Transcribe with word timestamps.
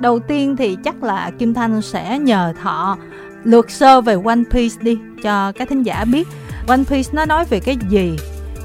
Đầu 0.00 0.18
tiên 0.18 0.56
thì 0.56 0.76
chắc 0.84 1.02
là 1.02 1.30
Kim 1.38 1.54
Thanh 1.54 1.82
sẽ 1.82 2.18
nhờ 2.18 2.52
Thọ 2.62 2.96
lược 3.44 3.70
sơ 3.70 4.00
về 4.00 4.16
One 4.24 4.42
Piece 4.50 4.76
đi, 4.80 4.98
cho 5.22 5.52
các 5.52 5.68
thính 5.68 5.82
giả 5.82 6.04
biết 6.04 6.28
One 6.68 6.84
Piece 6.88 7.10
nó 7.12 7.24
nói 7.24 7.44
về 7.44 7.60
cái 7.60 7.76
gì 7.88 8.16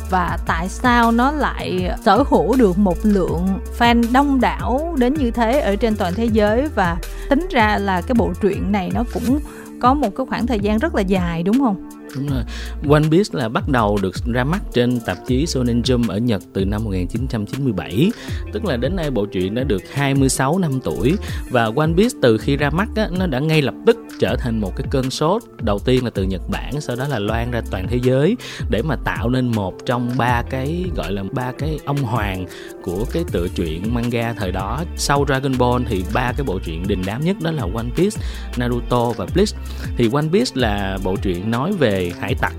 và 0.10 0.38
tại 0.48 0.70
sao 0.70 1.12
nó 1.12 1.32
lại 1.32 1.92
sở 2.06 2.24
hữu 2.30 2.56
được 2.56 2.78
một 2.78 2.98
lượng 3.04 3.48
fan 3.80 4.04
đông 4.14 4.42
đảo 4.42 4.96
đến 4.98 5.14
như 5.14 5.32
thế 5.32 5.60
ở 5.60 5.76
trên 5.76 5.96
toàn 5.96 6.14
thế 6.16 6.26
giới 6.26 6.68
và 6.76 6.98
tính 7.30 7.48
ra 7.52 7.78
là 7.78 8.02
cái 8.02 8.16
bộ 8.18 8.32
truyện 8.42 8.72
này 8.72 8.92
nó 8.94 9.04
cũng 9.14 9.40
có 9.82 9.94
một 9.94 10.16
cái 10.16 10.26
khoảng 10.30 10.48
thời 10.48 10.60
gian 10.60 10.78
rất 10.78 10.96
là 10.96 11.02
dài, 11.02 11.44
đúng 11.44 11.60
không? 11.60 11.90
Đúng 12.16 12.28
rồi. 12.28 12.44
One 12.90 13.10
Piece 13.12 13.30
là 13.32 13.50
bắt 13.50 13.70
đầu 13.70 14.00
được 14.02 14.16
ra 14.26 14.44
mắt 14.44 14.62
trên 14.74 15.00
tạp 15.00 15.18
chí 15.28 15.46
Shonen 15.46 15.82
Jump 15.82 16.10
ở 16.10 16.18
Nhật 16.18 16.42
từ 16.54 16.66
năm 16.66 16.84
1997, 16.84 18.12
tức 18.54 18.66
là 18.66 18.78
đến 18.78 18.96
nay 18.96 19.12
bộ 19.12 19.26
truyện 19.26 19.56
đã 19.56 19.64
được 19.64 19.82
26 19.94 20.60
năm 20.60 20.80
tuổi. 20.84 21.14
Và 21.50 21.72
One 21.76 21.92
Piece 21.98 22.18
từ 22.22 22.38
khi 22.38 22.58
ra 22.58 22.70
mắt 22.70 22.88
á, 22.96 23.08
nó 23.12 23.26
đã 23.28 23.40
ngay 23.40 23.62
lập 23.62 23.74
tức 23.86 23.98
trở 24.20 24.36
thành 24.36 24.62
một 24.62 24.76
cái 24.76 24.88
cơn 24.92 25.10
sốt. 25.10 25.44
Đầu 25.62 25.80
tiên 25.80 26.04
là 26.04 26.10
từ 26.10 26.24
Nhật 26.24 26.42
Bản 26.50 26.82
sau 26.82 26.96
đó 26.96 27.08
là 27.08 27.20
loan 27.20 27.52
ra 27.52 27.62
toàn 27.72 27.88
thế 27.88 28.00
giới 28.04 28.38
để 28.70 28.82
mà 28.82 28.96
tạo 28.96 29.30
nên 29.30 29.48
một 29.48 29.74
trong 29.86 30.12
ba 30.18 30.44
cái 30.50 30.86
gọi 30.96 31.12
là 31.12 31.24
ba 31.32 31.52
cái 31.52 31.80
ông 31.86 31.98
hoàng 31.98 32.46
của 32.84 33.06
cái 33.14 33.24
tựa 33.32 33.48
truyện 33.48 33.94
manga 33.94 34.34
thời 34.34 34.52
đó. 34.52 34.84
Sau 34.96 35.26
Dragon 35.28 35.58
Ball 35.58 35.84
thì 35.90 36.04
ba 36.14 36.34
cái 36.38 36.44
bộ 36.46 36.60
truyện 36.60 36.88
đình 36.88 37.02
đám 37.06 37.22
nhất 37.22 37.38
đó 37.42 37.52
là 37.52 37.64
One 37.76 37.90
Piece, 37.96 38.22
Naruto 38.58 39.12
và 39.12 39.26
Bleach. 39.34 39.50
Thì 39.98 40.10
One 40.14 40.28
Piece 40.32 40.52
là 40.54 40.98
bộ 41.04 41.16
truyện 41.16 41.52
nói 41.52 41.72
về 41.80 42.01
hải 42.10 42.36
tặc. 42.36 42.54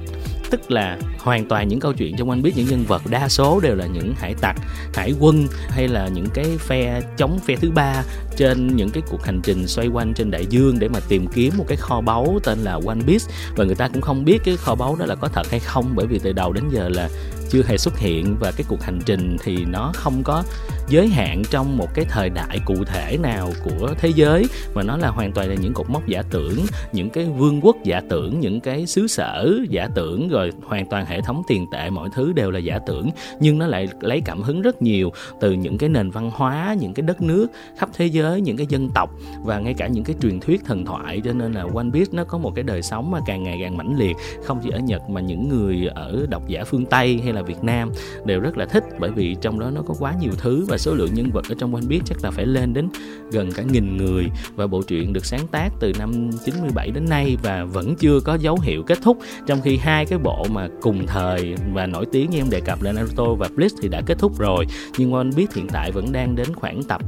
Tức 0.51 0.71
là 0.71 0.99
hoàn 1.19 1.49
toàn 1.49 1.69
những 1.69 1.81
câu 1.81 1.93
chuyện 1.93 2.17
trong 2.17 2.31
anh 2.31 2.43
biết 2.43 2.53
những 2.57 2.67
nhân 2.67 2.85
vật 2.89 3.03
đa 3.11 3.29
số 3.29 3.61
đều 3.61 3.75
là 3.75 3.87
những 3.87 4.15
hải 4.17 4.35
tặc, 4.35 4.57
hải 4.95 5.15
quân 5.21 5.47
hay 5.69 5.89
là 5.89 6.09
những 6.09 6.27
cái 6.35 6.47
phe 6.59 7.01
chống 7.17 7.39
phe 7.47 7.57
thứ 7.57 7.71
ba 7.71 8.03
trên 8.37 8.77
những 8.77 8.91
cái 8.91 9.03
cuộc 9.11 9.25
hành 9.25 9.41
trình 9.43 9.67
xoay 9.67 9.89
quanh 9.89 10.15
trên 10.15 10.31
đại 10.31 10.47
dương 10.47 10.79
để 10.79 10.89
mà 10.89 11.01
tìm 11.09 11.27
kiếm 11.27 11.55
một 11.59 11.65
cái 11.69 11.77
kho 11.77 12.01
báu 12.01 12.39
tên 12.45 12.59
là 12.59 12.73
One 12.87 13.01
Piece. 13.07 13.25
Và 13.57 13.65
người 13.65 13.75
ta 13.75 13.89
cũng 13.89 14.03
không 14.03 14.25
biết 14.25 14.39
cái 14.45 14.57
kho 14.57 14.75
báu 14.75 14.97
đó 14.97 15.07
là 15.07 15.15
có 15.15 15.29
thật 15.29 15.51
hay 15.51 15.61
không 15.61 15.93
bởi 15.95 16.07
vì 16.07 16.19
từ 16.19 16.33
đầu 16.33 16.53
đến 16.53 16.65
giờ 16.71 16.89
là 16.89 17.09
chưa 17.53 17.63
hề 17.67 17.79
xuất 17.79 17.99
hiện 17.99 18.37
và 18.41 18.53
cái 18.57 18.65
cuộc 18.69 18.83
hành 18.83 18.99
trình 19.07 19.37
thì 19.45 19.65
nó 19.65 19.93
không 19.95 20.23
có 20.25 20.43
giới 20.89 21.09
hạn 21.09 21.43
trong 21.51 21.77
một 21.77 21.95
cái 21.95 22.05
thời 22.09 22.31
đại 22.31 22.61
cụ 22.65 22.75
thể 22.85 23.19
nào 23.23 23.51
của 23.65 23.95
thế 23.99 24.13
giới. 24.15 24.45
Mà 24.75 24.83
nó 24.83 24.97
là 24.97 25.09
hoàn 25.09 25.33
toàn 25.33 25.49
là 25.49 25.55
những 25.55 25.73
cột 25.73 25.91
mốc 25.91 26.07
giả 26.07 26.23
tưởng, 26.31 26.57
những 26.93 27.11
cái 27.11 27.25
vương 27.25 27.61
quốc 27.61 27.77
giả 27.85 28.01
tưởng, 28.09 28.41
những 28.41 28.61
cái 28.61 28.87
xứ 28.87 29.07
sở 29.07 29.51
giả 29.69 29.89
tưởng, 29.95 30.29
rồi 30.29 30.51
hoàn 30.65 30.87
toàn 30.91 31.07
hệ 31.07 31.21
thống 31.21 31.43
tiền 31.49 31.67
tệ, 31.73 31.91
mọi 31.91 32.09
thứ 32.15 32.33
đều 32.33 32.51
là 32.51 32.59
giả 32.59 32.79
tưởng. 32.87 33.11
Nhưng 33.41 33.59
nó 33.59 33.67
lại 33.67 33.89
lấy 34.01 34.21
cảm 34.25 34.43
hứng 34.43 34.63
rất 34.63 34.83
nhiều 34.83 35.13
từ 35.41 35.53
những 35.53 35.79
cái 35.79 35.89
nền 35.89 36.11
văn 36.11 36.31
hóa, 36.35 36.77
những 36.81 36.95
cái 36.95 37.03
đất 37.03 37.23
nước 37.23 37.47
khắp 37.79 37.89
thế 37.97 38.07
giới, 38.07 38.41
những 38.41 38.57
cái 38.57 38.67
dân 38.69 38.89
tộc 38.95 39.11
và 39.45 39.59
ngay 39.59 39.75
cả 39.75 39.87
những 39.87 40.05
cái 40.05 40.17
truyền 40.23 40.41
thuyết 40.41 40.65
thần 40.65 40.85
thoại. 40.85 41.21
Cho 41.25 41.33
nên 41.33 41.53
là 41.53 41.63
One 41.75 41.91
Piece 41.93 42.11
nó 42.13 42.25
có 42.25 42.39
một 42.39 42.53
cái 42.55 42.63
đời 42.63 42.83
sống 42.83 43.11
mà 43.11 43.19
càng 43.27 43.43
ngày 43.43 43.59
càng 43.63 43.77
mãnh 43.77 43.97
liệt. 43.99 44.17
Không 44.45 44.61
chỉ 44.63 44.71
ở 44.71 44.79
Nhật 44.79 45.03
mà 45.11 45.21
những 45.21 45.49
người 45.49 45.87
ở 45.95 46.27
độc 46.31 46.49
giả 46.49 46.65
phương 46.65 46.87
Tây 46.87 47.21
hay 47.25 47.33
là 47.33 47.42
Việt 47.43 47.65
Nam 47.65 47.91
đều 48.25 48.41
rất 48.41 48.57
là 48.57 48.67
thích 48.67 48.85
bởi 48.99 49.11
vì 49.11 49.37
trong 49.41 49.61
đó 49.61 49.71
nó 49.71 49.83
có 49.83 49.95
quá 49.99 50.15
nhiều 50.21 50.33
thứ 50.39 50.65
và 50.69 50.79
số 50.79 50.95
lượng 50.95 51.15
nhân 51.15 51.31
vật 51.31 51.45
ở 51.49 51.55
trong 51.59 51.75
One 51.75 51.85
Piece 51.89 52.05
chắc 52.07 52.25
là 52.25 52.31
phải 52.31 52.47
lên 52.47 52.75
đến 52.75 52.89
gần 53.33 53.53
cả 53.53 53.63
nghìn 53.63 53.97
người. 53.97 54.31
Và 54.55 54.67
bộ 54.67 54.83
truyện 54.83 55.13
được 55.13 55.25
sáng 55.25 55.47
tác 55.47 55.69
từ 55.81 55.93
năm 55.99 56.31
97 56.45 56.91
đến 56.91 57.05
nay 57.09 57.37
và 57.43 57.65
vẫn 57.65 57.95
chưa 57.97 58.21
có 58.21 58.35
dấu 58.35 58.59
hiệu 58.63 58.83
kết 58.83 58.99
thúc. 59.03 59.19
Trong 59.47 59.61
khi 59.61 59.77
hai 59.77 60.07
cái 60.07 60.19
bộ 60.19 60.47
mà 60.51 60.69
cùng 60.81 61.07
thời 61.07 61.55
và 61.75 61.87
nổi 61.87 62.07
tiếng 62.13 62.31
như 62.31 62.39
em 62.39 62.51
đề 62.51 62.61
cập 62.61 62.83
là 62.83 62.93
Naruto 62.93 63.25
và 63.25 63.49
Bleach 63.55 63.73
thì 63.83 63.89
đã 63.89 64.03
kết 64.07 64.19
thúc 64.19 64.39
rồi. 64.39 64.67
Nhưng 64.99 65.13
One 65.13 65.31
Piece 65.37 65.53
hiện 65.55 65.69
tại 65.69 65.93
vẫn 65.93 66.13
đang 66.13 66.37
đến 66.37 66.55
khoảng 66.55 66.83
tập 66.83 67.03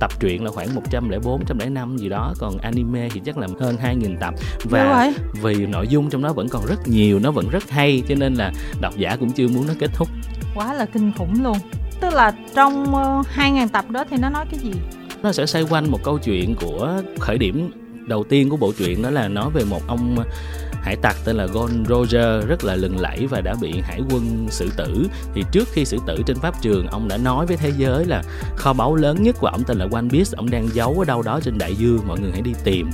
tập 0.00 0.20
truyện 0.20 0.44
là 0.44 0.50
khoảng 0.50 0.74
104 0.74 1.38
105 1.38 1.96
gì 1.96 2.08
đó 2.08 2.34
còn 2.38 2.58
anime 2.58 3.08
thì 3.08 3.20
chắc 3.24 3.38
là 3.38 3.48
hơn 3.60 3.76
2000 3.76 4.16
tập. 4.20 4.34
Và 4.64 5.12
vì 5.42 5.66
nội 5.66 5.88
dung 5.88 6.10
trong 6.10 6.22
đó 6.22 6.32
vẫn 6.32 6.48
còn 6.48 6.66
rất 6.66 6.88
nhiều 6.88 7.18
nó 7.18 7.30
vẫn 7.30 7.48
rất 7.48 7.70
hay 7.70 8.02
cho 8.08 8.14
nên 8.14 8.34
là 8.34 8.52
độc 8.80 8.96
giả 8.96 9.16
cũng 9.16 9.32
chưa 9.32 9.48
muốn 9.48 9.66
nó 9.66 9.74
kết 9.78 9.90
thúc. 9.94 10.08
Quá 10.54 10.74
là 10.74 10.86
kinh 10.86 11.12
khủng 11.18 11.44
luôn. 11.44 11.56
Tức 12.00 12.14
là 12.14 12.32
trong 12.54 12.82
uh, 12.82 12.94
ờ, 12.94 13.22
2.000 13.36 13.68
tập 13.68 13.90
đó 13.90 14.04
thì 14.10 14.16
nó 14.16 14.30
nói 14.30 14.44
cái 14.50 14.60
gì? 14.60 14.72
Nó 15.22 15.32
sẽ 15.32 15.46
xoay 15.46 15.64
quanh 15.70 15.90
một 15.90 15.98
câu 16.04 16.18
chuyện 16.18 16.54
của 16.54 17.02
khởi 17.18 17.38
điểm 17.38 17.70
đầu 18.06 18.24
tiên 18.24 18.48
của 18.48 18.56
bộ 18.56 18.72
truyện 18.78 19.02
đó 19.02 19.10
là 19.10 19.28
nói 19.28 19.50
về 19.54 19.64
một 19.64 19.80
ông 19.88 20.16
hải 20.88 20.96
tặc 20.96 21.16
tên 21.24 21.36
là 21.36 21.46
Gold 21.46 21.88
Roger 21.88 22.46
rất 22.48 22.64
là 22.64 22.74
lừng 22.76 23.00
lẫy 23.00 23.26
và 23.26 23.40
đã 23.40 23.54
bị 23.60 23.80
hải 23.80 24.00
quân 24.10 24.46
xử 24.50 24.70
tử. 24.76 25.06
Thì 25.34 25.44
trước 25.52 25.68
khi 25.72 25.84
xử 25.84 25.98
tử 26.06 26.22
trên 26.26 26.36
pháp 26.38 26.62
trường, 26.62 26.86
ông 26.86 27.08
đã 27.08 27.16
nói 27.16 27.46
với 27.46 27.56
thế 27.56 27.72
giới 27.76 28.04
là 28.04 28.22
kho 28.56 28.72
báu 28.72 28.94
lớn 28.94 29.22
nhất 29.22 29.36
của 29.40 29.46
ông 29.46 29.64
tên 29.66 29.78
là 29.78 29.86
One 29.92 30.08
Piece, 30.10 30.30
ông 30.36 30.50
đang 30.50 30.68
giấu 30.72 30.96
ở 30.98 31.04
đâu 31.04 31.22
đó 31.22 31.40
trên 31.42 31.58
đại 31.58 31.74
dương, 31.74 32.00
mọi 32.06 32.20
người 32.20 32.30
hãy 32.32 32.40
đi 32.40 32.52
tìm. 32.64 32.90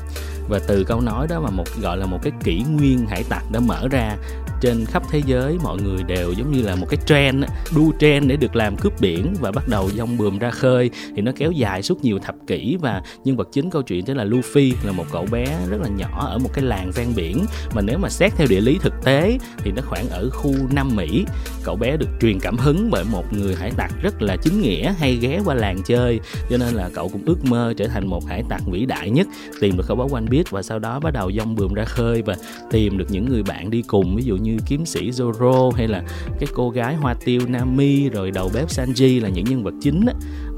Và 0.48 0.60
từ 0.66 0.84
câu 0.84 1.00
nói 1.00 1.26
đó 1.30 1.40
mà 1.40 1.50
một, 1.50 1.64
gọi 1.82 1.96
là 1.96 2.06
một 2.06 2.18
cái 2.22 2.32
kỷ 2.44 2.62
nguyên 2.62 3.06
hải 3.06 3.24
tặc 3.28 3.42
đã 3.52 3.60
mở 3.60 3.88
ra 3.90 4.16
trên 4.64 4.84
khắp 4.84 5.02
thế 5.10 5.22
giới, 5.26 5.58
mọi 5.62 5.78
người 5.82 6.02
đều 6.02 6.32
giống 6.32 6.52
như 6.52 6.62
là 6.62 6.76
một 6.76 6.86
cái 6.90 6.98
trend 7.06 7.44
đu 7.76 7.92
trend 8.00 8.28
để 8.28 8.36
được 8.36 8.56
làm 8.56 8.76
cướp 8.76 9.00
biển 9.00 9.34
và 9.40 9.52
bắt 9.52 9.68
đầu 9.68 9.90
dông 9.90 10.16
bườm 10.16 10.38
ra 10.38 10.50
khơi. 10.50 10.90
Thì 11.16 11.22
nó 11.22 11.32
kéo 11.36 11.52
dài 11.52 11.82
suốt 11.82 12.04
nhiều 12.04 12.18
thập 12.18 12.34
kỷ 12.46 12.76
và 12.80 13.02
nhân 13.24 13.36
vật 13.36 13.48
chính 13.52 13.70
câu 13.70 13.82
chuyện 13.82 14.04
chính 14.04 14.16
là 14.16 14.24
Luffy 14.24 14.72
là 14.84 14.92
một 14.92 15.04
cậu 15.12 15.26
bé 15.30 15.44
rất 15.68 15.80
là 15.80 15.88
nhỏ 15.88 16.26
ở 16.30 16.38
một 16.38 16.50
cái 16.54 16.64
làng 16.64 16.90
ven 16.94 17.08
biển. 17.16 17.44
Mà 17.74 17.82
nếu 17.82 17.98
mà 17.98 18.08
xét 18.08 18.32
theo 18.36 18.46
địa 18.50 18.60
lý 18.60 18.78
thực 18.80 18.94
tế 19.04 19.38
thì 19.58 19.72
nó 19.72 19.82
khoảng 19.86 20.08
ở 20.08 20.30
khu 20.30 20.54
Nam 20.70 20.96
Mỹ. 20.96 21.24
Cậu 21.64 21.76
bé 21.76 21.96
được 21.96 22.08
truyền 22.20 22.40
cảm 22.40 22.56
hứng 22.56 22.90
bởi 22.90 23.04
một 23.04 23.32
người 23.32 23.54
hải 23.54 23.70
tặc 23.70 23.92
rất 24.02 24.22
là 24.22 24.36
chính 24.36 24.60
nghĩa, 24.60 24.94
hay 24.98 25.16
ghé 25.16 25.40
qua 25.44 25.54
làng 25.54 25.82
chơi. 25.84 26.20
Cho 26.50 26.56
nên 26.56 26.74
là 26.74 26.90
cậu 26.94 27.08
cũng 27.08 27.22
ước 27.26 27.44
mơ 27.44 27.74
trở 27.76 27.86
thành 27.88 28.06
một 28.06 28.26
hải 28.26 28.42
tặc 28.48 28.62
vĩ 28.66 28.86
đại 28.86 29.10
nhất, 29.10 29.26
tìm 29.60 29.76
được 29.76 29.86
khẩu 29.86 29.96
báo 29.96 30.08
quanh 30.10 30.28
biết 30.30 30.50
và 30.50 30.62
sau 30.62 30.78
đó 30.78 31.00
bắt 31.00 31.10
đầu 31.10 31.32
dông 31.32 31.54
bườm 31.54 31.74
ra 31.74 31.84
khơi 31.84 32.22
và 32.22 32.36
tìm 32.70 32.98
được 32.98 33.06
những 33.10 33.28
người 33.28 33.42
bạn 33.42 33.70
đi 33.70 33.82
cùng. 33.82 34.16
Ví 34.16 34.22
dụ 34.24 34.36
như 34.36 34.53
kiếm 34.66 34.86
sĩ 34.86 35.10
Zoro 35.10 35.70
hay 35.70 35.88
là 35.88 36.02
cái 36.40 36.48
cô 36.54 36.70
gái 36.70 36.94
hoa 36.94 37.14
tiêu 37.24 37.40
Nami, 37.48 38.08
rồi 38.08 38.30
đầu 38.30 38.50
bếp 38.54 38.68
Sanji 38.68 39.22
là 39.22 39.28
những 39.28 39.44
nhân 39.44 39.64
vật 39.64 39.74
chính 39.82 40.06
á. 40.06 40.12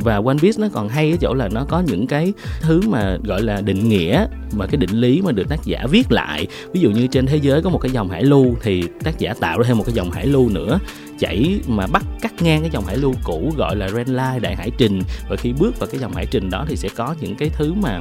và 0.04 0.16
One 0.16 0.36
Piece 0.42 0.58
nó 0.58 0.68
còn 0.72 0.88
hay 0.88 1.10
ở 1.10 1.16
chỗ 1.20 1.34
là 1.34 1.48
nó 1.48 1.64
có 1.68 1.80
những 1.86 2.06
cái 2.06 2.32
thứ 2.60 2.80
mà 2.88 3.18
gọi 3.24 3.42
là 3.42 3.60
định 3.60 3.88
nghĩa, 3.88 4.26
mà 4.56 4.66
cái 4.66 4.76
định 4.76 5.00
lý 5.00 5.22
mà 5.22 5.32
được 5.32 5.48
tác 5.48 5.64
giả 5.64 5.86
viết 5.90 6.12
lại 6.12 6.46
ví 6.72 6.80
dụ 6.80 6.90
như 6.90 7.06
trên 7.06 7.26
thế 7.26 7.36
giới 7.36 7.62
có 7.62 7.70
một 7.70 7.78
cái 7.78 7.90
dòng 7.90 8.10
hải 8.10 8.24
lưu 8.24 8.56
thì 8.62 8.84
tác 9.04 9.18
giả 9.18 9.34
tạo 9.40 9.58
ra 9.58 9.64
thêm 9.68 9.78
một 9.78 9.84
cái 9.86 9.94
dòng 9.94 10.10
hải 10.10 10.26
lưu 10.26 10.48
nữa 10.48 10.78
chảy 11.18 11.60
mà 11.66 11.86
bắt 11.86 12.04
cắt 12.20 12.42
ngang 12.42 12.60
cái 12.60 12.70
dòng 12.72 12.84
hải 12.86 12.96
lưu 12.96 13.14
cũ 13.24 13.52
gọi 13.56 13.76
là 13.76 13.88
ren 13.88 14.06
line, 14.06 14.38
đại 14.40 14.56
hải 14.56 14.70
trình. 14.78 15.02
Và 15.28 15.36
khi 15.36 15.52
bước 15.52 15.78
vào 15.78 15.88
cái 15.92 16.00
dòng 16.00 16.14
hải 16.14 16.26
trình 16.26 16.50
đó 16.50 16.64
thì 16.68 16.76
sẽ 16.76 16.88
có 16.96 17.14
những 17.20 17.36
cái 17.36 17.50
thứ 17.56 17.74
mà 17.74 18.00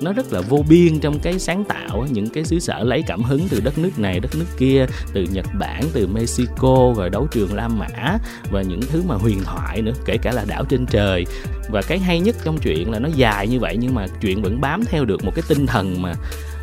nó 0.00 0.12
rất 0.12 0.32
là 0.32 0.40
vô 0.40 0.64
biên 0.68 1.00
trong 1.00 1.18
cái 1.18 1.38
sáng 1.38 1.64
tạo 1.64 2.06
những 2.10 2.28
cái 2.28 2.44
xứ 2.44 2.58
sở 2.58 2.84
lấy 2.84 3.02
cảm 3.06 3.22
hứng 3.22 3.48
từ 3.48 3.60
đất 3.60 3.78
nước 3.78 3.98
này, 3.98 4.20
đất 4.20 4.34
nước 4.34 4.46
kia, 4.58 4.86
từ 5.12 5.26
Nhật 5.32 5.46
Bản, 5.58 5.84
từ 5.92 6.06
Mexico, 6.06 6.94
rồi 6.96 7.10
đấu 7.10 7.26
trường 7.30 7.54
La 7.54 7.68
Mã 7.68 8.18
và 8.50 8.62
những 8.62 8.80
thứ 8.80 9.02
mà 9.06 9.14
huyền 9.14 9.40
thoại 9.44 9.82
nữa, 9.82 9.92
kể 10.04 10.16
cả 10.22 10.32
là 10.32 10.44
đảo 10.48 10.64
trên 10.64 10.86
trời. 10.86 11.24
Và 11.70 11.82
cái 11.82 11.98
hay 11.98 12.20
nhất 12.20 12.36
trong 12.44 12.58
chuyện 12.58 12.90
là 12.90 12.98
nó 12.98 13.08
dài 13.16 13.48
như 13.48 13.60
vậy 13.60 13.76
nhưng 13.80 13.94
mà 13.94 14.06
chuyện 14.20 14.42
vẫn 14.42 14.60
bám 14.60 14.84
theo 14.84 15.04
được 15.04 15.24
một 15.24 15.32
cái 15.34 15.42
tinh 15.48 15.66
thần 15.66 16.02
mà 16.02 16.14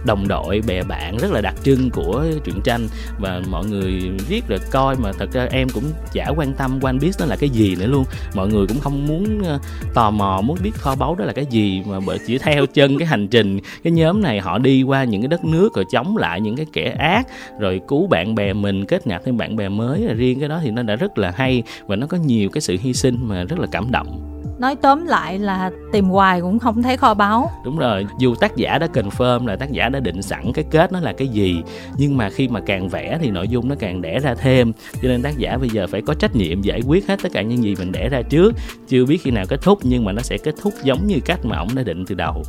đồng 0.08 0.28
đội, 0.28 0.62
bè 0.68 0.84
bạn 0.84 1.18
rất 1.18 1.32
là 1.32 1.42
đặc 1.42 1.56
trưng 1.64 1.90
của 1.90 2.26
truyện 2.46 2.62
tranh. 2.64 2.88
Và 3.20 3.42
mọi 3.50 3.66
người 3.66 4.12
viết 4.30 4.48
rồi 4.48 4.60
coi 4.72 4.96
mà 4.96 5.12
thật 5.20 5.32
ra 5.32 5.48
em 5.52 5.68
cũng 5.70 5.84
chả 6.14 6.28
quan 6.38 6.54
tâm 6.54 6.80
One 6.82 6.98
Piece 7.02 7.16
nó 7.20 7.26
là 7.26 7.36
cái 7.36 7.50
gì 7.50 7.76
nữa 7.76 7.88
luôn. 7.88 8.06
Mọi 8.36 8.48
người 8.48 8.68
cũng 8.68 8.80
không 8.80 9.08
muốn 9.08 9.42
ờ, 9.44 9.60
tò 9.94 10.12
mò, 10.12 10.42
muốn 10.42 10.58
biết 10.64 10.72
kho 10.74 10.96
báu 10.96 11.16
đó 11.16 11.26
là 11.26 11.34
cái 11.34 11.46
gì. 11.46 11.84
Mà 11.86 12.00
bởi 12.06 12.20
chỉ 12.28 12.38
theo 12.38 12.66
chân 12.74 12.98
cái 13.00 13.08
hành 13.08 13.28
trình, 13.28 13.60
cái 13.84 13.92
nhóm 13.92 14.22
này 14.22 14.40
họ 14.40 14.58
đi 14.58 14.84
qua 14.84 15.04
những 15.04 15.22
cái 15.22 15.28
đất 15.28 15.46
nước 15.46 15.76
rồi 15.76 15.86
chống 15.92 16.18
lại 16.18 16.42
những 16.42 16.56
cái 16.56 16.66
kẻ 16.74 16.96
ác, 17.00 17.28
rồi 17.60 17.82
cứu 17.88 18.08
bạn 18.08 18.36
bè 18.36 18.54
mình, 18.54 18.86
kết 18.86 19.08
nạp 19.08 19.26
thêm 19.26 19.38
bạn 19.38 19.56
bè 19.56 19.70
mới. 19.70 20.08
Riêng 20.16 20.40
cái 20.40 20.50
đó 20.50 20.60
thì 20.64 20.72
nó 20.72 20.84
đã 20.84 20.96
rất 20.96 21.18
là 21.18 21.32
hay 21.36 21.64
và 21.88 21.96
nó 21.96 22.08
có 22.08 22.18
nhiều 22.18 22.50
cái 22.50 22.62
sự 22.62 22.78
hy 22.82 22.94
sinh 22.94 23.18
mà 23.22 23.44
rất 23.44 23.60
là 23.60 23.68
cảm 23.72 23.92
động 23.92 24.37
nói 24.60 24.76
tóm 24.76 25.06
lại 25.06 25.40
là 25.40 25.72
tìm 25.92 26.06
hoài 26.06 26.42
cũng 26.42 26.60
không 26.60 26.84
thấy 26.84 26.98
kho 26.98 27.14
báu. 27.14 27.52
Đúng 27.66 27.78
rồi 27.78 28.06
dù 28.20 28.36
tác 28.36 28.56
giả 28.56 28.78
đã 28.78 28.88
confirm 28.94 29.48
là 29.48 29.56
tác 29.56 29.72
giả 29.72 29.90
đã 29.90 30.00
định 30.00 30.22
sẵn 30.22 30.52
cái 30.54 30.66
kết 30.72 30.92
nó 30.92 31.00
là 31.00 31.14
cái 31.14 31.28
gì 31.28 31.62
nhưng 31.98 32.18
mà 32.18 32.30
khi 32.30 32.48
mà 32.48 32.60
càng 32.60 32.90
vẽ 32.90 33.18
thì 33.22 33.30
nội 33.32 33.48
dung 33.48 33.70
nó 33.70 33.76
càng 33.80 34.02
đẻ 34.02 34.20
ra 34.20 34.36
thêm. 34.36 34.74
Cho 34.94 35.08
nên 35.08 35.22
tác 35.22 35.38
giả 35.38 35.58
bây 35.58 35.70
giờ 35.70 35.88
phải 35.88 36.02
có 36.02 36.14
trách 36.14 36.36
nhiệm 36.36 36.62
giải 36.62 36.82
quyết 36.88 37.08
hết 37.08 37.20
tất 37.24 37.30
cả 37.34 37.42
những 37.42 37.64
gì 37.64 37.76
mình 37.80 37.92
đẻ 37.92 38.10
ra 38.10 38.22
trước. 38.22 38.56
Chưa 38.88 39.06
biết 39.06 39.18
khi 39.18 39.32
nào 39.32 39.46
kết 39.50 39.62
thúc 39.62 39.80
nhưng 39.84 40.06
mà 40.06 40.12
nó 40.12 40.22
sẽ 40.22 40.38
kết 40.38 40.56
thúc 40.62 40.74
giống 40.84 41.08
như 41.08 41.20
cách 41.26 41.40
mà 41.44 41.58
ổng 41.58 41.76
đã 41.76 41.84
định 41.84 42.06
từ 42.06 42.16
đầu. 42.16 42.44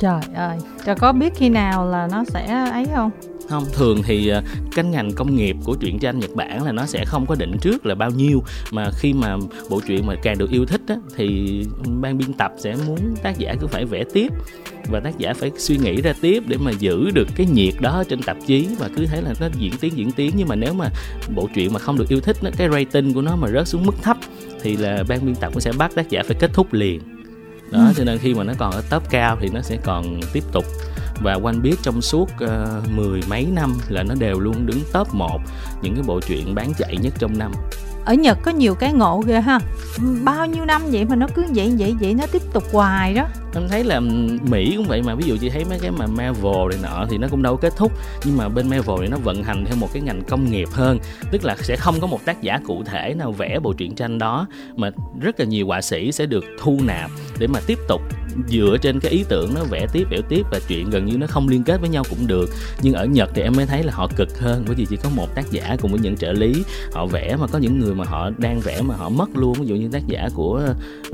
Trời 0.00 0.20
ơi 0.34 0.58
trời 0.84 0.94
có 0.94 1.12
biết 1.12 1.34
khi 1.36 1.48
nào 1.48 1.86
là 1.86 2.08
nó 2.12 2.24
sẽ 2.24 2.46
ấy 2.72 2.86
không 2.94 3.10
không? 3.50 3.64
Thường 3.72 4.02
thì 4.02 4.32
uh, 4.38 4.44
cái 4.74 4.84
ngành 4.84 5.12
công 5.12 5.36
nghiệp 5.36 5.56
của 5.64 5.74
truyện 5.74 5.98
tranh 5.98 6.18
Nhật 6.18 6.30
Bản 6.34 6.64
là 6.64 6.72
nó 6.72 6.86
sẽ 6.86 7.04
không 7.04 7.26
có 7.26 7.34
định 7.34 7.58
trước 7.60 7.86
là 7.86 7.94
bao 7.94 8.10
nhiêu. 8.10 8.42
Mà 8.70 8.90
khi 8.90 9.12
mà 9.12 9.36
bộ 9.70 9.80
truyện 9.86 10.06
mà 10.06 10.14
càng 10.22 10.38
được 10.38 10.50
yêu 10.50 10.66
thích 10.66 10.80
á, 10.88 10.96
thì 11.16 11.60
ban 12.00 12.18
biên 12.18 12.32
tập 12.32 12.52
sẽ 12.58 12.76
muốn 12.86 12.98
tác 13.22 13.38
giả 13.38 13.54
cứ 13.60 13.66
phải 13.66 13.84
vẽ 13.84 14.04
tiếp 14.12 14.32
và 14.90 15.00
tác 15.00 15.18
giả 15.18 15.34
phải 15.34 15.50
suy 15.58 15.76
nghĩ 15.76 16.02
ra 16.02 16.12
tiếp 16.20 16.42
để 16.46 16.56
mà 16.56 16.70
giữ 16.70 17.10
được 17.10 17.28
cái 17.36 17.46
nhiệt 17.46 17.74
đó 17.80 18.04
trên 18.08 18.22
tạp 18.22 18.36
chí 18.46 18.68
và 18.78 18.88
cứ 18.96 19.06
thấy 19.06 19.22
là 19.22 19.34
nó 19.40 19.48
diễn 19.58 19.72
tiến 19.80 19.96
diễn 19.96 20.12
tiến. 20.12 20.32
Nhưng 20.36 20.48
mà 20.48 20.54
nếu 20.54 20.74
mà 20.74 20.88
bộ 21.34 21.48
truyện 21.54 21.72
mà 21.72 21.78
không 21.78 21.98
được 21.98 22.08
yêu 22.08 22.20
thích 22.20 22.36
nó 22.42 22.50
cái 22.56 22.68
rating 22.72 23.14
của 23.14 23.22
nó 23.22 23.36
mà 23.36 23.48
rớt 23.48 23.68
xuống 23.68 23.86
mức 23.86 23.94
thấp 24.02 24.16
thì 24.62 24.76
là 24.76 25.04
ban 25.08 25.26
biên 25.26 25.34
tập 25.34 25.50
cũng 25.52 25.60
sẽ 25.60 25.72
bắt 25.72 25.94
tác 25.94 26.10
giả 26.10 26.22
phải 26.26 26.36
kết 26.40 26.50
thúc 26.54 26.72
liền. 26.72 27.00
Đó 27.72 27.78
ừ. 27.78 27.92
cho 27.96 28.04
nên 28.04 28.18
khi 28.18 28.34
mà 28.34 28.44
nó 28.44 28.52
còn 28.58 28.72
ở 28.72 28.82
top 28.90 29.10
cao 29.10 29.38
thì 29.40 29.48
nó 29.52 29.60
sẽ 29.60 29.76
còn 29.84 30.20
tiếp 30.32 30.44
tục 30.52 30.64
và 31.22 31.38
One 31.44 31.56
Piece 31.62 31.80
trong 31.82 32.02
suốt 32.02 32.30
uh, 32.44 32.50
mười 32.90 33.20
mấy 33.28 33.46
năm 33.52 33.74
là 33.88 34.02
nó 34.02 34.14
đều 34.14 34.40
luôn 34.40 34.66
đứng 34.66 34.80
top 34.92 35.14
1 35.14 35.40
những 35.82 35.94
cái 35.94 36.04
bộ 36.06 36.20
truyện 36.20 36.54
bán 36.54 36.72
chạy 36.78 36.96
nhất 36.96 37.14
trong 37.18 37.38
năm. 37.38 37.52
Ở 38.04 38.14
Nhật 38.14 38.38
có 38.42 38.50
nhiều 38.50 38.74
cái 38.74 38.92
ngộ 38.92 39.22
ghê 39.26 39.40
ha. 39.40 39.60
Bao 40.24 40.46
nhiêu 40.46 40.64
năm 40.64 40.82
vậy 40.92 41.04
mà 41.04 41.16
nó 41.16 41.26
cứ 41.34 41.44
vậy 41.54 41.74
vậy 41.78 41.94
vậy 42.00 42.14
nó 42.14 42.26
tiếp 42.32 42.42
tục 42.52 42.64
hoài 42.72 43.14
đó. 43.14 43.26
Em 43.54 43.68
thấy 43.68 43.84
là 43.84 44.00
Mỹ 44.50 44.74
cũng 44.76 44.86
vậy 44.88 45.02
mà 45.02 45.14
ví 45.14 45.24
dụ 45.26 45.36
chị 45.40 45.50
thấy 45.50 45.64
mấy 45.64 45.78
cái 45.78 45.90
mà 45.90 46.06
Marvel 46.06 46.68
này 46.70 46.78
nọ 46.82 47.06
thì 47.10 47.18
nó 47.18 47.28
cũng 47.30 47.42
đâu 47.42 47.56
kết 47.56 47.76
thúc 47.76 47.92
nhưng 48.24 48.36
mà 48.36 48.48
bên 48.48 48.68
Marvel 48.68 48.96
thì 49.00 49.08
nó 49.08 49.16
vận 49.16 49.42
hành 49.42 49.64
theo 49.64 49.76
một 49.76 49.88
cái 49.92 50.02
ngành 50.02 50.22
công 50.28 50.50
nghiệp 50.50 50.68
hơn 50.72 50.98
tức 51.30 51.44
là 51.44 51.56
sẽ 51.60 51.76
không 51.76 52.00
có 52.00 52.06
một 52.06 52.24
tác 52.24 52.42
giả 52.42 52.60
cụ 52.66 52.82
thể 52.84 53.14
nào 53.14 53.32
vẽ 53.32 53.58
bộ 53.62 53.72
truyện 53.72 53.94
tranh 53.94 54.18
đó 54.18 54.46
mà 54.76 54.90
rất 55.20 55.40
là 55.40 55.46
nhiều 55.46 55.66
họa 55.66 55.82
sĩ 55.82 56.12
sẽ 56.12 56.26
được 56.26 56.44
thu 56.60 56.78
nạp 56.84 57.10
để 57.38 57.46
mà 57.46 57.60
tiếp 57.66 57.78
tục 57.88 58.00
dựa 58.48 58.76
trên 58.82 59.00
cái 59.00 59.12
ý 59.12 59.24
tưởng 59.28 59.54
nó 59.54 59.60
vẽ 59.70 59.86
tiếp 59.92 60.06
vẽ 60.10 60.18
tiếp 60.28 60.46
và 60.50 60.60
chuyện 60.68 60.90
gần 60.90 61.06
như 61.06 61.16
nó 61.18 61.26
không 61.26 61.48
liên 61.48 61.62
kết 61.62 61.80
với 61.80 61.90
nhau 61.90 62.04
cũng 62.10 62.26
được. 62.26 62.50
Nhưng 62.82 62.94
ở 62.94 63.04
Nhật 63.04 63.30
thì 63.34 63.42
em 63.42 63.52
mới 63.56 63.66
thấy 63.66 63.82
là 63.82 63.92
họ 63.94 64.08
cực 64.16 64.40
hơn 64.40 64.64
bởi 64.66 64.74
vì 64.74 64.86
chỉ 64.90 64.96
có 64.96 65.10
một 65.16 65.34
tác 65.34 65.50
giả 65.50 65.76
cùng 65.80 65.90
với 65.90 66.00
những 66.00 66.16
trợ 66.16 66.32
lý. 66.32 66.64
Họ 66.92 67.06
vẽ 67.06 67.36
mà 67.40 67.46
có 67.46 67.58
những 67.58 67.78
người 67.78 67.94
mà 67.94 68.04
họ 68.04 68.30
đang 68.38 68.60
vẽ 68.60 68.80
mà 68.82 68.94
họ 68.96 69.08
mất 69.08 69.28
luôn. 69.34 69.52
Ví 69.52 69.66
dụ 69.66 69.74
như 69.74 69.88
tác 69.92 70.06
giả 70.06 70.28
của 70.34 70.62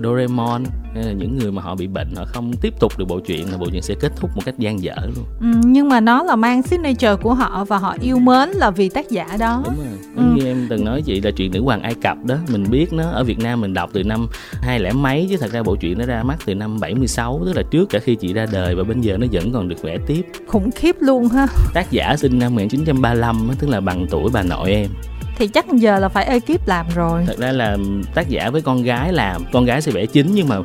Doraemon 0.02 0.64
hay 0.94 1.04
là 1.04 1.12
những 1.12 1.38
người 1.38 1.52
mà 1.52 1.62
họ 1.62 1.74
bị 1.74 1.86
bệnh 1.86 2.14
họ 2.16 2.24
không 2.24 2.52
tiếp 2.60 2.74
tục 2.80 2.98
được 2.98 3.04
bộ 3.08 3.20
truyện 3.20 3.52
là 3.52 3.58
bộ 3.58 3.66
truyện 3.70 3.82
sẽ 3.82 3.94
kết 4.00 4.12
thúc 4.16 4.30
một 4.34 4.42
cách 4.44 4.58
gian 4.58 4.82
dở 4.82 4.94
luôn. 5.14 5.24
Ừ, 5.40 5.60
nhưng 5.64 5.88
mà 5.88 6.00
nó 6.00 6.22
là 6.22 6.36
mang 6.36 6.62
signature 6.62 7.14
của 7.22 7.34
họ 7.34 7.64
và 7.64 7.78
họ 7.78 7.96
yêu 8.00 8.18
mến 8.18 8.48
là 8.48 8.70
vì 8.70 8.88
tác 8.88 9.10
giả 9.10 9.36
đó. 9.38 9.62
Đúng 9.64 9.76
rồi. 9.76 9.86
Ừ. 10.16 10.22
như 10.36 10.46
em 10.46 10.66
từng 10.70 10.84
nói 10.84 11.02
chị 11.02 11.20
là 11.20 11.30
chuyện 11.30 11.52
nữ 11.52 11.62
hoàng 11.62 11.82
ai 11.82 11.94
cập 12.02 12.16
đó 12.24 12.36
mình 12.52 12.66
biết 12.70 12.92
nó 12.92 13.10
ở 13.10 13.24
việt 13.24 13.38
nam 13.38 13.60
mình 13.60 13.74
đọc 13.74 13.90
từ 13.92 14.02
năm 14.02 14.26
hai 14.62 14.80
lẻ 14.80 14.92
mấy 14.92 15.26
chứ 15.30 15.36
thật 15.36 15.52
ra 15.52 15.62
bộ 15.62 15.76
truyện 15.76 15.98
nó 15.98 16.04
ra 16.06 16.22
mắt 16.22 16.36
từ 16.46 16.54
năm 16.54 16.80
76 17.06 17.42
tức 17.46 17.56
là 17.56 17.62
trước 17.70 17.90
cả 17.90 17.98
khi 17.98 18.14
chị 18.14 18.32
ra 18.32 18.46
đời 18.52 18.74
và 18.74 18.82
bây 18.82 18.96
giờ 19.00 19.16
nó 19.16 19.26
vẫn 19.32 19.52
còn 19.52 19.68
được 19.68 19.82
vẽ 19.82 19.98
tiếp. 20.06 20.22
Khủng 20.46 20.70
khiếp 20.70 20.96
luôn 21.00 21.28
ha. 21.28 21.46
Tác 21.74 21.90
giả 21.90 22.16
sinh 22.16 22.38
năm 22.38 22.54
1935 22.54 23.50
tức 23.58 23.70
là 23.70 23.80
bằng 23.80 24.06
tuổi 24.10 24.30
bà 24.32 24.42
nội 24.42 24.70
em. 24.70 24.90
Thì 25.38 25.48
chắc 25.48 25.66
giờ 25.72 25.98
là 25.98 26.08
phải 26.08 26.24
ekip 26.24 26.68
làm 26.68 26.86
rồi. 26.94 27.24
Thật 27.26 27.38
ra 27.38 27.52
là 27.52 27.76
tác 28.14 28.28
giả 28.28 28.50
với 28.50 28.62
con 28.62 28.82
gái 28.82 29.12
làm 29.12 29.42
con 29.52 29.64
gái 29.64 29.82
sẽ 29.82 29.92
vẽ 29.92 30.06
chính 30.06 30.34
nhưng 30.34 30.48
mà 30.48 30.56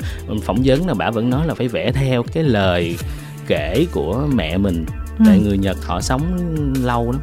phỏng 0.44 0.62
vấn 0.64 0.88
là 0.88 0.94
bà 0.94 1.12
vẫn 1.12 1.30
nói 1.30 1.48
là 1.48 1.54
phải 1.54 1.68
vẽ 1.68 1.92
theo 1.92 2.24
cái 2.34 2.44
lời 2.44 2.96
kể 3.48 3.86
của 3.92 4.28
mẹ 4.34 4.58
mình. 4.58 4.86
Ừ. 5.20 5.26
tại 5.28 5.40
người 5.40 5.58
nhật 5.58 5.78
họ 5.86 6.02
sống 6.02 6.24
lâu 6.84 7.12
lắm. 7.12 7.22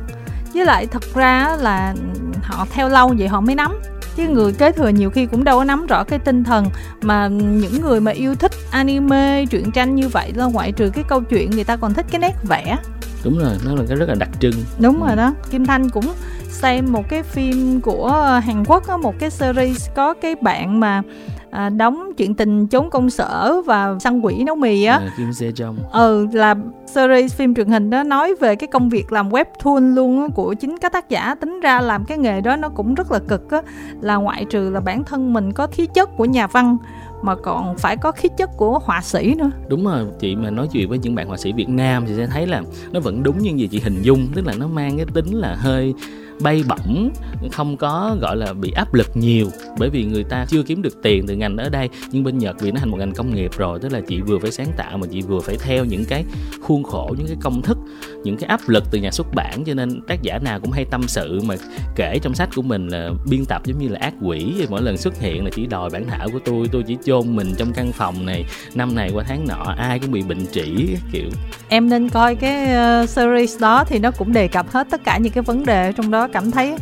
Với 0.54 0.64
lại 0.64 0.86
thật 0.86 1.02
ra 1.14 1.56
là 1.60 1.94
họ 2.42 2.66
theo 2.70 2.88
lâu 2.88 3.14
vậy 3.18 3.28
họ 3.28 3.40
mới 3.40 3.54
nắm 3.54 3.72
chứ 4.18 4.28
người 4.28 4.52
kế 4.52 4.72
thừa 4.72 4.88
nhiều 4.88 5.10
khi 5.10 5.26
cũng 5.26 5.44
đâu 5.44 5.58
có 5.58 5.64
nắm 5.64 5.86
rõ 5.86 6.04
cái 6.04 6.18
tinh 6.18 6.44
thần 6.44 6.66
mà 7.02 7.28
những 7.28 7.80
người 7.82 8.00
mà 8.00 8.10
yêu 8.10 8.34
thích 8.34 8.52
anime 8.70 9.44
truyện 9.50 9.70
tranh 9.70 9.94
như 9.94 10.08
vậy 10.08 10.32
là 10.34 10.44
ngoại 10.44 10.72
trừ 10.72 10.90
cái 10.90 11.04
câu 11.08 11.20
chuyện 11.20 11.50
người 11.50 11.64
ta 11.64 11.76
còn 11.76 11.94
thích 11.94 12.06
cái 12.10 12.18
nét 12.18 12.34
vẽ. 12.42 12.76
Đúng 13.24 13.38
rồi 13.38 13.52
nó 13.64 13.74
là 13.74 13.82
cái 13.88 13.96
rất 13.96 14.08
là 14.08 14.14
đặc 14.14 14.28
trưng. 14.40 14.52
Đúng 14.78 15.02
ừ. 15.02 15.06
rồi 15.06 15.16
đó. 15.16 15.34
Kim 15.50 15.66
thanh 15.66 15.90
cũng 15.90 16.04
xem 16.48 16.92
một 16.92 17.08
cái 17.08 17.22
phim 17.22 17.80
của 17.80 18.40
Hàn 18.44 18.64
Quốc 18.64 18.82
có 18.86 18.96
một 18.96 19.14
cái 19.18 19.30
series 19.30 19.88
có 19.96 20.14
cái 20.14 20.34
bạn 20.40 20.80
mà 20.80 21.02
à, 21.50 21.68
đóng 21.68 22.12
chuyện 22.16 22.34
tình 22.34 22.66
trốn 22.66 22.90
công 22.90 23.10
sở 23.10 23.62
và 23.66 23.96
săn 24.00 24.20
quỷ 24.20 24.44
nấu 24.44 24.56
mì 24.56 24.84
á. 24.84 24.96
À, 24.96 25.10
Kim 25.16 25.32
Se 25.32 25.50
Jong 25.50 25.74
ừ 25.92 26.26
là 26.32 26.54
series 26.86 27.34
phim 27.34 27.54
truyền 27.54 27.68
hình 27.68 27.90
đó 27.90 28.02
nói 28.02 28.34
về 28.40 28.56
cái 28.56 28.66
công 28.66 28.88
việc 28.88 29.12
làm 29.12 29.30
webtoon 29.30 29.94
luôn 29.94 30.20
á, 30.20 30.26
của 30.34 30.54
chính 30.54 30.78
các 30.78 30.92
tác 30.92 31.08
giả. 31.08 31.34
Tính 31.34 31.60
ra 31.60 31.80
làm 31.80 32.04
cái 32.04 32.18
nghề 32.18 32.40
đó 32.40 32.56
nó 32.56 32.68
cũng 32.68 32.94
rất 32.94 33.12
là 33.12 33.18
cực 33.18 33.50
á 33.50 33.62
là 34.00 34.16
ngoại 34.16 34.44
trừ 34.44 34.70
là 34.70 34.80
bản 34.80 35.04
thân 35.04 35.32
mình 35.32 35.52
có 35.52 35.66
khí 35.66 35.86
chất 35.94 36.16
của 36.16 36.24
nhà 36.24 36.46
văn 36.46 36.76
mà 37.22 37.34
còn 37.34 37.76
phải 37.76 37.96
có 37.96 38.12
khí 38.12 38.28
chất 38.36 38.50
của 38.56 38.78
họa 38.78 39.00
sĩ 39.00 39.34
nữa. 39.34 39.50
Đúng 39.68 39.84
rồi 39.84 40.06
chị 40.18 40.36
mà 40.36 40.50
nói 40.50 40.68
chuyện 40.72 40.88
với 40.88 40.98
những 40.98 41.14
bạn 41.14 41.28
họa 41.28 41.36
sĩ 41.36 41.52
Việt 41.52 41.68
Nam 41.68 42.04
thì 42.06 42.14
sẽ 42.16 42.26
thấy 42.26 42.46
là 42.46 42.62
nó 42.92 43.00
vẫn 43.00 43.22
đúng 43.22 43.38
như 43.38 43.50
gì 43.56 43.68
chị 43.68 43.80
hình 43.80 44.02
dung 44.02 44.26
tức 44.34 44.46
là 44.46 44.52
nó 44.58 44.66
mang 44.66 44.96
cái 44.96 45.06
tính 45.14 45.34
là 45.34 45.54
hơi 45.54 45.94
bay 46.40 46.64
bổng, 46.68 47.10
không 47.52 47.76
có, 47.76 48.16
gọi 48.20 48.36
là, 48.36 48.52
bị 48.52 48.70
áp 48.70 48.94
lực 48.94 49.10
nhiều, 49.14 49.50
bởi 49.78 49.90
vì 49.90 50.04
người 50.04 50.24
ta 50.24 50.46
chưa 50.48 50.62
kiếm 50.62 50.82
được 50.82 51.02
tiền 51.02 51.26
từ 51.26 51.34
ngành 51.36 51.56
ở 51.56 51.68
đây. 51.68 51.88
Nhưng 52.10 52.24
bên 52.24 52.38
Nhật 52.38 52.56
vì 52.60 52.70
nó 52.70 52.80
thành 52.80 52.90
một 52.90 52.96
ngành 52.96 53.12
công 53.12 53.34
nghiệp 53.34 53.50
rồi, 53.56 53.78
tức 53.78 53.92
là 53.92 54.00
chị 54.00 54.20
vừa 54.20 54.38
phải 54.38 54.50
sáng 54.50 54.72
tạo 54.76 54.98
mà 54.98 55.06
chị 55.10 55.22
vừa 55.22 55.40
phải 55.40 55.56
theo 55.56 55.84
những 55.84 56.04
cái 56.04 56.24
khuôn 56.60 56.82
khổ, 56.82 57.14
những 57.18 57.26
cái 57.26 57.36
công 57.42 57.62
thức, 57.62 57.78
những 58.24 58.36
cái 58.36 58.48
áp 58.48 58.60
lực 58.68 58.84
từ 58.90 58.98
nhà 58.98 59.10
xuất 59.10 59.26
bản. 59.34 59.64
Cho 59.64 59.74
nên 59.74 60.00
tác 60.08 60.22
giả 60.22 60.38
nào 60.38 60.60
cũng 60.60 60.70
hay 60.70 60.84
tâm 60.84 61.02
sự 61.08 61.40
mà 61.44 61.54
kể 61.96 62.18
trong 62.22 62.34
sách 62.34 62.48
của 62.56 62.62
mình 62.62 62.88
là 62.88 63.10
biên 63.30 63.44
tập 63.44 63.62
giống 63.64 63.78
như 63.78 63.88
là 63.88 63.98
ác 64.00 64.14
quỷ 64.22 64.66
mỗi 64.70 64.82
lần 64.82 64.96
xuất 64.96 65.20
hiện 65.20 65.44
là 65.44 65.50
chỉ 65.54 65.66
đòi 65.66 65.90
bản 65.90 66.06
thảo 66.06 66.28
của 66.32 66.38
tôi 66.44 66.68
tôi 66.72 66.82
chỉ 66.86 66.96
chôn 67.04 67.36
mình 67.36 67.54
trong 67.58 67.72
căn 67.72 67.92
phòng 67.92 68.26
này, 68.26 68.44
năm 68.74 68.94
này 68.94 69.10
qua 69.14 69.24
tháng 69.28 69.46
nọ 69.48 69.74
ai 69.78 69.98
cũng 69.98 70.10
bị 70.10 70.22
bệnh 70.22 70.46
trĩ, 70.52 70.96
kiểu. 71.12 71.28
Em 71.68 71.88
nên 71.88 72.08
coi 72.08 72.34
cái 72.34 72.72
ờ, 72.72 73.06
series 73.06 73.60
đó 73.60 73.84
thì 73.84 73.98
nó 73.98 74.10
cũng 74.10 74.32
đề 74.32 74.48
cập 74.48 74.70
hết 74.70 74.86
tất 74.90 75.04
cả 75.04 75.18
những 75.18 75.32
cái 75.32 75.42
vấn 75.42 75.66
đề 75.66 75.92
trong 75.92 76.10
đó 76.10 76.27
cảm 76.32 76.50
thấy 76.50 76.76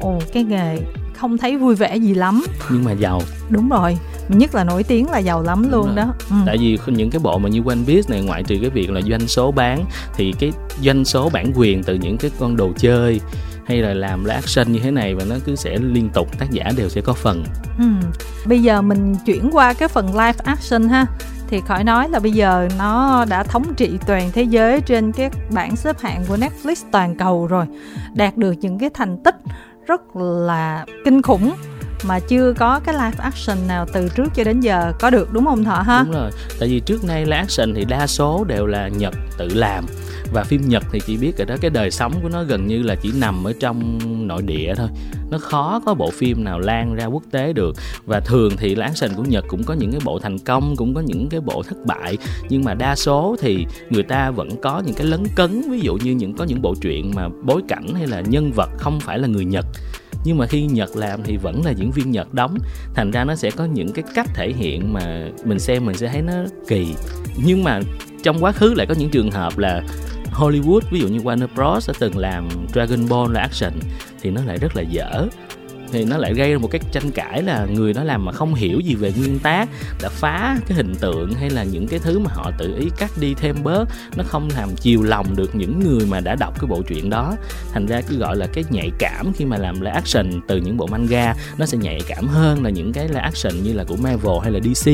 ồ 0.00 0.18
cái 0.32 0.44
nghề 0.44 0.78
không 1.14 1.38
thấy 1.38 1.56
vui 1.56 1.74
vẻ 1.74 1.96
gì 1.96 2.14
lắm. 2.14 2.44
Nhưng 2.70 2.84
mà 2.84 2.92
giàu. 2.92 3.22
Đúng 3.50 3.68
rồi 3.68 3.96
nhất 4.28 4.54
là 4.54 4.64
nổi 4.64 4.82
tiếng 4.82 5.10
là 5.10 5.18
giàu 5.18 5.42
lắm 5.42 5.70
luôn 5.70 5.94
đó. 5.94 6.14
Ừ. 6.30 6.36
tại 6.46 6.56
vì 6.58 6.78
những 6.86 7.10
cái 7.10 7.20
bộ 7.24 7.38
mà 7.38 7.48
như 7.48 7.62
One 7.66 7.78
Piece 7.86 8.08
này 8.08 8.22
ngoại 8.22 8.42
trừ 8.42 8.56
cái 8.60 8.70
việc 8.70 8.90
là 8.90 9.00
doanh 9.00 9.28
số 9.28 9.52
bán 9.52 9.84
thì 10.16 10.34
cái 10.38 10.52
doanh 10.82 11.04
số 11.04 11.30
bản 11.32 11.52
quyền 11.54 11.82
từ 11.82 11.94
những 11.94 12.16
cái 12.16 12.30
con 12.38 12.56
đồ 12.56 12.72
chơi 12.78 13.20
hay 13.66 13.78
là 13.78 13.94
làm 13.94 14.24
live 14.24 14.34
action 14.34 14.72
như 14.72 14.78
thế 14.78 14.90
này 14.90 15.14
và 15.14 15.24
nó 15.24 15.36
cứ 15.44 15.56
sẽ 15.56 15.78
liên 15.78 16.08
tục 16.14 16.38
tác 16.38 16.50
giả 16.50 16.64
đều 16.76 16.88
sẽ 16.88 17.00
có 17.00 17.12
phần. 17.12 17.44
Ừ. 17.78 17.84
bây 18.46 18.62
giờ 18.62 18.82
mình 18.82 19.16
chuyển 19.26 19.50
qua 19.52 19.72
cái 19.72 19.88
phần 19.88 20.06
live 20.10 20.38
action 20.44 20.88
ha 20.88 21.06
thì 21.48 21.60
khỏi 21.60 21.84
nói 21.84 22.08
là 22.08 22.18
bây 22.18 22.32
giờ 22.32 22.68
nó 22.78 23.24
đã 23.24 23.42
thống 23.42 23.74
trị 23.76 23.98
toàn 24.06 24.30
thế 24.32 24.42
giới 24.42 24.80
trên 24.80 25.12
cái 25.12 25.30
bảng 25.50 25.76
xếp 25.76 25.98
hạng 26.00 26.24
của 26.28 26.36
Netflix 26.36 26.84
toàn 26.90 27.16
cầu 27.16 27.46
rồi, 27.46 27.66
đạt 28.14 28.36
được 28.36 28.52
những 28.52 28.78
cái 28.78 28.90
thành 28.94 29.18
tích 29.24 29.36
rất 29.86 30.16
là 30.16 30.84
kinh 31.04 31.22
khủng 31.22 31.52
mà 32.04 32.20
chưa 32.20 32.52
có 32.58 32.80
cái 32.84 32.94
live 32.94 33.16
action 33.18 33.58
nào 33.68 33.86
từ 33.92 34.08
trước 34.08 34.34
cho 34.34 34.44
đến 34.44 34.60
giờ, 34.60 34.92
có 35.00 35.10
được 35.10 35.32
đúng 35.32 35.44
không 35.44 35.64
thọ 35.64 35.82
ha? 35.82 36.02
Đúng 36.02 36.14
rồi, 36.14 36.30
tại 36.58 36.68
vì 36.68 36.80
trước 36.80 37.04
nay 37.04 37.24
live 37.24 37.36
action 37.36 37.74
thì 37.74 37.84
đa 37.84 38.06
số 38.06 38.44
đều 38.44 38.66
là 38.66 38.88
nhật 38.88 39.14
tự 39.38 39.48
làm, 39.54 39.84
và 40.32 40.44
phim 40.44 40.68
Nhật 40.68 40.84
thì 40.92 41.00
chị 41.06 41.16
biết 41.16 41.38
rồi 41.38 41.46
đó, 41.46 41.54
cái 41.60 41.70
đời 41.70 41.90
sống 41.90 42.14
của 42.22 42.28
nó 42.28 42.42
gần 42.42 42.66
như 42.66 42.82
là 42.82 42.94
chỉ 42.94 43.12
nằm 43.20 43.44
ở 43.44 43.52
trong 43.60 43.98
nội 44.28 44.42
địa 44.42 44.74
thôi. 44.76 44.88
Nó 45.30 45.38
khó 45.38 45.80
có 45.86 45.94
bộ 45.94 46.10
phim 46.10 46.44
nào 46.44 46.58
lan 46.58 46.94
ra 46.94 47.06
quốc 47.06 47.22
tế 47.30 47.52
được, 47.52 47.76
và 48.06 48.20
thường 48.20 48.56
thì 48.56 48.74
láng 48.74 48.88
action 48.88 49.16
của 49.16 49.24
Nhật 49.24 49.44
cũng 49.48 49.64
có 49.64 49.74
những 49.74 49.92
cái 49.92 50.00
bộ 50.04 50.18
thành 50.18 50.38
công, 50.38 50.76
cũng 50.76 50.94
có 50.94 51.00
những 51.00 51.28
cái 51.28 51.40
bộ 51.40 51.62
thất 51.62 51.76
bại, 51.86 52.18
nhưng 52.48 52.64
mà 52.64 52.74
đa 52.74 52.96
số 52.96 53.36
thì 53.40 53.66
người 53.90 54.02
ta 54.02 54.30
vẫn 54.30 54.48
có 54.62 54.82
những 54.86 54.94
cái 54.94 55.06
lấn 55.06 55.24
cấn, 55.36 55.70
ví 55.70 55.80
dụ 55.80 55.94
như 55.94 56.12
những, 56.12 56.36
có 56.36 56.44
những 56.44 56.62
bộ 56.62 56.74
truyện 56.80 57.12
mà 57.14 57.28
bối 57.44 57.62
cảnh 57.68 57.86
hay 57.94 58.06
là 58.06 58.20
nhân 58.20 58.52
vật 58.52 58.70
không 58.78 59.00
phải 59.00 59.18
là 59.18 59.28
người 59.28 59.44
Nhật 59.44 59.66
nhưng 60.26 60.38
mà 60.38 60.46
khi 60.46 60.66
Nhật 60.66 60.96
làm 60.96 61.22
thì 61.22 61.36
vẫn 61.36 61.64
là 61.64 61.70
diễn 61.70 61.90
viên 61.90 62.10
Nhật 62.10 62.34
đóng. 62.34 62.58
Thành 62.94 63.10
ra 63.10 63.24
nó 63.24 63.34
sẽ 63.34 63.50
có 63.50 63.64
những 63.64 63.92
cái 63.92 64.04
cách 64.14 64.26
thể 64.34 64.52
hiện 64.52 64.92
mà 64.92 65.28
mình 65.44 65.58
xem 65.58 65.86
mình 65.86 65.96
sẽ 65.96 66.08
thấy 66.08 66.22
nó 66.22 66.32
kỳ. 66.68 66.94
Nhưng 67.44 67.64
mà 67.64 67.80
trong 68.22 68.44
quá 68.44 68.52
khứ 68.52 68.74
lại 68.74 68.86
có 68.86 68.94
những 68.98 69.10
trường 69.10 69.30
hợp 69.30 69.58
là 69.58 69.82
Hollywood, 70.32 70.80
ví 70.90 71.00
dụ 71.00 71.08
như 71.08 71.18
Warner 71.18 71.46
Bros. 71.54 71.88
đã 71.88 71.94
từng 71.98 72.18
làm 72.18 72.48
Dragon 72.72 73.08
Ball 73.08 73.32
là 73.34 73.40
action 73.40 73.72
thì 74.22 74.30
nó 74.30 74.40
lại 74.44 74.58
rất 74.58 74.76
là 74.76 74.82
dở 74.82 75.28
thì 75.92 76.04
nó 76.04 76.16
lại 76.16 76.34
gây 76.34 76.52
ra 76.52 76.58
một 76.58 76.68
cái 76.70 76.80
tranh 76.92 77.10
cãi 77.10 77.42
là 77.42 77.66
người 77.70 77.92
đó 77.92 78.04
làm 78.04 78.24
mà 78.24 78.32
không 78.32 78.54
hiểu 78.54 78.80
gì 78.80 78.94
về 78.94 79.12
nguyên 79.18 79.38
tác, 79.38 79.68
đã 80.02 80.08
phá 80.08 80.56
cái 80.66 80.76
hình 80.76 80.94
tượng 80.94 81.32
hay 81.32 81.50
là 81.50 81.64
những 81.64 81.86
cái 81.86 81.98
thứ 81.98 82.18
mà 82.18 82.30
họ 82.34 82.50
tự 82.58 82.76
ý 82.78 82.90
cắt 82.96 83.10
đi 83.20 83.34
thêm 83.34 83.56
bớt. 83.62 83.88
Nó 84.16 84.24
không 84.26 84.48
làm 84.56 84.68
chiều 84.76 85.02
lòng 85.02 85.36
được 85.36 85.54
những 85.54 85.80
người 85.80 86.06
mà 86.10 86.20
đã 86.20 86.34
đọc 86.34 86.60
cái 86.60 86.66
bộ 86.68 86.82
truyện 86.82 87.10
đó. 87.10 87.36
Thành 87.72 87.86
ra 87.86 88.00
cứ 88.08 88.16
gọi 88.16 88.36
là 88.36 88.46
cái 88.46 88.64
nhạy 88.70 88.90
cảm 88.98 89.32
khi 89.32 89.44
mà 89.44 89.56
làm 89.56 89.80
live 89.80 89.90
action 89.90 90.40
từ 90.48 90.56
những 90.56 90.76
bộ 90.76 90.86
manga, 90.86 91.34
nó 91.58 91.66
sẽ 91.66 91.78
nhạy 91.78 92.00
cảm 92.08 92.26
hơn 92.26 92.64
là 92.64 92.70
những 92.70 92.92
cái 92.92 93.08
live 93.08 93.20
action 93.20 93.62
như 93.62 93.72
là 93.72 93.84
của 93.84 93.96
Marvel 93.96 94.38
hay 94.42 94.52
là 94.52 94.60
DC 94.60 94.90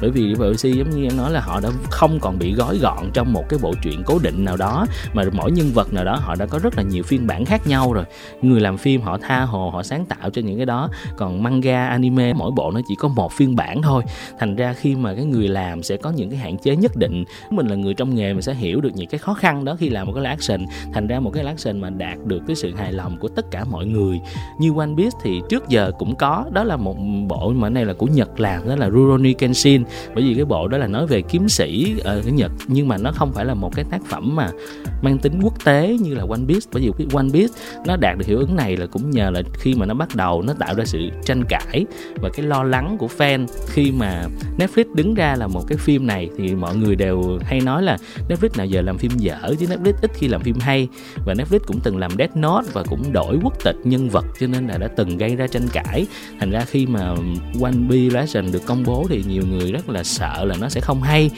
bởi 0.00 0.10
vì 0.10 0.34
bộ 0.34 0.54
DC 0.54 0.64
giống 0.64 0.90
như 0.90 1.04
em 1.04 1.16
nói 1.16 1.30
là 1.30 1.40
họ 1.40 1.60
đã 1.60 1.68
không 1.90 2.18
còn 2.20 2.38
bị 2.38 2.54
gói 2.54 2.78
gọn 2.78 3.10
trong 3.12 3.32
một 3.32 3.44
cái 3.48 3.58
bộ 3.62 3.74
truyện 3.82 4.02
cố 4.06 4.18
định 4.18 4.44
nào 4.44 4.56
đó, 4.56 4.86
mà 5.14 5.22
mỗi 5.32 5.52
nhân 5.52 5.70
vật 5.74 5.92
nào 5.92 6.04
đó 6.04 6.16
họ 6.16 6.34
đã 6.34 6.46
có 6.46 6.58
rất 6.58 6.76
là 6.76 6.82
nhiều 6.82 7.02
phiên 7.02 7.26
bản 7.26 7.44
khác 7.44 7.66
nhau 7.66 7.92
rồi. 7.92 8.04
Người 8.42 8.60
làm 8.60 8.78
phim 8.78 9.00
họ 9.00 9.18
tha 9.18 9.40
hồ, 9.40 9.70
họ 9.70 9.82
sáng 9.82 10.06
tạo 10.06 10.30
trên 10.36 10.46
những 10.46 10.56
cái 10.56 10.66
đó. 10.66 10.88
Còn 11.16 11.42
manga, 11.42 11.86
anime, 11.86 12.32
mỗi 12.32 12.50
bộ 12.56 12.70
nó 12.70 12.80
chỉ 12.88 12.94
có 12.94 13.08
một 13.08 13.32
phiên 13.32 13.56
bản 13.56 13.82
thôi. 13.82 14.02
Thành 14.38 14.56
ra 14.56 14.72
khi 14.72 14.94
mà 14.94 15.14
cái 15.14 15.24
người 15.24 15.48
làm 15.48 15.82
sẽ 15.82 15.96
có 15.96 16.10
những 16.10 16.30
cái 16.30 16.38
hạn 16.38 16.58
chế 16.58 16.76
nhất 16.76 16.96
định. 16.96 17.24
Mình 17.50 17.66
là 17.66 17.74
người 17.74 17.94
trong 17.94 18.14
nghề, 18.14 18.32
mình 18.32 18.42
sẽ 18.42 18.54
hiểu 18.54 18.80
được 18.80 18.90
những 18.94 19.08
cái 19.08 19.18
khó 19.18 19.34
khăn 19.34 19.64
đó 19.64 19.76
khi 19.76 19.88
làm 19.88 20.06
một 20.06 20.12
cái 20.12 20.22
live 20.22 20.30
action. 20.30 20.66
Thành 20.92 21.06
ra 21.06 21.20
một 21.20 21.30
cái 21.30 21.44
live 21.44 21.52
action 21.52 21.80
mà 21.80 21.90
đạt 21.90 22.18
được 22.24 22.40
cái 22.46 22.56
sự 22.56 22.72
hài 22.74 22.92
lòng 22.92 23.16
của 23.20 23.28
tất 23.28 23.50
cả 23.50 23.64
mọi 23.64 23.86
người. 23.86 24.20
Như 24.60 24.72
One 24.76 24.90
Piece 24.96 25.18
thì 25.22 25.40
trước 25.48 25.68
giờ 25.68 25.90
cũng 25.98 26.14
có. 26.14 26.44
Đó 26.52 26.64
là 26.64 26.76
một 26.76 26.96
bộ 27.28 27.52
mà 27.56 27.68
này 27.68 27.84
là 27.84 27.92
của 27.92 28.06
Nhật 28.06 28.40
làm, 28.40 28.68
đó 28.68 28.76
là 28.76 28.90
Rurouni 28.90 29.32
Kenshin. 29.32 29.84
Bởi 30.14 30.24
vì 30.24 30.34
cái 30.34 30.44
bộ 30.44 30.68
đó 30.68 30.78
là 30.78 30.86
nói 30.86 31.06
về 31.06 31.22
kiếm 31.22 31.48
sĩ 31.48 31.94
ờ, 32.04 32.16
ở 32.16 32.22
cái 32.22 32.32
Nhật. 32.32 32.52
Nhưng 32.68 32.88
mà 32.88 32.96
nó 32.98 33.12
không 33.12 33.32
phải 33.32 33.44
là 33.44 33.54
một 33.54 33.76
cái 33.76 33.84
tác 33.90 34.04
phẩm 34.04 34.36
mà 34.36 34.48
mang 35.02 35.18
tính 35.18 35.40
quốc 35.42 35.64
tế 35.64 35.96
như 36.00 36.14
là 36.14 36.24
One 36.28 36.40
Piece. 36.48 36.66
Bởi 36.72 36.82
vì 36.82 36.90
cái 36.98 37.06
One 37.12 37.28
Piece 37.32 37.54
nó 37.86 37.96
đạt 37.96 38.18
được 38.18 38.26
hiệu 38.26 38.38
ứng 38.38 38.56
này 38.56 38.76
là 38.76 38.86
cũng 38.86 39.10
nhờ 39.10 39.30
là 39.30 39.42
khi 39.54 39.74
mà 39.74 39.86
nó 39.86 39.94
bắt 39.94 40.16
đầu 40.16 40.25
nó 40.46 40.52
tạo 40.58 40.74
ra 40.74 40.84
sự 40.84 41.10
tranh 41.24 41.42
cãi 41.48 41.86
và 42.22 42.30
cái 42.36 42.46
lo 42.46 42.62
lắng 42.62 42.96
của 42.98 43.08
fan. 43.18 43.46
Khi 43.68 43.92
mà 43.92 44.24
Netflix 44.58 44.84
đứng 44.94 45.14
ra 45.14 45.36
là 45.38 45.46
một 45.46 45.62
cái 45.68 45.78
phim 45.78 46.06
này 46.06 46.28
thì 46.38 46.54
mọi 46.54 46.76
người 46.76 46.96
đều 46.96 47.38
hay 47.42 47.60
nói 47.60 47.82
là 47.82 47.98
Netflix 48.28 48.48
nào 48.56 48.66
giờ 48.66 48.82
làm 48.82 48.98
phim 48.98 49.12
dở 49.16 49.54
chứ 49.60 49.66
Netflix 49.66 49.92
ít 50.02 50.10
khi 50.14 50.28
làm 50.28 50.42
phim 50.42 50.58
hay. 50.60 50.88
Và 51.26 51.34
Netflix 51.34 51.58
cũng 51.66 51.80
từng 51.80 51.98
làm 51.98 52.10
Death 52.18 52.36
Note 52.36 52.68
và 52.72 52.82
cũng 52.82 53.12
đổi 53.12 53.38
quốc 53.42 53.64
tịch 53.64 53.76
nhân 53.84 54.08
vật 54.08 54.24
cho 54.40 54.46
nên 54.46 54.66
là 54.66 54.78
đã 54.78 54.88
từng 54.88 55.18
gây 55.18 55.36
ra 55.36 55.46
tranh 55.46 55.68
cãi. 55.72 56.06
Thành 56.40 56.50
ra 56.50 56.64
khi 56.64 56.86
mà 56.86 57.14
One 57.62 57.72
Piece 57.90 58.14
Legend 58.14 58.52
được 58.52 58.66
công 58.66 58.82
bố 58.84 59.06
thì 59.08 59.24
nhiều 59.28 59.42
người 59.50 59.72
rất 59.72 59.88
là 59.88 60.04
sợ 60.04 60.44
là 60.44 60.56
nó 60.60 60.68
sẽ 60.68 60.80
không 60.80 61.02
hay 61.02 61.30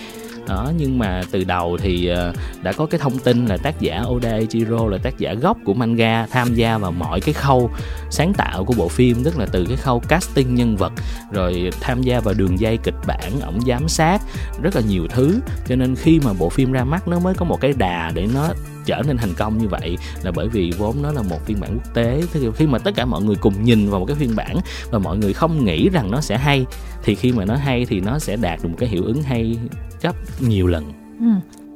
đó, 0.49 0.73
nhưng 0.79 0.99
mà 0.99 1.23
từ 1.31 1.45
đầu 1.45 1.79
thì 1.81 2.07
ờ, 2.07 2.33
đã 2.63 2.73
có 2.73 2.87
cái 2.87 3.01
thông 3.01 3.19
tin 3.19 3.47
là 3.47 3.57
tác 3.57 3.81
giả 3.81 4.03
Oda 4.09 4.37
Ichiro 4.37 4.87
là 4.87 4.99
tác 4.99 5.19
giả 5.19 5.35
gốc 5.35 5.57
của 5.65 5.75
manga, 5.75 6.27
tham 6.31 6.55
gia 6.55 6.79
vào 6.79 6.93
mọi 6.93 7.21
cái 7.21 7.35
khâu 7.35 7.71
sáng 8.11 8.33
tạo 8.33 8.65
của 8.65 8.75
bộ 8.77 8.89
phim, 8.89 9.25
tức 9.25 9.39
là 9.39 9.47
từ 9.53 9.65
cái 9.65 9.77
khâu 9.77 10.03
casting 10.09 10.55
nhân 10.55 10.77
vật, 10.77 10.93
rồi 11.33 11.71
tham 11.81 12.03
gia 12.03 12.21
vào 12.21 12.35
đường 12.35 12.61
dây 12.61 12.77
kịch 12.77 12.95
bản, 13.07 13.41
ổng 13.41 13.61
giám 13.67 13.89
sát 13.89 14.23
rất 14.63 14.77
là 14.77 14.83
nhiều 14.89 15.07
thứ. 15.09 15.41
Cho 15.69 15.77
nên 15.77 15.97
khi 15.97 16.21
mà 16.25 16.33
bộ 16.39 16.49
phim 16.49 16.73
ra 16.73 16.85
mắt, 16.85 17.09
nó 17.09 17.19
mới 17.19 17.35
có 17.35 17.45
một 17.45 17.61
cái 17.61 17.73
đà 17.79 18.11
để 18.15 18.29
nó 18.35 18.49
trở 18.89 19.03
nên 19.07 19.17
thành 19.17 19.35
công 19.37 19.59
như 19.59 19.69
vậy 19.69 19.97
là 20.23 20.31
bởi 20.35 20.49
vì 20.49 20.73
vốn 20.79 21.03
nó 21.03 21.13
là 21.13 21.23
một 21.23 21.47
phiên 21.47 21.61
bản 21.61 21.71
quốc 21.75 21.95
tế 21.95 22.23
thì 22.33 22.49
khi 22.57 22.67
mà 22.67 22.79
tất 22.79 22.91
cả 22.95 23.05
mọi 23.05 23.23
người 23.23 23.37
cùng 23.41 23.65
nhìn 23.65 23.91
vào 23.91 24.01
một 24.01 24.07
cái 24.07 24.17
phiên 24.17 24.37
bản 24.37 24.57
và 24.91 24.99
mọi 24.99 25.19
người 25.19 25.33
không 25.33 25.65
nghĩ 25.65 25.89
rằng 25.89 26.11
nó 26.11 26.21
sẽ 26.21 26.39
hay, 26.39 26.67
thì 27.03 27.15
khi 27.15 27.33
mà 27.33 27.45
nó 27.45 27.55
hay 27.55 27.87
thì 27.87 28.01
nó 28.01 28.19
sẽ 28.19 28.37
đạt 28.37 28.63
được 28.63 28.69
một 28.69 28.77
cái 28.79 28.89
hiệu 28.89 29.05
ứng 29.05 29.23
hay 29.23 29.59
gấp 30.03 30.15
nhiều 30.41 30.67
lần 30.67 30.93
ừ. 31.21 31.27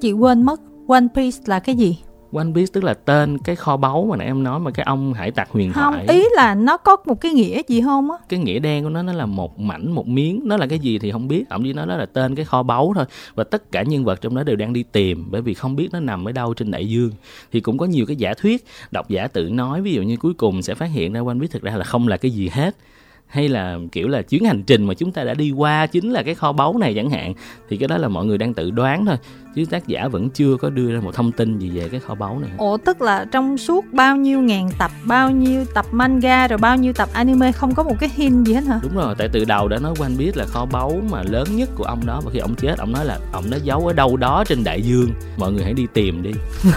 chị 0.00 0.12
quên 0.12 0.42
mất, 0.42 0.60
One 0.88 1.06
Piece 1.14 1.38
là 1.46 1.58
cái 1.58 1.76
gì 1.76 1.98
One 2.32 2.46
Piece 2.54 2.70
tức 2.72 2.84
là 2.84 2.94
tên 2.94 3.38
cái 3.38 3.56
kho 3.56 3.76
báu 3.76 4.06
mà 4.10 4.16
nãy 4.16 4.26
em 4.26 4.42
nói 4.42 4.60
mà 4.60 4.70
cái 4.70 4.84
ông 4.84 5.14
hải 5.14 5.30
tặc 5.30 5.50
huyền 5.50 5.72
không, 5.72 5.92
thoại. 5.92 6.06
ý 6.08 6.24
là 6.36 6.54
nó 6.54 6.76
có 6.76 6.96
một 7.06 7.20
cái 7.20 7.32
nghĩa 7.32 7.62
gì 7.68 7.82
không 7.82 8.10
á? 8.10 8.16
Cái 8.28 8.40
nghĩa 8.40 8.58
đen 8.58 8.84
của 8.84 8.90
nó 8.90 9.02
nó 9.02 9.12
là 9.12 9.26
một 9.26 9.60
mảnh 9.60 9.92
một 9.92 10.08
miếng. 10.08 10.40
Nó 10.44 10.56
là 10.56 10.66
cái 10.66 10.78
gì 10.78 10.98
thì 10.98 11.10
không 11.10 11.28
biết. 11.28 11.44
Ông 11.48 11.62
chỉ 11.64 11.72
nói 11.72 11.86
đó 11.86 11.96
là 11.96 12.06
tên 12.06 12.34
cái 12.34 12.44
kho 12.44 12.62
báu 12.62 12.92
thôi. 12.94 13.04
Và 13.34 13.44
tất 13.44 13.72
cả 13.72 13.82
nhân 13.82 14.04
vật 14.04 14.20
trong 14.20 14.34
đó 14.34 14.42
đều 14.42 14.56
đang 14.56 14.72
đi 14.72 14.82
tìm 14.82 15.26
bởi 15.30 15.42
vì 15.42 15.54
không 15.54 15.76
biết 15.76 15.88
nó 15.92 16.00
nằm 16.00 16.28
ở 16.28 16.32
đâu 16.32 16.54
trên 16.54 16.70
đại 16.70 16.88
dương. 16.88 17.10
Thì 17.52 17.60
cũng 17.60 17.78
có 17.78 17.86
nhiều 17.86 18.06
cái 18.06 18.16
giả 18.16 18.34
thuyết 18.34 18.64
độc 18.90 19.08
giả 19.08 19.28
tự 19.28 19.48
nói 19.48 19.82
ví 19.82 19.92
dụ 19.92 20.02
như 20.02 20.16
cuối 20.16 20.34
cùng 20.34 20.62
sẽ 20.62 20.74
phát 20.74 20.90
hiện 20.90 21.12
ra 21.12 21.20
One 21.26 21.38
Piece 21.40 21.52
thực 21.52 21.62
ra 21.62 21.76
là 21.76 21.84
không 21.84 22.08
là 22.08 22.16
cái 22.16 22.30
gì 22.30 22.48
hết. 22.48 22.76
Hay 23.26 23.48
là 23.48 23.78
kiểu 23.92 24.08
là 24.08 24.22
chuyến 24.22 24.44
hành 24.44 24.62
trình 24.66 24.84
mà 24.84 24.94
chúng 24.94 25.12
ta 25.12 25.24
đã 25.24 25.34
đi 25.34 25.50
qua 25.50 25.86
chính 25.86 26.10
là 26.10 26.22
cái 26.22 26.34
kho 26.34 26.52
báu 26.52 26.78
này 26.78 26.94
chẳng 26.94 27.10
hạn. 27.10 27.34
Thì 27.68 27.76
cái 27.76 27.88
đó 27.88 27.98
là 27.98 28.08
mọi 28.08 28.26
người 28.26 28.38
đang 28.38 28.54
tự 28.54 28.70
đoán 28.70 29.06
thôi 29.06 29.16
chứ 29.54 29.64
tác 29.70 29.86
giả 29.86 30.08
vẫn 30.08 30.30
chưa 30.30 30.56
có 30.56 30.70
đưa 30.70 30.92
ra 30.92 31.00
một 31.00 31.14
thông 31.14 31.32
tin 31.32 31.58
gì 31.58 31.70
về 31.70 31.88
cái 31.88 32.00
kho 32.00 32.14
báu 32.14 32.38
này 32.38 32.50
ồ 32.58 32.76
tức 32.76 33.02
là 33.02 33.26
trong 33.32 33.58
suốt 33.58 33.84
bao 33.92 34.16
nhiêu 34.16 34.40
ngàn 34.40 34.68
tập 34.78 34.90
bao 35.04 35.30
nhiêu 35.30 35.64
tập 35.74 35.86
manga 35.92 36.48
rồi 36.48 36.58
bao 36.58 36.76
nhiêu 36.76 36.92
tập 36.92 37.08
anime 37.12 37.52
không 37.52 37.74
có 37.74 37.82
một 37.82 37.94
cái 38.00 38.10
hint 38.14 38.46
gì 38.46 38.54
hết 38.54 38.64
hả? 38.64 38.80
Đúng 38.82 38.94
rồi 38.94 39.14
tại 39.18 39.28
từ 39.32 39.44
đầu 39.44 39.68
đã 39.68 39.78
nói 39.78 39.94
quanh 39.98 40.16
biết 40.16 40.36
là 40.36 40.44
kho 40.44 40.66
báu 40.66 41.00
mà 41.10 41.22
lớn 41.22 41.46
nhất 41.56 41.68
của 41.74 41.84
ông 41.84 42.06
đó. 42.06 42.20
Và 42.24 42.30
khi 42.34 42.38
ông 42.38 42.54
chết 42.54 42.78
ông 42.78 42.92
nói 42.92 43.04
là 43.04 43.18
ông 43.32 43.44
đã 43.50 43.56
giấu 43.56 43.86
ở 43.86 43.92
đâu 43.92 44.16
đó 44.16 44.44
trên 44.48 44.64
đại 44.64 44.82
dương. 44.82 45.10
Mọi 45.36 45.52
người 45.52 45.64
hãy 45.64 45.72
đi 45.72 45.86
tìm 45.92 46.22
đi. 46.22 46.30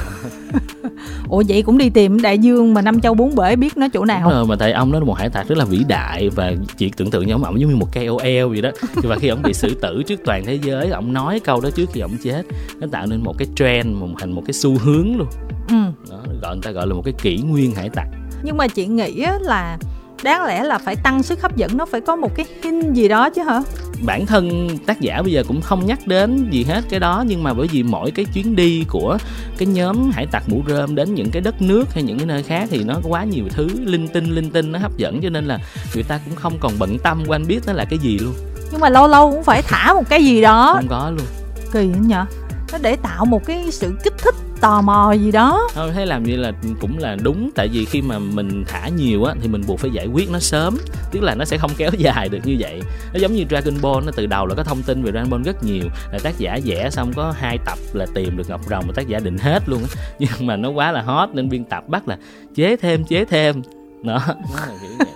Ủa 1.29 1.43
vậy 1.47 1.61
cũng 1.61 1.77
đi 1.77 1.89
tìm 1.89 2.21
đại 2.21 2.37
dương 2.39 2.73
mà 2.73 2.81
năm 2.81 3.01
châu 3.01 3.13
bốn 3.13 3.35
bể 3.35 3.55
biết 3.55 3.77
nó 3.77 3.87
chỗ 3.93 4.05
nào? 4.05 4.29
Rồi 4.29 4.45
mà 4.45 4.55
tại 4.55 4.71
ông 4.71 4.91
đó 4.91 4.99
là 4.99 5.05
một 5.05 5.13
hải 5.13 5.29
tặc 5.29 5.47
rất 5.47 5.57
là 5.57 5.65
vĩ 5.65 5.83
đại 5.87 6.29
và 6.29 6.53
chị 6.77 6.91
tưởng 6.97 7.11
tượng 7.11 7.27
như 7.27 7.33
ông 7.33 7.43
ông 7.43 7.59
giống 7.59 7.69
như 7.69 7.75
một 7.75 7.93
KOL 7.93 8.49
vậy 8.49 8.61
đó. 8.61 8.69
Và 8.95 9.15
khi 9.15 9.27
ông 9.27 9.41
bị 9.41 9.53
xử 9.53 9.73
tử 9.81 10.03
trước 10.07 10.19
toàn 10.25 10.45
thế 10.45 10.59
giới 10.63 10.89
ông 10.89 11.13
nói 11.13 11.39
câu 11.39 11.61
đó 11.61 11.69
trước 11.75 11.89
khi 11.93 12.01
ông 12.01 12.17
chết 12.23 12.43
nó 12.79 12.87
tạo 12.91 13.05
nên 13.05 13.23
một 13.23 13.37
cái 13.37 13.47
trend 13.55 13.87
một 13.87 14.07
thành 14.19 14.31
một 14.31 14.43
cái 14.45 14.53
xu 14.53 14.77
hướng 14.77 15.17
luôn. 15.17 15.27
Ừ. 15.69 15.75
đó, 16.09 16.17
gọi 16.41 16.55
người 16.55 16.63
ta 16.63 16.71
gọi 16.71 16.87
là 16.87 16.93
một 16.93 17.01
cái 17.05 17.13
kỷ 17.21 17.37
nguyên 17.37 17.71
hải 17.75 17.89
tặc. 17.89 18.07
Nhưng 18.43 18.57
mà 18.57 18.67
chị 18.67 18.85
nghĩ 18.85 19.25
là 19.39 19.77
đáng 20.23 20.43
lẽ 20.43 20.63
là 20.63 20.77
phải 20.77 20.95
tăng 20.95 21.23
sức 21.23 21.41
hấp 21.41 21.55
dẫn 21.55 21.77
nó 21.77 21.85
phải 21.85 22.01
có 22.01 22.15
một 22.15 22.35
cái 22.35 22.45
hint 22.63 22.93
gì 22.93 23.07
đó 23.07 23.29
chứ 23.29 23.43
hả? 23.43 23.61
Bản 24.05 24.25
thân 24.25 24.69
tác 24.85 25.01
giả 25.01 25.21
bây 25.21 25.31
giờ 25.31 25.43
cũng 25.47 25.61
không 25.61 25.85
nhắc 25.85 25.99
đến 26.07 26.49
gì 26.51 26.63
hết 26.63 26.81
cái 26.89 26.99
đó 26.99 27.23
nhưng 27.27 27.43
mà 27.43 27.53
bởi 27.53 27.67
vì 27.67 27.83
mỗi 27.83 28.11
cái 28.11 28.25
chuyến 28.33 28.55
đi 28.55 28.85
của 28.89 29.17
cái 29.57 29.67
nhóm 29.67 30.11
hải 30.11 30.25
tặc 30.25 30.43
mũ 30.49 30.61
rơm 30.67 30.95
đến 30.95 31.13
những 31.13 31.29
cái 31.31 31.41
đất 31.41 31.61
nước 31.61 31.93
hay 31.93 32.03
những 32.03 32.17
cái 32.17 32.27
nơi 32.27 32.43
khác 32.43 32.67
thì 32.71 32.83
nó 32.83 32.93
có 32.93 33.09
quá 33.09 33.23
nhiều 33.23 33.45
thứ 33.49 33.67
linh 33.85 34.07
tinh 34.07 34.25
linh 34.25 34.49
tinh 34.49 34.71
nó 34.71 34.79
hấp 34.79 34.97
dẫn 34.97 35.21
cho 35.21 35.29
nên 35.29 35.45
là 35.45 35.59
người 35.93 36.03
ta 36.03 36.19
cũng 36.25 36.35
không 36.35 36.53
còn 36.59 36.71
bận 36.79 36.97
tâm 37.03 37.23
quanh 37.27 37.47
biết 37.47 37.59
nó 37.67 37.73
là 37.73 37.85
cái 37.85 37.99
gì 37.99 38.19
luôn. 38.19 38.33
Nhưng 38.71 38.81
mà 38.81 38.89
lâu 38.89 39.07
lâu 39.07 39.31
cũng 39.31 39.43
phải 39.43 39.61
thả 39.61 39.93
một 39.93 40.09
cái 40.09 40.25
gì 40.25 40.41
đó. 40.41 40.73
Không 40.75 40.87
có 40.87 41.09
luôn. 41.09 41.25
Kỳ 41.71 41.87
nhở 42.07 42.25
nó 42.71 42.77
để 42.81 42.95
tạo 42.95 43.25
một 43.25 43.45
cái 43.45 43.71
sự 43.71 43.95
kích 44.03 44.13
thích 44.17 44.35
tò 44.61 44.81
mò 44.81 45.11
gì 45.11 45.31
đó. 45.31 45.67
Thôi 45.73 45.91
thấy 45.93 46.05
làm 46.05 46.23
như 46.23 46.35
là 46.35 46.51
cũng 46.81 46.97
là 46.97 47.17
đúng 47.23 47.49
tại 47.55 47.67
vì 47.67 47.85
khi 47.85 48.01
mà 48.01 48.19
mình 48.19 48.63
thả 48.67 48.87
nhiều 48.87 49.23
á 49.23 49.33
thì 49.41 49.47
mình 49.47 49.61
buộc 49.67 49.79
phải 49.79 49.91
giải 49.91 50.07
quyết 50.07 50.31
nó 50.31 50.39
sớm. 50.39 50.77
Tức 51.11 51.23
là 51.23 51.35
nó 51.35 51.45
sẽ 51.45 51.57
không 51.57 51.71
kéo 51.77 51.89
dài 51.97 52.29
được 52.29 52.39
như 52.43 52.55
vậy. 52.59 52.81
Nó 53.13 53.19
giống 53.19 53.33
như 53.33 53.43
Dragon 53.49 53.75
Ball 53.81 54.05
nó 54.05 54.11
từ 54.15 54.25
đầu 54.25 54.45
là 54.45 54.55
có 54.55 54.63
thông 54.63 54.83
tin 54.83 55.03
về 55.03 55.11
Dragon 55.11 55.29
Ball 55.29 55.43
rất 55.43 55.63
nhiều 55.63 55.83
là 56.11 56.19
tác 56.23 56.37
giả 56.37 56.59
vẽ 56.65 56.89
xong 56.89 57.13
có 57.15 57.33
hai 57.37 57.57
tập 57.65 57.77
là 57.93 58.05
tìm 58.13 58.37
được 58.37 58.49
ngọc 58.49 58.61
rồng 58.69 58.87
mà 58.87 58.93
tác 58.95 59.07
giả 59.07 59.19
định 59.19 59.37
hết 59.37 59.69
luôn 59.69 59.81
á. 59.81 60.01
Nhưng 60.19 60.47
mà 60.47 60.55
nó 60.55 60.69
quá 60.69 60.91
là 60.91 61.01
hot 61.01 61.29
nên 61.33 61.49
biên 61.49 61.63
tập 61.65 61.83
bắt 61.87 62.07
là 62.07 62.17
chế 62.55 62.75
thêm 62.75 63.03
chế 63.03 63.25
thêm. 63.25 63.61
Đó. 64.03 64.19
Nó 64.27 64.65
là 64.67 64.73
kiểu 64.81 64.91
vậy 64.97 65.07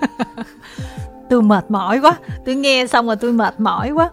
tôi 1.29 1.41
mệt 1.41 1.71
mỏi 1.71 1.99
quá. 1.99 2.17
Tôi 2.45 2.55
nghe 2.55 2.87
xong 2.87 3.07
rồi 3.07 3.15
tôi 3.15 3.33
mệt 3.33 3.59
mỏi 3.59 3.91
quá 3.91 4.09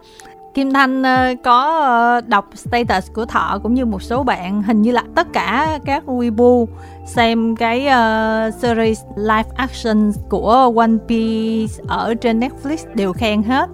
Kim 0.56 0.72
Thanh 0.72 1.02
ờ, 1.02 1.34
có 1.44 1.80
ờ, 1.80 2.20
đọc 2.26 2.50
status 2.54 3.12
của 3.12 3.24
Thọ 3.24 3.60
cũng 3.62 3.74
như 3.74 3.84
một 3.84 4.02
số 4.02 4.22
bạn. 4.22 4.62
Hình 4.62 4.82
như 4.82 4.92
là 4.92 5.04
tất 5.14 5.26
cả 5.32 5.78
các 5.84 6.02
Weibo 6.06 6.66
xem 7.06 7.56
cái 7.56 7.80
uh, 7.80 8.54
series 8.54 9.00
live 9.16 9.48
action 9.56 10.12
của 10.28 10.72
One 10.76 10.96
Piece 11.08 11.84
ở 11.88 12.14
trên 12.14 12.40
Netflix 12.40 12.76
đều 12.94 13.12
khen 13.12 13.42
hết. 13.42 13.70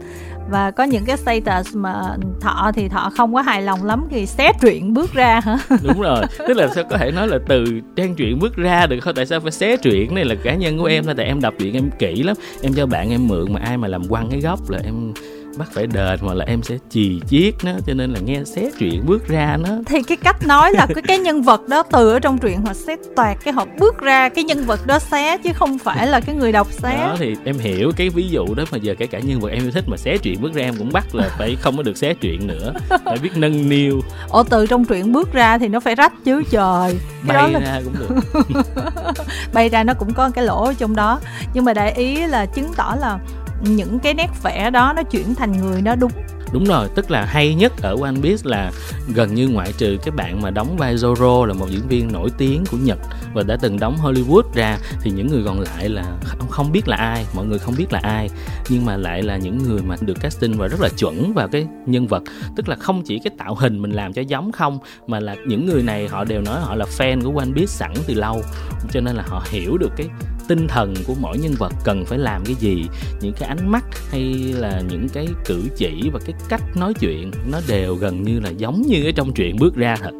Và 0.50 0.70
có 0.70 0.84
những 0.84 1.04
cái 1.04 1.16
status 1.16 1.74
mà 1.74 2.16
thọ 2.40 2.70
thì 2.74 2.88
thọ 2.88 3.10
không 3.16 3.34
có 3.34 3.42
hài 3.42 3.62
lòng 3.62 3.84
lắm 3.84 4.06
thì 4.10 4.26
xé 4.26 4.52
truyện 4.60 4.94
bước 4.94 5.12
ra 5.12 5.40
hả? 5.40 5.58
Đúng 5.82 6.00
rồi. 6.00 6.24
Tức 6.38 6.56
là 6.56 6.68
sao 6.74 6.84
có 6.90 6.98
thể 6.98 7.10
nói 7.10 7.28
là 7.28 7.38
từ 7.48 7.64
trang 7.96 8.14
truyện 8.14 8.38
bước 8.38 8.56
ra 8.56 8.86
được 8.86 9.00
không? 9.00 9.14
Tại 9.14 9.26
sao 9.26 9.40
phải 9.40 9.52
xé 9.52 9.76
truyện? 9.76 10.14
Này 10.14 10.24
là 10.24 10.34
cá 10.34 10.54
nhân 10.54 10.78
của 10.78 10.84
em 10.84 11.04
thôi 11.04 11.14
tại 11.16 11.26
em 11.26 11.40
đọc 11.40 11.54
truyện 11.58 11.74
em 11.74 11.90
kỹ 11.98 12.22
lắm. 12.22 12.36
Em 12.62 12.72
cho 12.74 12.86
bạn 12.86 13.10
em 13.10 13.28
mượn 13.28 13.52
mà 13.52 13.60
ai 13.60 13.76
mà 13.76 13.88
làm 13.88 14.08
quăng 14.08 14.30
cái 14.30 14.40
góc 14.40 14.70
là 14.70 14.78
em 14.84 15.12
bắt 15.56 15.68
phải 15.72 15.86
đền 15.86 16.18
hoặc 16.20 16.34
là 16.34 16.44
em 16.44 16.62
sẽ 16.62 16.78
chì 16.90 17.20
chiết 17.28 17.54
nó 17.64 17.72
cho 17.86 17.94
nên 17.94 18.12
là 18.12 18.20
nghe 18.20 18.44
xé 18.44 18.70
chuyện 18.78 19.06
bước 19.06 19.28
ra 19.28 19.56
nó. 19.60 19.68
Thì 19.86 20.02
cái 20.02 20.16
cách 20.16 20.46
nói 20.46 20.72
là 20.72 20.86
cái 20.94 21.02
cái 21.08 21.18
nhân 21.18 21.42
vật 21.42 21.68
đó 21.68 21.82
từ 21.82 22.12
ở 22.12 22.18
trong 22.18 22.38
truyện 22.38 22.62
họ 22.66 22.74
xé 22.74 22.96
toạt 23.16 23.36
cái 23.44 23.54
họ 23.54 23.66
bước 23.78 23.98
ra 23.98 24.28
cái 24.28 24.44
nhân 24.44 24.64
vật 24.64 24.86
đó 24.86 24.98
xé 24.98 25.38
chứ 25.38 25.50
không 25.54 25.78
phải 25.78 26.06
là 26.06 26.20
cái 26.20 26.34
người 26.34 26.52
đọc 26.52 26.68
xé. 26.70 26.96
Đó 26.96 27.16
thì 27.18 27.36
em 27.44 27.58
hiểu 27.58 27.92
cái 27.96 28.08
ví 28.08 28.28
dụ 28.28 28.54
đó 28.54 28.64
mà 28.70 28.78
giờ 28.78 28.94
kể 28.98 29.06
cả 29.06 29.18
nhân 29.18 29.40
vật 29.40 29.48
em 29.48 29.62
yêu 29.62 29.70
thích 29.70 29.84
mà 29.88 29.96
xé 29.96 30.18
chuyện 30.18 30.42
bước 30.42 30.54
ra 30.54 30.62
em 30.62 30.74
cũng 30.78 30.92
bắt 30.92 31.14
là 31.14 31.30
phải 31.38 31.56
không 31.60 31.76
có 31.76 31.82
được 31.82 31.96
xé 31.96 32.14
chuyện 32.14 32.46
nữa. 32.46 32.72
Phải 33.04 33.18
biết 33.22 33.36
nâng 33.36 33.68
niu. 33.68 34.00
Ồ 34.28 34.42
từ 34.42 34.66
trong 34.66 34.84
truyện 34.84 35.12
bước 35.12 35.32
ra 35.32 35.58
thì 35.58 35.68
nó 35.68 35.80
phải 35.80 35.94
rách 35.94 36.12
chứ 36.24 36.42
trời. 36.50 36.98
Cái 37.28 37.36
bay 37.36 37.52
ra 37.52 37.60
là... 37.60 37.80
cũng 37.84 37.94
được. 37.98 38.42
Bay 39.52 39.68
ra 39.68 39.84
nó 39.84 39.94
cũng 39.94 40.14
có 40.14 40.30
cái 40.30 40.44
lỗ 40.44 40.72
trong 40.78 40.96
đó. 40.96 41.20
Nhưng 41.54 41.64
mà 41.64 41.72
đại 41.72 41.92
ý 41.92 42.26
là 42.26 42.46
chứng 42.46 42.72
tỏ 42.76 42.96
là 43.00 43.18
những 43.62 43.98
cái 43.98 44.14
nét 44.14 44.30
vẽ 44.42 44.70
đó 44.70 44.92
nó 44.96 45.02
chuyển 45.02 45.34
thành 45.34 45.52
người 45.52 45.82
nó 45.82 45.94
đúng. 45.94 46.12
Đúng 46.52 46.64
rồi, 46.64 46.88
tức 46.94 47.10
là 47.10 47.24
hay 47.24 47.54
nhất 47.54 47.72
ở 47.82 47.96
One 48.02 48.14
Piece 48.22 48.42
là 48.44 48.72
gần 49.14 49.34
như 49.34 49.48
ngoại 49.48 49.72
trừ 49.78 49.96
cái 50.04 50.10
bạn 50.10 50.42
mà 50.42 50.50
đóng 50.50 50.76
vai 50.76 50.96
Zoro 50.96 51.44
là 51.44 51.54
một 51.54 51.66
diễn 51.70 51.88
viên 51.88 52.12
nổi 52.12 52.30
tiếng 52.38 52.64
của 52.70 52.76
Nhật 52.76 52.98
và 53.34 53.42
đã 53.42 53.56
từng 53.60 53.80
đóng 53.80 53.96
Hollywood 54.02 54.42
ra, 54.54 54.78
thì 55.02 55.10
những 55.10 55.26
người 55.26 55.42
còn 55.44 55.60
lại 55.60 55.88
là 55.88 56.04
không 56.24 56.48
không 56.48 56.72
biết 56.72 56.88
là 56.88 56.96
ai, 56.96 57.26
mọi 57.34 57.46
người 57.46 57.58
không 57.58 57.74
biết 57.78 57.92
là 57.92 58.00
ai. 58.02 58.30
Nhưng 58.68 58.84
mà 58.84 58.96
lại 58.96 59.22
là 59.22 59.36
những 59.36 59.58
người 59.58 59.82
mà 59.82 59.96
được 60.00 60.20
casting 60.20 60.58
và 60.58 60.68
rất 60.68 60.80
là 60.80 60.88
chuẩn 60.88 61.34
vào 61.34 61.48
cái 61.48 61.66
nhân 61.86 62.06
vật. 62.06 62.22
Tức 62.56 62.68
là 62.68 62.76
không 62.76 63.02
chỉ 63.02 63.18
cái 63.24 63.32
tạo 63.38 63.54
hình 63.54 63.82
mình 63.82 63.90
làm 63.90 64.12
cho 64.12 64.22
giống 64.22 64.52
không, 64.52 64.78
mà 65.06 65.20
là 65.20 65.36
những 65.46 65.66
người 65.66 65.82
này 65.82 66.08
họ 66.08 66.24
đều 66.24 66.40
nói 66.40 66.60
họ 66.60 66.74
là 66.74 66.84
fan 66.98 67.22
của 67.22 67.38
One 67.38 67.50
Piece 67.54 67.66
sẵn 67.66 67.92
từ 68.06 68.14
lâu. 68.14 68.42
Cho 68.92 69.00
nên 69.00 69.16
là 69.16 69.22
họ 69.26 69.44
hiểu 69.50 69.78
được 69.78 69.90
cái 69.96 70.08
tinh 70.48 70.68
thần 70.68 70.94
của 71.06 71.14
mỗi 71.20 71.38
nhân 71.38 71.52
vật 71.58 71.72
cần 71.84 72.04
phải 72.04 72.18
làm 72.18 72.44
cái 72.44 72.54
gì 72.54 72.86
những 73.20 73.32
cái 73.32 73.48
ánh 73.48 73.70
mắt 73.70 73.84
hay 74.10 74.22
là 74.58 74.82
những 74.90 75.08
cái 75.08 75.28
cử 75.44 75.62
chỉ 75.76 76.10
và 76.12 76.20
cái 76.26 76.34
cách 76.48 76.62
nói 76.76 76.94
chuyện 76.94 77.30
nó 77.50 77.60
đều 77.68 77.94
gần 77.94 78.22
như 78.22 78.40
là 78.40 78.50
giống 78.50 78.82
như 78.82 79.04
ở 79.04 79.10
trong 79.14 79.32
truyện 79.32 79.56
bước 79.60 79.76
ra 79.76 79.96
thật. 79.96 80.10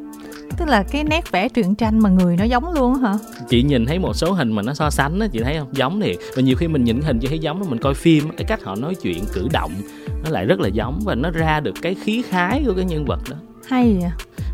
Tức 0.57 0.69
là 0.69 0.83
cái 0.83 1.05
nét 1.05 1.33
vẽ 1.33 1.49
truyện 1.49 1.75
tranh 1.75 1.99
mà 1.99 2.11
người 2.11 2.37
nó 2.37 2.45
giống 2.45 2.73
luôn 2.73 2.95
hả? 2.95 3.15
Chị 3.49 3.63
nhìn 3.63 3.87
thấy 3.87 3.99
một 3.99 4.17
số 4.17 4.33
hình 4.33 4.53
mà 4.53 4.63
nó 4.63 4.75
so 4.75 4.91
sánh 4.91 5.21
á 5.21 5.27
chị 5.33 5.41
thấy 5.43 5.59
không? 5.59 5.69
Giống 5.73 6.01
thiệt. 6.01 6.17
Và 6.37 6.43
nhiều 6.43 6.57
khi 6.57 6.69
mình 6.69 6.85
nhìn 6.85 7.01
hình 7.01 7.19
chị 7.19 7.29
thấy 7.29 7.39
giống 7.39 7.71
mình 7.71 7.79
coi 7.79 7.95
phim 7.95 8.31
cái 8.31 8.45
cách 8.45 8.63
họ 8.63 8.75
nói 8.75 8.95
chuyện 8.95 9.25
cử 9.33 9.49
động 9.53 9.73
nó 10.25 10.31
lại 10.31 10.47
rất 10.47 10.61
là 10.61 10.69
giống 10.69 11.01
và 11.05 11.15
nó 11.15 11.31
ra 11.31 11.61
được 11.61 11.75
cái 11.83 11.95
khí 12.05 12.23
khái 12.23 12.63
của 12.67 12.73
cái 12.77 12.85
nhân 12.85 13.05
vật 13.05 13.21
đó. 13.31 13.37
Hay 13.67 13.99
à 14.03 14.13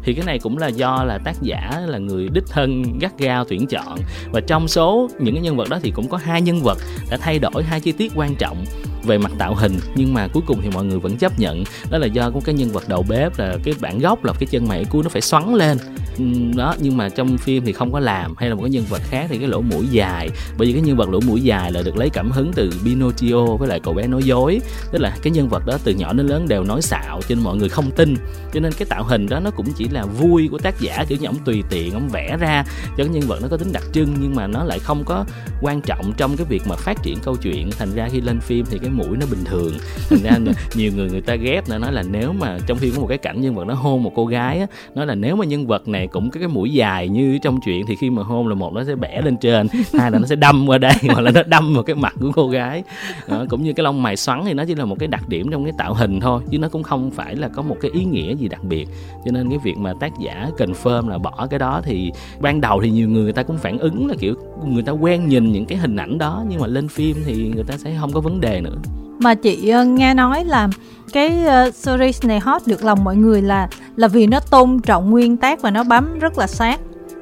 thì 0.08 0.14
cái 0.14 0.24
này 0.26 0.38
cũng 0.38 0.58
là 0.58 0.68
do 0.68 1.04
là 1.04 1.18
tác 1.18 1.36
giả 1.42 1.82
là 1.86 1.98
người 1.98 2.28
đích 2.32 2.44
thân 2.46 2.98
gắt 3.00 3.18
gao 3.18 3.44
tuyển 3.44 3.66
chọn. 3.66 3.98
Và 4.32 4.40
trong 4.40 4.68
số 4.68 5.08
những 5.18 5.34
cái 5.34 5.42
nhân 5.42 5.56
vật 5.56 5.68
đó 5.68 5.78
thì 5.82 5.90
cũng 5.90 6.08
có 6.08 6.16
hai 6.16 6.42
nhân 6.42 6.62
vật 6.62 6.78
đã 7.10 7.16
thay 7.16 7.38
đổi 7.38 7.64
hai 7.64 7.80
chi 7.80 7.92
tiết 7.92 8.12
quan 8.14 8.34
trọng 8.38 8.64
về 9.04 9.18
mặt 9.18 9.32
tạo 9.38 9.54
hình, 9.54 9.78
nhưng 9.94 10.14
mà 10.14 10.28
cuối 10.32 10.42
cùng 10.46 10.60
thì 10.62 10.68
mọi 10.74 10.84
người 10.84 10.98
vẫn 10.98 11.16
chấp 11.16 11.40
nhận. 11.40 11.64
Đó 11.90 11.98
là 11.98 12.06
do 12.06 12.30
có 12.30 12.40
cái 12.44 12.54
nhân 12.54 12.70
vật 12.70 12.88
đầu 12.88 13.04
bếp 13.08 13.38
là 13.38 13.56
cái 13.64 13.74
bản 13.80 13.98
gốc 13.98 14.24
là 14.24 14.32
cái 14.38 14.46
chân 14.46 14.68
mày 14.68 14.84
cuối 14.84 15.02
nó 15.02 15.08
phải 15.08 15.22
xoắn 15.22 15.54
lên. 15.54 15.78
Ừ, 16.18 16.24
đó, 16.56 16.74
nhưng 16.80 16.96
mà 16.96 17.08
trong 17.08 17.38
phim 17.38 17.64
thì 17.64 17.72
không 17.72 17.92
có 17.92 18.00
làm, 18.00 18.34
hay 18.36 18.48
là 18.48 18.54
một 18.54 18.62
cái 18.62 18.70
nhân 18.70 18.84
vật 18.88 19.02
khác 19.04 19.26
thì 19.28 19.38
cái 19.38 19.48
lỗ 19.48 19.60
mũi 19.60 19.86
dài. 19.90 20.30
Bởi 20.58 20.66
vì 20.66 20.72
cái 20.72 20.82
nhân 20.82 20.96
vật 20.96 21.08
lỗ 21.08 21.20
mũi 21.20 21.40
dài 21.40 21.72
là 21.72 21.82
được 21.82 21.96
lấy 21.96 22.10
cảm 22.10 22.30
hứng 22.30 22.52
từ 22.52 22.70
Pinocchio 22.84 23.46
với 23.46 23.68
lại 23.68 23.80
cậu 23.80 23.94
bé 23.94 24.06
nói 24.06 24.22
dối. 24.22 24.60
Tức 24.92 24.98
là 24.98 25.16
cái 25.22 25.30
nhân 25.30 25.48
vật 25.48 25.66
đó 25.66 25.78
từ 25.84 25.92
nhỏ 25.92 26.12
đến 26.12 26.26
lớn 26.26 26.48
đều 26.48 26.64
nói 26.64 26.82
xạo, 26.82 27.20
cho 27.28 27.34
nên 27.34 27.44
mọi 27.44 27.56
người 27.56 27.68
không 27.68 27.90
tin. 27.90 28.16
Cho 28.52 28.60
nên 28.60 28.72
cái 28.72 28.86
tạo 28.90 29.04
hình 29.04 29.28
đó 29.28 29.40
nó 29.40 29.50
cũng 29.50 29.66
chỉ 29.76 29.88
là 29.88 30.04
vui 30.04 30.48
của 30.50 30.58
tác 30.58 30.80
giả, 30.80 31.04
kiểu 31.08 31.18
như 31.20 31.26
ông 31.26 31.38
tùy 31.44 31.62
tiện 31.70 31.92
ông 31.92 32.08
vẽ 32.08 32.36
ra 32.40 32.64
cho 32.86 33.04
cái 33.04 33.08
nhân 33.08 33.22
vật 33.28 33.38
nó 33.42 33.48
có 33.48 33.56
tính 33.56 33.72
đặc 33.72 33.82
trưng, 33.92 34.14
nhưng 34.20 34.34
mà 34.34 34.46
nó 34.46 34.64
lại 34.64 34.78
không 34.78 35.04
có 35.04 35.24
quan 35.60 35.80
trọng 35.80 36.12
trong 36.16 36.36
cái 36.36 36.46
việc 36.50 36.62
mà 36.66 36.76
phát 36.76 37.02
triển 37.02 37.18
câu 37.24 37.36
chuyện. 37.36 37.70
Thành 37.78 37.94
ra 37.94 38.08
khi 38.12 38.20
lên 38.20 38.40
phim 38.40 38.66
thì 38.70 38.78
cái 38.78 38.87
mũi 38.90 39.16
nó 39.20 39.26
bình 39.30 39.44
thường. 39.44 39.72
Thành 40.10 40.22
ra 40.22 40.52
nhiều 40.74 40.92
người 40.96 41.10
người 41.10 41.20
ta 41.20 41.34
ghép 41.34 41.68
nữa 41.68 41.78
nói 41.78 41.92
là 41.92 42.02
nếu 42.10 42.32
mà 42.32 42.58
trong 42.66 42.78
phim 42.78 42.94
có 42.94 43.00
một 43.00 43.06
cái 43.06 43.18
cảnh 43.18 43.40
nhân 43.40 43.54
vật 43.54 43.64
nó 43.64 43.74
hôn 43.74 44.02
một 44.02 44.12
cô 44.14 44.26
gái 44.26 44.58
á 44.58 44.66
nói 44.94 45.06
là 45.06 45.14
nếu 45.14 45.36
mà 45.36 45.44
nhân 45.44 45.66
vật 45.66 45.88
này 45.88 46.06
cũng 46.06 46.30
có 46.30 46.40
cái 46.40 46.48
mũi 46.48 46.72
dài 46.72 47.08
như 47.08 47.38
trong 47.42 47.60
chuyện 47.64 47.86
thì 47.86 47.96
khi 47.96 48.10
mà 48.10 48.22
hôn 48.22 48.48
là 48.48 48.54
một 48.54 48.72
nó 48.72 48.84
sẽ 48.84 48.94
bẻ 48.94 49.20
lên 49.22 49.36
trên 49.36 49.66
hai 49.98 50.10
là 50.10 50.18
nó 50.18 50.26
sẽ 50.26 50.36
đâm 50.36 50.66
qua 50.68 50.78
đây 50.78 50.94
hoặc 51.02 51.20
là 51.20 51.30
nó 51.30 51.42
đâm 51.42 51.74
vào 51.74 51.82
cái 51.82 51.96
mặt 51.96 52.14
của 52.20 52.32
cô 52.34 52.48
gái. 52.48 52.82
Đó, 53.28 53.44
cũng 53.48 53.62
như 53.62 53.72
cái 53.72 53.84
lông 53.84 54.02
mày 54.02 54.16
xoắn 54.16 54.42
thì 54.44 54.54
nó 54.54 54.64
chỉ 54.64 54.74
là 54.74 54.84
một 54.84 54.96
cái 54.98 55.08
đặc 55.08 55.28
điểm 55.28 55.50
trong 55.50 55.64
cái 55.64 55.72
tạo 55.78 55.94
hình 55.94 56.20
thôi 56.20 56.42
chứ 56.50 56.58
nó 56.58 56.68
cũng 56.68 56.82
không 56.82 57.10
phải 57.10 57.36
là 57.36 57.48
có 57.48 57.62
một 57.62 57.76
cái 57.80 57.90
ý 57.90 58.04
nghĩa 58.04 58.34
gì 58.34 58.48
đặc 58.48 58.64
biệt. 58.64 58.88
Cho 59.24 59.30
nên 59.30 59.48
cái 59.50 59.58
việc 59.64 59.78
mà 59.78 59.92
tác 60.00 60.12
giả 60.20 60.50
confirm 60.58 61.08
là 61.08 61.18
bỏ 61.18 61.46
cái 61.50 61.58
đó 61.58 61.80
thì 61.84 62.12
ban 62.40 62.60
đầu 62.60 62.80
thì 62.82 62.90
nhiều 62.90 63.08
người 63.08 63.22
người 63.22 63.32
ta 63.32 63.42
cũng 63.42 63.58
phản 63.58 63.78
ứng 63.78 64.06
là 64.06 64.14
kiểu 64.20 64.34
người 64.66 64.82
ta 64.82 64.92
quen 64.92 65.28
nhìn 65.28 65.52
những 65.52 65.66
cái 65.66 65.78
hình 65.78 65.96
ảnh 65.96 66.18
đó 66.18 66.44
nhưng 66.48 66.60
mà 66.60 66.66
lên 66.66 66.88
phim 66.88 67.16
thì 67.26 67.52
người 67.54 67.64
ta 67.64 67.76
sẽ 67.76 67.96
không 68.00 68.12
có 68.12 68.20
vấn 68.20 68.40
đề 68.40 68.60
nữa 68.60 68.76
mà 69.18 69.34
chị 69.34 69.68
ờ, 69.68 69.84
nghe 69.84 70.14
nói 70.14 70.44
là 70.44 70.68
cái 71.12 71.44
ờ, 71.44 71.70
series 71.70 72.24
này 72.24 72.40
hot 72.40 72.62
được 72.66 72.84
lòng 72.84 73.04
mọi 73.04 73.16
người 73.16 73.42
là 73.42 73.68
là 73.96 74.08
vì 74.08 74.26
nó 74.26 74.40
tôn 74.40 74.80
trọng 74.80 75.10
nguyên 75.10 75.36
tác 75.36 75.62
và 75.62 75.70
nó 75.70 75.84
bám 75.84 76.18
rất 76.18 76.38
là 76.38 76.46
sát. 76.46 76.80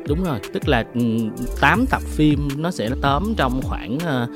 Đúng 0.09 0.25
rồi, 0.25 0.39
tức 0.53 0.69
là 0.69 0.85
ừ, 0.95 1.01
8 1.61 1.87
tập 1.87 2.03
phim 2.03 2.49
nó 2.57 2.71
sẽ 2.71 2.91
tóm 3.03 3.35
trong 3.37 3.63
khoảng 3.63 3.99
ờ, 3.99 4.27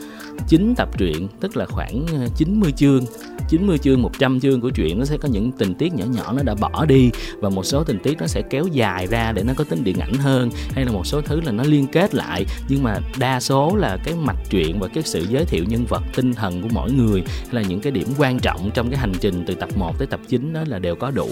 uh, 0.42 0.48
9 0.48 0.74
tập 0.76 0.88
truyện 0.98 1.28
tức 1.40 1.56
là 1.56 1.66
khoảng 1.66 2.06
ờ, 2.06 2.28
90 2.36 2.72
chương. 2.72 3.04
90 3.48 3.78
chương 3.78 4.02
100 4.02 4.40
chương 4.40 4.60
của 4.60 4.70
truyện 4.70 4.98
nó 4.98 5.04
sẽ 5.04 5.16
có 5.16 5.28
những 5.28 5.52
tình 5.52 5.74
tiết 5.74 5.94
nhỏ 5.94 6.04
nhỏ 6.04 6.32
nó 6.32 6.42
đã 6.42 6.54
bỏ 6.54 6.84
đi 6.84 7.10
và 7.40 7.48
một 7.48 7.62
số 7.62 7.84
tình 7.84 7.98
tiết 7.98 8.18
nó 8.20 8.26
sẽ 8.26 8.42
kéo 8.50 8.66
dài 8.66 9.06
ra 9.06 9.32
để 9.32 9.42
nó 9.42 9.52
có 9.56 9.64
tính 9.64 9.84
điện 9.84 9.98
ảnh 9.98 10.14
hơn 10.14 10.50
hay 10.74 10.84
là 10.84 10.92
một 10.92 11.06
số 11.06 11.20
thứ 11.20 11.40
là 11.40 11.52
nó 11.52 11.64
liên 11.64 11.86
kết 11.86 12.14
lại. 12.14 12.46
Nhưng 12.68 12.82
mà 12.82 12.98
đa 13.18 13.40
số 13.40 13.76
là 13.76 13.98
cái 14.04 14.14
mạch 14.14 14.50
truyện 14.50 14.80
và 14.80 14.88
cái 14.88 15.02
sự 15.02 15.26
giới 15.28 15.44
thiệu 15.44 15.64
nhân 15.68 15.84
vật 15.88 16.02
tinh 16.16 16.34
thần 16.34 16.62
của 16.62 16.68
mỗi 16.72 16.92
người 16.92 17.22
hay 17.26 17.54
là 17.54 17.62
những 17.62 17.80
cái 17.80 17.92
điểm 17.92 18.08
quan 18.18 18.38
trọng 18.38 18.70
trong 18.74 18.90
cái 18.90 18.98
hành 18.98 19.12
trình 19.20 19.44
từ 19.46 19.54
tập 19.54 19.68
1 19.76 19.98
tới 19.98 20.06
tập 20.06 20.20
9 20.28 20.52
đó 20.52 20.60
là 20.66 20.78
đều 20.78 20.94
có 20.94 21.10
đủ. 21.10 21.28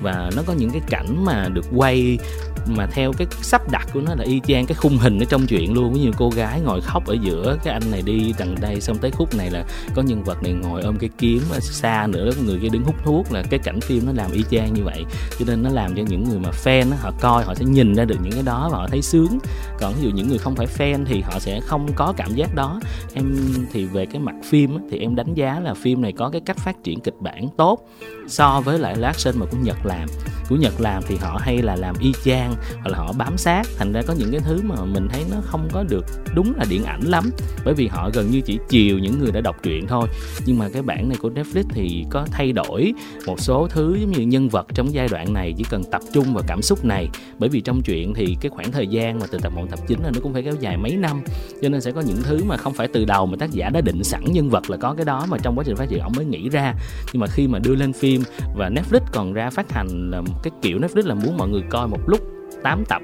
Và 0.00 0.30
nó 0.36 0.42
có 0.46 0.52
những 0.52 0.70
cái 0.70 0.80
cảnh 0.88 1.24
mà 1.24 1.48
được 1.48 1.64
quay 1.74 2.18
mà 2.66 2.86
theo 2.86 3.12
cái 3.12 3.26
sắp 3.42 3.70
đặt 3.70 3.88
của 3.92 4.00
nó 4.00 4.14
là 4.14 4.24
y 4.24 4.40
chang 4.46 4.66
cái 4.66 4.74
khung 4.74 4.98
hình 4.98 5.18
ở 5.18 5.24
trong 5.24 5.46
chuyện 5.46 5.72
luôn. 5.74 5.92
Ví 5.92 6.00
như 6.00 6.10
cô 6.18 6.30
gái 6.30 6.60
ngồi 6.60 6.80
khóc 6.80 7.06
ở 7.06 7.16
giữa 7.22 7.58
cái 7.64 7.72
anh 7.72 7.90
này 7.90 8.02
đi 8.02 8.34
đằng 8.38 8.47
đây 8.60 8.80
xong 8.80 8.98
tới 8.98 9.10
khúc 9.10 9.34
này 9.34 9.50
là 9.50 9.64
có 9.94 10.02
nhân 10.02 10.24
vật 10.24 10.42
này 10.42 10.52
ngồi 10.52 10.82
ôm 10.82 10.96
cái 10.98 11.10
kiếm 11.18 11.42
xa 11.60 12.06
nữa 12.10 12.30
người 12.44 12.58
kia 12.62 12.68
đứng 12.68 12.84
hút 12.84 12.94
thuốc 13.04 13.32
là 13.32 13.42
cái 13.50 13.58
cảnh 13.58 13.80
phim 13.80 14.06
nó 14.06 14.12
làm 14.12 14.32
y 14.32 14.44
chang 14.50 14.74
như 14.74 14.84
vậy. 14.84 15.04
Cho 15.38 15.44
nên 15.48 15.62
nó 15.62 15.70
làm 15.70 15.94
cho 15.96 16.02
những 16.08 16.24
người 16.24 16.38
mà 16.38 16.50
fan 16.64 16.90
đó, 16.90 16.96
họ 17.00 17.12
coi 17.20 17.44
họ 17.44 17.54
sẽ 17.54 17.64
nhìn 17.64 17.94
ra 17.94 18.04
được 18.04 18.18
những 18.22 18.32
cái 18.32 18.42
đó 18.42 18.68
và 18.72 18.78
họ 18.78 18.86
thấy 18.88 19.02
sướng. 19.02 19.38
Còn 19.80 19.94
ví 19.94 20.02
dụ 20.02 20.10
những 20.10 20.28
người 20.28 20.38
không 20.38 20.56
phải 20.56 20.66
fan 20.66 21.04
thì 21.04 21.20
họ 21.20 21.38
sẽ 21.38 21.60
không 21.60 21.88
có 21.94 22.12
cảm 22.16 22.34
giác 22.34 22.54
đó. 22.54 22.80
Em 23.14 23.36
thì 23.72 23.84
về 23.84 24.06
cái 24.06 24.20
mặt 24.20 24.34
phim 24.50 24.78
thì 24.90 24.98
em 24.98 25.14
đánh 25.14 25.34
giá 25.34 25.60
là 25.60 25.74
phim 25.74 26.02
này 26.02 26.12
có 26.12 26.30
cái 26.30 26.40
cách 26.40 26.56
phát 26.58 26.76
triển 26.84 27.00
kịch 27.00 27.14
bản 27.20 27.48
tốt 27.56 27.88
so 28.28 28.60
với 28.60 28.78
lại 28.78 28.96
action 29.02 29.38
mà 29.38 29.46
của 29.46 29.56
Nhật 29.62 29.86
làm. 29.86 30.08
Của 30.48 30.56
Nhật 30.56 30.80
làm 30.80 31.02
thì 31.08 31.16
họ 31.16 31.40
hay 31.42 31.62
là 31.62 31.76
làm 31.76 31.94
y 32.00 32.12
chang 32.24 32.54
hoặc 32.72 32.90
là 32.90 32.98
họ 32.98 33.12
bám 33.12 33.38
sát. 33.38 33.66
Thành 33.78 33.92
ra 33.92 34.02
có 34.06 34.14
những 34.18 34.30
cái 34.30 34.40
thứ 34.40 34.60
mà 34.64 34.84
mình 34.84 35.08
thấy 35.08 35.24
nó 35.30 35.36
không 35.44 35.68
có 35.72 35.82
được 35.82 36.06
đúng 36.34 36.52
là 36.56 36.64
điện 36.68 36.84
ảnh 36.84 37.02
lắm. 37.02 37.30
Bởi 37.64 37.74
vì 37.74 37.86
họ 37.86 38.10
gần 38.14 38.30
như 38.30 38.37
chỉ 38.40 38.58
chiều 38.68 38.98
những 38.98 39.18
người 39.18 39.32
đã 39.32 39.40
đọc 39.40 39.56
truyện 39.62 39.86
thôi. 39.86 40.08
Nhưng 40.46 40.58
mà 40.58 40.68
cái 40.72 40.82
bản 40.82 41.08
này 41.08 41.18
của 41.20 41.30
Netflix 41.30 41.62
thì 41.70 42.04
có 42.10 42.26
thay 42.30 42.52
đổi 42.52 42.94
một 43.26 43.40
số 43.40 43.68
thứ 43.70 43.96
giống 44.00 44.10
như 44.10 44.20
nhân 44.20 44.48
vật 44.48 44.66
trong 44.74 44.94
giai 44.94 45.08
đoạn 45.08 45.32
này, 45.32 45.54
chỉ 45.56 45.64
cần 45.70 45.82
tập 45.84 46.02
trung 46.12 46.34
vào 46.34 46.44
cảm 46.46 46.62
xúc 46.62 46.84
này. 46.84 47.08
Bởi 47.38 47.48
vì 47.48 47.60
trong 47.60 47.82
truyện 47.82 48.14
thì 48.14 48.36
cái 48.40 48.50
khoảng 48.50 48.72
thời 48.72 48.86
gian 48.86 49.18
mà 49.18 49.26
từ 49.30 49.38
tập 49.38 49.52
1 49.56 49.66
tập 49.70 49.78
9 49.88 49.98
là 50.02 50.10
nó 50.14 50.20
cũng 50.22 50.32
phải 50.32 50.42
kéo 50.42 50.54
dài 50.60 50.76
mấy 50.76 50.96
năm. 50.96 51.22
Cho 51.62 51.68
nên 51.68 51.80
sẽ 51.80 51.90
có 51.90 52.00
những 52.00 52.22
thứ 52.22 52.44
mà 52.44 52.56
không 52.56 52.74
phải 52.74 52.88
từ 52.88 53.04
đầu 53.04 53.26
mà 53.26 53.36
tác 53.36 53.50
giả 53.50 53.70
đã 53.70 53.80
định 53.80 54.04
sẵn 54.04 54.24
nhân 54.32 54.50
vật 54.50 54.70
là 54.70 54.76
có 54.76 54.94
cái 54.94 55.04
đó 55.04 55.26
mà 55.28 55.38
trong 55.42 55.58
quá 55.58 55.64
trình 55.64 55.76
phát 55.76 55.88
triển 55.88 56.00
ông 56.00 56.12
mới 56.16 56.24
nghĩ 56.24 56.48
ra. 56.48 56.74
Nhưng 57.12 57.20
mà 57.20 57.26
khi 57.26 57.48
mà 57.48 57.58
đưa 57.58 57.74
lên 57.74 57.92
phim 57.92 58.22
và 58.56 58.70
Netflix 58.70 59.00
còn 59.12 59.32
ra 59.32 59.50
phát 59.50 59.72
hành 59.72 60.10
là 60.10 60.22
cái 60.42 60.50
kiểu 60.62 60.78
Netflix 60.78 61.06
là 61.06 61.14
muốn 61.14 61.36
mọi 61.36 61.48
người 61.48 61.62
coi 61.70 61.88
một 61.88 62.00
lúc 62.06 62.20
8 62.62 62.84
tập 62.88 63.02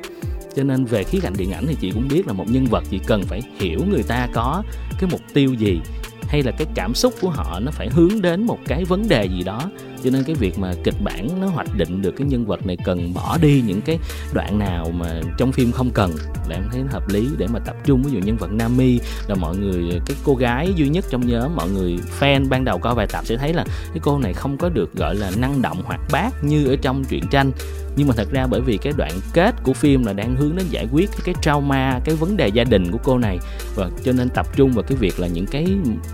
cho 0.56 0.62
nên 0.62 0.84
về 0.84 1.04
khía 1.04 1.20
cạnh 1.20 1.34
điện 1.36 1.52
ảnh 1.52 1.64
thì 1.68 1.76
chị 1.80 1.90
cũng 1.90 2.08
biết 2.08 2.26
là 2.26 2.32
một 2.32 2.50
nhân 2.50 2.66
vật 2.66 2.84
chị 2.90 3.00
cần 3.06 3.22
phải 3.22 3.42
hiểu 3.58 3.80
người 3.90 4.02
ta 4.02 4.28
có 4.34 4.62
cái 5.00 5.10
mục 5.10 5.20
tiêu 5.34 5.54
gì, 5.54 5.80
hay 6.28 6.42
là 6.42 6.52
cái 6.58 6.66
cảm 6.74 6.94
xúc 6.94 7.14
của 7.20 7.30
họ 7.30 7.60
nó 7.60 7.70
phải 7.70 7.88
hướng 7.90 8.22
đến 8.22 8.46
một 8.46 8.58
cái 8.66 8.84
vấn 8.84 9.08
đề 9.08 9.24
gì 9.24 9.42
đó. 9.42 9.70
Cho 10.04 10.10
nên 10.10 10.24
cái 10.24 10.34
việc 10.34 10.58
mà 10.58 10.72
kịch 10.84 10.94
bản 11.04 11.28
nó 11.40 11.46
hoạch 11.46 11.76
định 11.76 12.02
được 12.02 12.14
cái 12.16 12.26
nhân 12.26 12.46
vật 12.46 12.66
này 12.66 12.76
cần 12.84 13.14
bỏ 13.14 13.38
đi 13.42 13.62
những 13.66 13.80
cái 13.80 13.98
đoạn 14.32 14.58
nào 14.58 14.90
mà 14.90 15.20
trong 15.38 15.52
phim 15.52 15.72
không 15.72 15.90
cần, 15.90 16.10
là 16.48 16.56
em 16.56 16.68
thấy 16.72 16.82
nó 16.82 16.88
hợp 16.92 17.08
lý 17.08 17.28
để 17.38 17.46
mà 17.46 17.58
tập 17.58 17.76
trung. 17.84 18.02
Ví 18.02 18.12
dụ 18.12 18.18
nhân 18.18 18.36
vật 18.36 18.52
Nami 18.52 18.98
là 19.28 19.34
mọi 19.34 19.56
người, 19.56 20.00
cái 20.06 20.16
cô 20.24 20.34
gái 20.34 20.72
duy 20.76 20.88
nhất 20.88 21.04
trong 21.10 21.26
nhóm, 21.26 21.56
mọi 21.56 21.70
người 21.70 21.98
fan 22.20 22.48
ban 22.48 22.64
đầu 22.64 22.78
coi 22.78 22.94
vài 22.94 23.06
tập 23.06 23.26
sẽ 23.26 23.36
thấy 23.36 23.52
là 23.52 23.64
cái 23.64 23.98
cô 24.02 24.18
này 24.18 24.32
không 24.32 24.56
có 24.56 24.68
được, 24.68 24.96
gọi 24.96 25.14
là 25.14 25.30
năng 25.36 25.62
động 25.62 25.82
hoạt 25.84 26.00
bát 26.12 26.44
như 26.44 26.66
ở 26.66 26.76
trong 26.82 27.04
truyện 27.04 27.24
tranh 27.30 27.52
nhưng 27.96 28.08
mà 28.08 28.14
thật 28.16 28.28
ra 28.30 28.46
bởi 28.46 28.60
vì 28.60 28.76
cái 28.76 28.92
đoạn 28.96 29.12
kết 29.32 29.54
của 29.62 29.72
phim 29.72 30.04
là 30.04 30.12
đang 30.12 30.36
hướng 30.36 30.56
đến 30.56 30.66
giải 30.70 30.88
quyết 30.92 31.10
cái 31.24 31.34
trauma, 31.42 32.00
cái 32.04 32.14
vấn 32.14 32.36
đề 32.36 32.48
gia 32.48 32.64
đình 32.64 32.92
của 32.92 32.98
cô 33.04 33.18
này. 33.18 33.38
Và 33.74 33.90
cho 34.04 34.12
nên 34.12 34.28
tập 34.28 34.46
trung 34.56 34.72
vào 34.72 34.82
cái 34.82 34.98
việc 34.98 35.20
là 35.20 35.26
những 35.26 35.46
cái 35.46 35.66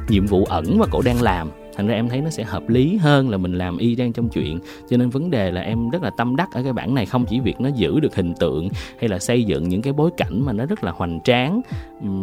nhiệm 0.08 0.26
vụ 0.26 0.44
ẩn 0.44 0.78
mà 0.78 0.86
cổ 0.90 1.02
đang 1.02 1.22
làm 1.22 1.50
thành 1.76 1.86
ra 1.86 1.94
em 1.94 2.08
thấy 2.08 2.20
nó 2.20 2.30
sẽ 2.30 2.44
hợp 2.44 2.68
lý 2.68 2.96
hơn 2.96 3.30
là 3.30 3.36
mình 3.36 3.52
làm 3.52 3.78
y 3.78 3.94
đang 3.94 4.12
trong 4.12 4.28
chuyện. 4.28 4.60
Cho 4.90 4.96
nên 4.96 5.10
vấn 5.10 5.30
đề 5.30 5.50
là 5.50 5.60
em 5.60 5.90
rất 5.90 6.02
là 6.02 6.10
tâm 6.10 6.36
đắc 6.36 6.48
ở 6.52 6.62
cái 6.62 6.72
bản 6.72 6.94
này, 6.94 7.06
không 7.06 7.26
chỉ 7.26 7.40
việc 7.40 7.60
nó 7.60 7.68
giữ 7.68 8.00
được 8.00 8.14
hình 8.14 8.34
tượng 8.34 8.68
hay 9.00 9.08
là 9.08 9.18
xây 9.18 9.44
dựng 9.44 9.68
những 9.68 9.82
cái 9.82 9.92
bối 9.92 10.10
cảnh 10.16 10.44
mà 10.44 10.52
nó 10.52 10.66
rất 10.66 10.84
là 10.84 10.92
hoành 10.92 11.20
tráng 11.24 11.60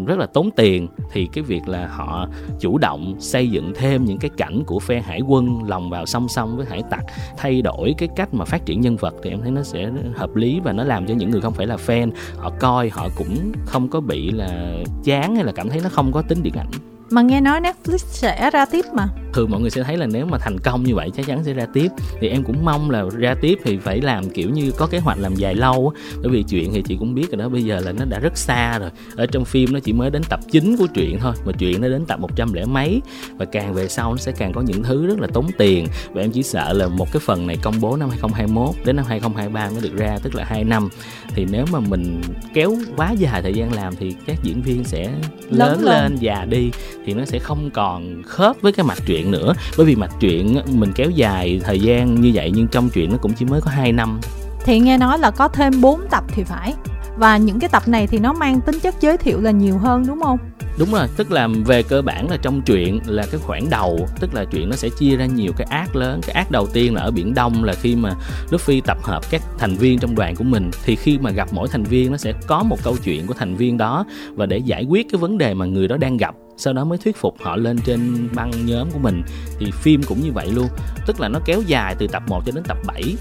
rất 0.06 0.20
là 0.20 0.26
tốn 0.26 0.50
tiền, 0.56 0.88
thì 1.12 1.28
cái 1.34 1.44
việc 1.44 1.68
là 1.68 1.88
họ 1.88 2.28
chủ 2.60 2.78
động 2.78 3.16
xây 3.20 3.50
dựng 3.50 3.74
thêm 3.76 4.06
những 4.06 4.18
cái 4.18 4.30
cảnh 4.38 4.64
của 4.66 4.80
phe 4.80 5.02
hải 5.02 5.22
quân 5.22 5.64
lòng 5.64 5.90
vào 5.90 6.06
song 6.06 6.28
song 6.28 6.58
với 6.58 6.66
hải 6.66 6.84
tặc, 6.90 7.04
thay 7.38 7.62
đổi 7.62 7.96
cái 7.98 8.10
cách 8.16 8.34
mà 8.34 8.46
phát 8.46 8.66
triển 8.66 8.82
nhân 8.82 8.96
vật 8.96 9.16
thì 9.24 9.30
em 9.30 9.42
thấy 9.42 9.52
nó 9.52 9.64
sẽ 9.64 9.92
hợp 10.16 10.36
lý 10.36 10.60
và 10.64 10.74
nó 10.74 10.84
làm 10.84 11.08
cho 11.08 11.14
những 11.14 11.30
người 11.30 11.42
không 11.42 11.54
phải 11.54 11.68
là 11.68 11.76
fan, 11.76 12.12
họ 12.38 12.52
coi 12.60 12.90
họ 12.90 13.10
cũng 13.16 13.52
không 13.66 13.88
có 13.88 14.00
bị 14.00 14.32
là 14.32 14.74
chán 15.04 15.36
hay 15.36 15.44
là 15.44 15.52
cảm 15.52 15.70
thấy 15.70 15.80
nó 15.84 15.90
không 15.90 16.12
có 16.12 16.22
tính 16.22 16.44
điện 16.44 16.54
ảnh. 16.58 16.70
Mà 17.10 17.22
nghe 17.22 17.42
nói 17.42 17.62
Netflix 17.62 17.98
sẽ 17.98 18.50
ra 18.54 18.66
tiếp 18.72 18.86
mà 18.94 19.08
thường 19.34 19.52
mọi 19.52 19.62
người 19.62 19.70
sẽ 19.70 19.84
thấy 19.84 19.98
là 19.98 20.06
nếu 20.06 20.26
mà 20.26 20.38
thành 20.38 20.60
công 20.60 20.84
như 20.84 20.96
vậy 20.96 21.12
chắc 21.18 21.26
chắn 21.26 21.44
sẽ 21.44 21.54
ra 21.54 21.66
tiếp. 21.74 21.88
Thì 22.22 22.30
em 22.30 22.44
cũng 22.44 22.66
mong 22.66 22.92
là 22.92 23.04
ra 23.18 23.36
tiếp 23.42 23.60
thì 23.64 23.78
phải 23.78 24.02
làm 24.02 24.30
kiểu 24.30 24.50
như 24.50 24.72
có 24.72 24.88
kế 24.88 25.00
hoạch 25.00 25.20
làm 25.20 25.36
dài 25.36 25.56
lâu 25.56 25.94
bởi 26.22 26.32
vì 26.32 26.44
chuyện 26.44 26.74
thì 26.74 26.82
chị 26.82 26.98
cũng 27.00 27.16
biết 27.16 27.32
rồi 27.32 27.38
đó 27.38 27.50
bây 27.50 27.64
giờ 27.64 27.80
là 27.80 27.92
nó 27.92 28.06
đã 28.06 28.20
rất 28.20 28.38
xa 28.38 28.80
rồi. 28.80 28.90
Ở 29.16 29.26
trong 29.26 29.46
phim 29.46 29.74
nó 29.74 29.80
chỉ 29.80 29.94
mới 29.94 30.10
đến 30.10 30.22
tập 30.30 30.40
9 30.52 30.76
của 30.80 30.88
truyện 30.88 31.18
thôi 31.20 31.34
mà 31.46 31.52
chuyện 31.60 31.82
nó 31.82 31.88
đến 31.88 32.06
tập 32.06 32.20
100 32.20 32.54
lẻ 32.54 32.66
mấy. 32.66 33.02
Và 33.38 33.46
càng 33.46 33.74
về 33.74 33.88
sau 33.88 34.12
nó 34.12 34.18
sẽ 34.18 34.32
càng 34.32 34.54
có 34.54 34.62
những 34.62 34.84
thứ 34.84 35.08
rất 35.08 35.20
là 35.20 35.28
tốn 35.34 35.48
tiền. 35.58 35.88
Và 36.12 36.22
em 36.22 36.32
chỉ 36.32 36.44
sợ 36.44 36.74
là 36.74 36.88
một 36.88 37.08
cái 37.14 37.20
phần 37.26 37.48
này 37.48 37.58
công 37.62 37.82
bố 37.82 37.98
năm 37.98 38.10
2021 38.10 38.76
đến 38.86 38.96
năm 38.96 39.06
2023 39.08 39.70
mới 39.70 39.82
được 39.82 39.98
ra 39.98 40.18
tức 40.24 40.36
là 40.36 40.44
2 40.44 40.64
năm. 40.64 40.90
Thì 41.36 41.46
nếu 41.52 41.66
mà 41.72 41.80
mình 41.80 42.22
kéo 42.54 42.76
quá 42.96 43.12
dài 43.12 43.42
thời 43.42 43.54
gian 43.54 43.74
làm 43.74 43.96
thì 43.96 44.16
các 44.26 44.44
diễn 44.44 44.62
viên 44.62 44.84
sẽ 44.84 45.04
lớn, 45.50 45.82
lớn 45.82 45.84
lên 45.84 46.16
già 46.16 46.46
đi. 46.46 46.72
Thì 47.06 47.14
nó 47.14 47.26
sẽ 47.26 47.40
không 47.40 47.70
còn 47.74 48.24
khớp 48.24 48.56
với 48.62 48.72
cái 48.72 48.86
mạch 48.86 49.00
truyện 49.06 49.17
nữa. 49.24 49.54
Bởi 49.78 49.86
vì 49.86 49.96
mạch 49.96 50.12
truyện 50.20 50.62
mình 50.72 50.92
kéo 50.96 51.10
dài 51.10 51.62
thời 51.64 51.80
gian 51.80 52.22
như 52.22 52.32
vậy 52.34 52.52
nhưng 52.56 52.68
trong 52.68 52.90
truyện 52.90 53.12
nó 53.12 53.18
cũng 53.18 53.34
chỉ 53.34 53.46
mới 53.46 53.62
có 53.62 53.72
2 53.72 53.92
năm. 53.92 54.20
Thì 54.66 54.80
nghe 54.80 54.98
nói 54.98 55.20
là 55.20 55.32
có 55.32 55.48
thêm 55.48 55.82
4 55.82 56.02
tập 56.10 56.24
thì 56.28 56.44
phải. 56.44 56.74
Và 57.18 57.38
những 57.38 57.60
cái 57.60 57.70
tập 57.70 57.88
này 57.88 58.08
thì 58.08 58.20
nó 58.20 58.34
mang 58.34 58.62
tính 58.62 58.80
chất 58.80 58.96
giới 59.02 59.18
thiệu 59.18 59.42
là 59.42 59.52
nhiều 59.52 59.78
hơn, 59.78 60.08
đúng 60.08 60.22
không? 60.22 60.38
Đúng 60.80 60.92
rồi, 60.92 61.08
tức 61.18 61.32
là 61.32 61.48
về 61.66 61.84
cơ 61.84 62.02
bản 62.02 62.30
là 62.30 62.38
trong 62.42 62.62
truyện 62.62 63.00
là 63.06 63.26
cái 63.32 63.40
khoảng 63.44 63.70
đầu, 63.70 64.08
tức 64.20 64.34
là 64.34 64.46
chuyện 64.52 64.70
nó 64.70 64.76
sẽ 64.76 64.90
chia 64.90 65.16
ra 65.16 65.26
nhiều 65.26 65.52
cái 65.58 65.68
ác 65.70 65.96
lớn. 65.96 66.22
Cái 66.28 66.36
ác 66.36 66.52
đầu 66.52 66.68
tiên 66.74 66.94
là 66.94 67.02
ở 67.02 67.12
biển 67.12 67.34
đông 67.34 67.64
là 67.64 67.74
khi 67.74 67.96
mà 67.96 68.14
Luffy 68.50 68.82
tập 68.86 68.98
hợp 69.04 69.24
các 69.30 69.42
thành 69.58 69.76
viên 69.76 70.00
trong 70.00 70.16
đoàn 70.16 70.36
của 70.36 70.44
mình, 70.44 70.72
thì 70.86 70.96
khi 70.96 71.18
mà 71.18 71.32
gặp 71.32 71.48
mỗi 71.52 71.68
thành 71.68 71.84
viên 71.84 72.12
nó 72.12 72.18
sẽ 72.18 72.34
có 72.48 72.64
một 72.64 72.78
câu 72.84 72.96
chuyện 73.04 73.28
của 73.28 73.34
thành 73.34 73.56
viên 73.56 73.78
đó 73.78 74.06
và 74.34 74.46
để 74.46 74.58
giải 74.58 74.86
quyết 74.90 75.08
cái 75.12 75.20
vấn 75.20 75.38
đề 75.38 75.54
mà 75.54 75.66
người 75.66 75.88
đó 75.88 75.98
đang 75.98 76.18
gặp, 76.18 76.36
sau 76.58 76.74
đó 76.74 76.86
mới 76.86 76.98
thuyết 76.98 77.18
phục 77.18 77.36
họ 77.42 77.56
lên 77.56 77.78
trên 77.86 78.30
băng 78.36 78.52
nhóm 78.66 78.92
của 78.92 79.00
mình. 79.00 79.22
Thì 79.60 79.72
phim 79.72 80.04
cũng 80.04 80.22
như 80.22 80.32
vậy 80.32 80.48
luôn. 80.52 80.68
Tức 81.08 81.20
là 81.20 81.30
nó 81.30 81.40
kéo 81.46 81.62
dài 81.68 81.96
từ 82.00 82.08
tập 82.08 82.24
1 82.28 82.42
cho 82.46 82.52
đến 82.56 82.64
tập 82.68 82.78
7 82.88 83.16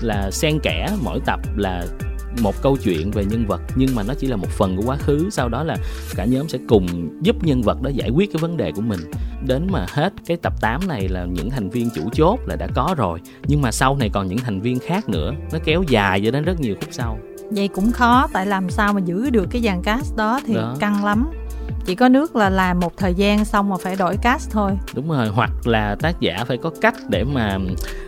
là 0.00 0.30
xen 0.30 0.58
kẽ 0.62 0.88
mỗi 1.04 1.20
tập 1.26 1.40
là 1.56 1.86
một 2.40 2.62
câu 2.62 2.76
chuyện 2.76 3.10
về 3.10 3.24
nhân 3.24 3.46
vật 3.46 3.60
nhưng 3.74 3.94
mà 3.94 4.02
nó 4.02 4.14
chỉ 4.14 4.26
là 4.26 4.36
một 4.36 4.48
phần 4.48 4.76
của 4.76 4.82
quá 4.86 4.96
khứ. 4.96 5.28
Sau 5.30 5.48
đó 5.48 5.62
là 5.62 5.76
cả 6.14 6.24
nhóm 6.24 6.48
sẽ 6.48 6.58
cùng 6.68 7.08
giúp 7.22 7.44
nhân 7.44 7.62
vật 7.62 7.82
đó 7.82 7.90
giải 7.94 8.10
quyết 8.10 8.32
cái 8.32 8.40
vấn 8.40 8.56
đề 8.56 8.72
của 8.72 8.82
mình. 8.82 9.00
Đến 9.46 9.66
mà 9.70 9.86
hết 9.88 10.12
cái 10.26 10.36
tập 10.36 10.52
8 10.60 10.88
này 10.88 11.08
là 11.08 11.24
những 11.24 11.50
thành 11.50 11.70
viên 11.70 11.90
chủ 11.94 12.02
chốt 12.12 12.38
là 12.46 12.56
đã 12.56 12.66
có 12.74 12.94
rồi. 12.96 13.20
Nhưng 13.46 13.62
mà 13.62 13.72
sau 13.72 13.96
này 13.96 14.10
còn 14.12 14.28
những 14.28 14.38
thành 14.38 14.60
viên 14.60 14.78
khác 14.78 15.08
nữa. 15.08 15.32
Nó 15.52 15.58
kéo 15.64 15.82
dài 15.88 16.20
cho 16.24 16.30
đến 16.30 16.44
rất 16.44 16.60
nhiều 16.60 16.74
khúc 16.80 16.88
sau. 16.92 17.18
Vậy 17.50 17.68
cũng 17.68 17.92
khó 17.92 18.28
tại 18.32 18.46
làm 18.46 18.70
sao 18.70 18.92
mà 18.92 19.00
giữ 19.00 19.30
được 19.30 19.46
cái 19.50 19.62
dàn 19.62 19.82
cast 19.82 20.16
đó 20.16 20.40
thì 20.46 20.54
đó. 20.54 20.76
căng 20.80 21.04
lắm. 21.04 21.30
Chỉ 21.84 21.94
có 21.94 22.08
nước 22.08 22.36
là 22.36 22.50
làm 22.50 22.80
một 22.80 22.96
thời 22.96 23.14
gian 23.14 23.44
xong 23.44 23.68
mà 23.68 23.76
phải 23.80 23.96
đổi 23.96 24.16
cast 24.16 24.50
thôi. 24.50 24.72
Đúng 24.94 25.08
rồi 25.08 25.28
hoặc 25.28 25.66
là 25.66 25.96
tác 26.00 26.20
giả 26.20 26.44
phải 26.48 26.56
có 26.56 26.70
cách 26.80 26.94
để 27.08 27.24
mà 27.24 27.58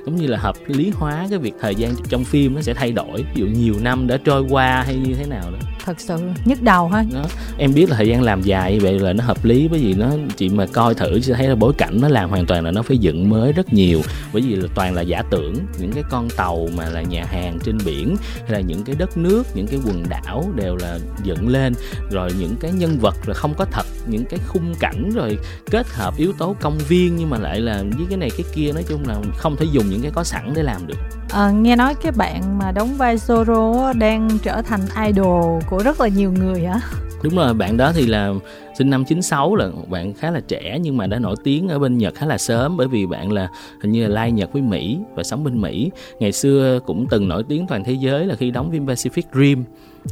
giống 0.07 0.17
như 0.17 0.27
là 0.27 0.39
hợp 0.39 0.57
lý 0.67 0.91
hóa 0.91 1.27
cái 1.31 1.39
việc 1.39 1.55
thời 1.61 1.75
gian 1.75 1.95
trong 2.09 2.25
phim 2.25 2.55
nó 2.55 2.63
sẽ 2.63 2.75
thay 2.75 2.93
đổi. 2.93 3.25
Ví 3.35 3.41
dụ 3.41 3.47
nhiều 3.47 3.75
năm 3.83 4.07
đã 4.07 4.19
trôi 4.25 4.45
qua 4.51 4.83
hay 4.87 4.97
như 4.97 5.15
thế 5.15 5.27
nào 5.27 5.51
đó. 5.51 5.59
Thật 5.85 6.01
sự 6.01 6.17
nhức 6.45 6.63
đầu 6.63 6.89
ha. 6.89 7.05
Đó. 7.15 7.25
em 7.59 7.75
biết 7.75 7.91
là 7.91 7.97
thời 7.97 8.09
gian 8.09 8.23
làm 8.23 8.43
dài 8.43 8.75
như 8.75 8.81
vậy 8.83 8.99
là 8.99 9.13
nó 9.13 9.25
hợp 9.25 9.45
lý 9.45 9.69
bởi 9.69 9.81
vì 9.81 9.95
nó 9.95 10.11
chị 10.37 10.49
mà 10.49 10.67
coi 10.67 10.95
thử 10.95 11.21
sẽ 11.21 11.35
thấy 11.35 11.49
là 11.49 11.55
bối 11.55 11.73
cảnh 11.79 11.99
nó 12.01 12.09
làm 12.09 12.31
hoàn 12.31 12.47
toàn 12.47 12.65
là 12.65 12.71
nó 12.71 12.83
phải 12.83 12.99
dựng 12.99 13.31
mới 13.31 13.53
rất 13.53 13.73
nhiều. 13.73 14.01
Bởi 14.33 14.43
vì 14.43 14.57
là 14.57 14.69
toàn 14.75 14.95
là 14.95 15.03
giả 15.03 15.23
tưởng 15.31 15.55
những 15.79 15.93
cái 15.93 16.03
con 16.11 16.29
tàu 16.37 16.69
mà 16.77 16.89
là 16.89 17.03
nhà 17.03 17.25
hàng 17.25 17.59
trên 17.65 17.79
biển 17.85 18.17
hay 18.43 18.53
là 18.53 18.61
những 18.61 18.85
cái 18.85 18.97
đất 18.99 19.17
nước 19.17 19.43
những 19.55 19.67
cái 19.67 19.81
quần 19.87 20.05
đảo 20.09 20.45
đều 20.55 20.77
là 20.77 20.99
dựng 21.23 21.49
lên. 21.49 21.75
Rồi 22.11 22.31
những 22.39 22.57
cái 22.61 22.73
nhân 22.73 22.99
vật 22.99 23.15
là 23.27 23.35
không 23.35 23.55
có 23.55 23.65
thật 23.65 23.87
những 24.07 24.25
cái 24.25 24.41
khung 24.47 24.75
cảnh 24.81 25.11
rồi 25.15 25.39
kết 25.71 25.87
hợp 25.89 26.17
yếu 26.17 26.33
tố 26.39 26.57
công 26.61 26.79
viên 26.89 27.17
nhưng 27.17 27.31
mà 27.31 27.39
lại 27.39 27.61
là 27.61 27.83
với 27.97 28.07
cái 28.09 28.19
này 28.19 28.31
cái 28.31 28.47
kia, 28.55 28.73
nói 28.73 28.85
chung 28.89 29.09
là 29.09 29.19
không 29.37 29.57
thể 29.57 29.67
dùng 29.73 29.91
những 29.91 30.03
cái 30.03 30.11
có 30.15 30.25
sẵn 30.25 30.53
để 30.55 30.63
làm 30.63 30.87
được 30.87 30.99
à, 31.31 31.51
nghe 31.51 31.77
nói 31.77 31.95
cái 31.95 32.13
bạn 32.13 32.59
mà 32.59 32.73
đóng 32.73 32.95
vai 32.95 33.17
Zoro 33.17 33.99
đang 33.99 34.29
trở 34.43 34.63
thành 34.63 34.81
idol 35.07 35.63
của 35.71 35.83
rất 35.85 36.01
là 36.01 36.09
nhiều 36.09 36.33
người 36.33 36.65
hả? 36.65 36.81
Đúng 37.23 37.37
rồi 37.37 37.55
bạn 37.55 37.77
đó 37.77 37.93
thì 37.95 38.07
là 38.07 38.33
sinh 38.79 38.91
năm 38.91 39.05
96 39.05 39.57
là 39.57 39.67
một 39.67 39.89
bạn 39.89 40.15
khá 40.15 40.31
là 40.31 40.41
trẻ 40.49 40.79
nhưng 40.83 40.97
mà 40.97 41.07
đã 41.07 41.19
nổi 41.19 41.37
tiếng 41.45 41.69
ở 41.69 41.79
bên 41.79 41.99
Nhật 41.99 42.15
khá 42.15 42.27
là 42.27 42.39
sớm 42.39 42.77
bởi 42.77 42.89
vì 42.89 43.07
bạn 43.07 43.33
là 43.33 43.49
hình 43.83 43.93
như 43.93 44.03
là 44.03 44.09
lai 44.09 44.33
Nhật 44.33 44.53
với 44.53 44.63
Mỹ 44.63 44.99
và 45.15 45.23
sống 45.23 45.45
bên 45.45 45.61
Mỹ. 45.61 45.91
Ngày 46.19 46.33
xưa 46.33 46.79
cũng 46.87 47.07
từng 47.11 47.29
nổi 47.29 47.45
tiếng 47.49 47.67
toàn 47.67 47.85
thế 47.85 47.93
giới 47.93 48.27
là 48.27 48.35
khi 48.35 48.51
đóng 48.51 48.71
phim 48.71 48.87
Pacific 48.87 49.23
Rim 49.35 49.65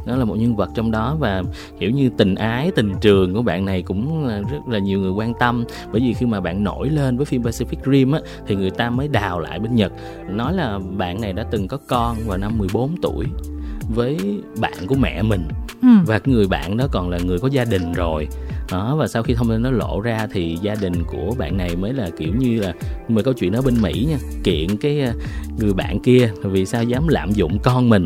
đó 0.05 0.15
là 0.15 0.25
một 0.25 0.35
nhân 0.35 0.55
vật 0.55 0.69
trong 0.75 0.91
đó 0.91 1.15
và 1.19 1.43
kiểu 1.79 1.89
như 1.89 2.09
tình 2.17 2.35
ái 2.35 2.71
tình 2.75 2.93
trường 3.01 3.33
của 3.33 3.41
bạn 3.41 3.65
này 3.65 3.81
cũng 3.81 4.27
rất 4.27 4.67
là 4.67 4.79
nhiều 4.79 4.99
người 4.99 5.11
quan 5.11 5.33
tâm. 5.39 5.65
Bởi 5.91 6.01
vì 6.01 6.13
khi 6.13 6.25
mà 6.25 6.39
bạn 6.39 6.63
nổi 6.63 6.89
lên 6.89 7.17
với 7.17 7.25
phim 7.25 7.41
Pacific 7.41 7.91
Rim 7.91 8.11
á 8.11 8.19
thì 8.47 8.55
người 8.55 8.71
ta 8.71 8.89
mới 8.89 9.07
đào 9.07 9.39
lại 9.39 9.59
bên 9.59 9.75
Nhật. 9.75 9.91
Nói 10.29 10.53
là 10.53 10.79
bạn 11.03 11.21
này 11.21 11.33
đã 11.33 11.45
từng 11.51 11.67
có 11.67 11.77
con 11.87 12.17
vào 12.25 12.37
năm 12.37 12.57
14 12.57 12.95
tuổi 13.01 13.25
với 13.95 14.17
bạn 14.61 14.87
của 14.87 14.95
mẹ 14.95 15.21
mình. 15.21 15.47
Ừ. 15.81 15.87
và 16.05 16.19
người 16.25 16.47
bạn 16.47 16.77
đó 16.77 16.87
còn 16.91 17.09
là 17.09 17.17
người 17.17 17.39
có 17.39 17.47
gia 17.47 17.65
đình 17.65 17.93
rồi. 17.93 18.27
Đó 18.71 18.95
và 18.95 19.07
sau 19.07 19.23
khi 19.23 19.33
thông 19.33 19.49
tin 19.49 19.61
nó 19.61 19.71
lộ 19.71 20.01
ra 20.01 20.27
thì 20.31 20.57
gia 20.61 20.75
đình 20.75 21.03
của 21.07 21.35
bạn 21.37 21.57
này 21.57 21.75
mới 21.75 21.93
là 21.93 22.09
kiểu 22.17 22.33
như 22.37 22.59
là 22.59 22.73
mời 23.07 23.23
câu 23.23 23.33
chuyện 23.33 23.51
đó 23.51 23.61
bên 23.61 23.81
mỹ 23.81 24.07
nha 24.09 24.17
kiện 24.43 24.77
cái 24.77 25.01
ờ, 25.01 25.13
người 25.59 25.73
bạn 25.73 25.99
kia 25.99 26.31
vì 26.41 26.65
sao 26.65 26.83
dám 26.83 27.07
lạm 27.07 27.31
dụng 27.31 27.59
con 27.63 27.89
mình. 27.89 28.05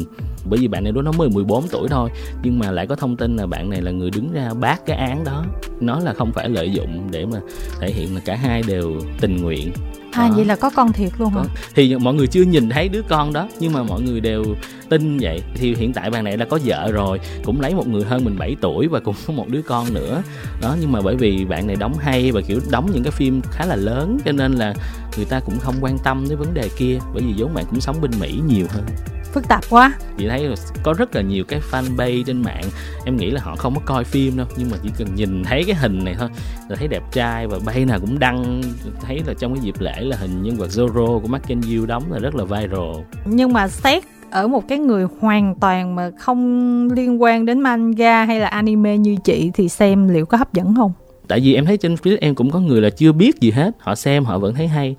Bởi 0.50 0.60
vì 0.60 0.68
bạn 0.68 0.84
này 0.84 0.94
đó 0.94 1.02
nó 1.02 1.12
mới 1.12 1.30
14 1.30 1.68
tuổi 1.68 1.88
thôi 1.90 2.10
nhưng 2.44 2.60
mà 2.60 2.72
lại 2.72 2.88
có 2.88 2.96
thông 2.96 3.18
tin 3.18 3.36
là 3.36 3.48
bạn 3.48 3.70
này 3.70 3.82
là 3.82 3.92
người 3.92 4.10
đứng 4.10 4.32
ra 4.34 4.54
bác 4.54 4.86
cái 4.86 4.98
án 4.98 5.24
đó. 5.24 5.46
Nó 5.82 6.00
là 6.00 6.14
không 6.14 6.32
phải 6.32 6.50
lợi 6.50 6.72
dụng 6.72 7.08
để 7.12 7.26
mà 7.26 7.40
thể 7.80 7.92
hiện 7.92 8.16
là 8.16 8.22
cả 8.26 8.36
hai 8.36 8.64
đều 8.68 9.00
tình 9.22 9.38
nguyện 9.38 9.72
À 10.18 10.30
vậy 10.36 10.46
là 10.46 10.56
có 10.56 10.70
con 10.70 10.94
thiệt 10.94 11.12
luôn 11.20 11.34
hả? 11.34 11.44
Thì 11.76 11.96
mọi 11.96 12.14
người 12.14 12.28
chưa 12.28 12.42
nhìn 12.42 12.70
thấy 12.70 12.90
đứa 12.90 13.02
con 13.02 13.34
đó 13.34 13.48
nhưng 13.60 13.74
mà 13.74 13.84
mọi 13.84 14.02
người 14.02 14.20
đều 14.20 14.44
tin 14.90 15.18
vậy. 15.22 15.42
Thì 15.56 15.76
hiện 15.76 15.94
tại 15.94 16.10
bạn 16.10 16.24
này 16.24 16.38
đã 16.38 16.46
có 16.46 16.60
vợ 16.66 16.92
rồi, 16.92 17.20
cũng 17.44 17.62
lấy 17.62 17.76
một 17.76 17.88
người 17.88 18.04
hơn 18.04 18.26
mình 18.26 18.38
7 18.38 18.56
tuổi 18.62 18.88
và 18.88 19.00
cũng 19.00 19.16
có 19.28 19.34
một 19.34 19.48
đứa 19.48 19.62
con 19.62 19.94
nữa. 19.94 20.22
Đó 20.62 20.76
nhưng 20.82 20.92
mà 20.92 21.02
bởi 21.02 21.16
vì 21.16 21.46
bạn 21.46 21.68
này 21.68 21.76
đóng 21.76 21.94
hay 22.00 22.32
và 22.32 22.42
kiểu 22.42 22.60
đóng 22.72 22.90
những 22.94 23.04
cái 23.04 23.12
phim 23.12 23.42
khá 23.52 23.66
là 23.66 23.76
lớn 23.76 24.18
cho 24.26 24.32
nên 24.32 24.54
là 24.54 24.74
người 25.18 25.26
ta 25.26 25.40
cũng 25.40 25.60
không 25.60 25.76
quan 25.82 25.98
tâm 26.04 26.26
đến 26.30 26.38
vấn 26.38 26.54
đề 26.54 26.70
kia 26.78 26.98
bởi 27.14 27.24
vì 27.24 27.34
vốn 27.38 27.54
bạn 27.54 27.66
cũng 27.70 27.82
sống 27.82 28.02
bên 28.02 28.12
Mỹ 28.20 28.42
nhiều 28.48 28.66
hơn 28.70 28.84
phức 29.34 29.48
tạp 29.48 29.64
quá. 29.70 29.94
Chị 30.18 30.28
thấy 30.28 30.50
có 30.84 30.94
rất 30.94 31.16
là 31.16 31.22
nhiều 31.22 31.44
cái 31.44 31.62
fanpage 31.72 32.24
trên 32.24 32.42
mạng 32.42 32.64
em 33.06 33.18
nghĩ 33.18 33.32
là 33.32 33.42
họ 33.44 33.56
không 33.56 33.76
có 33.76 33.82
coi 33.86 34.04
phim 34.04 34.38
đâu 34.38 34.48
nhưng 34.58 34.70
mà 34.72 34.78
chỉ 34.84 34.90
cần 34.98 35.16
nhìn 35.16 35.44
thấy 35.44 35.64
cái 35.68 35.76
hình 35.76 36.04
này 36.04 36.16
thôi 36.20 36.30
là 36.70 36.76
thấy 36.76 36.88
đẹp 36.88 37.04
trai 37.12 37.48
và 37.48 37.60
bay 37.66 37.86
nào 37.86 38.00
cũng 38.00 38.20
đăng. 38.20 38.62
Thấy 39.02 39.22
là 39.28 39.34
trong 39.40 39.54
cái 39.56 39.64
dịp 39.64 39.76
lễ 39.80 40.02
là 40.02 40.18
hình 40.18 40.44
nhân 40.44 40.58
vật 40.58 40.70
Zoro 40.70 41.20
của 41.20 41.28
Mark 41.28 41.44
Yu 41.48 41.86
đóng 41.86 42.12
là 42.12 42.20
rất 42.20 42.36
là 42.36 42.44
viral. 42.44 43.04
Nhưng 43.26 43.54
mà 43.54 43.68
xét 43.68 44.04
ở 44.32 44.48
một 44.48 44.68
cái 44.68 44.78
người 44.78 45.06
hoàn 45.20 45.56
toàn 45.56 45.96
mà 45.96 46.12
không 46.20 46.92
liên 46.92 47.22
quan 47.22 47.46
đến 47.46 47.60
manga 47.60 48.26
hay 48.26 48.40
là 48.40 48.48
anime 48.48 48.98
như 48.98 49.16
chị 49.24 49.52
thì 49.54 49.70
xem 49.70 50.08
liệu 50.08 50.26
có 50.26 50.38
hấp 50.38 50.54
dẫn 50.54 50.76
không? 50.76 50.92
Tại 51.28 51.40
vì 51.40 51.56
em 51.56 51.66
thấy 51.66 51.78
trên 51.78 51.98
phía 51.98 52.18
em 52.18 52.36
cũng 52.36 52.52
có 52.52 52.60
người 52.60 52.82
là 52.82 52.90
chưa 52.90 53.12
biết 53.12 53.40
gì 53.40 53.52
hết 53.52 53.72
họ 53.80 53.96
xem 53.96 54.26
họ 54.26 54.40
vẫn 54.40 54.56
thấy 54.56 54.68
hay. 54.68 54.96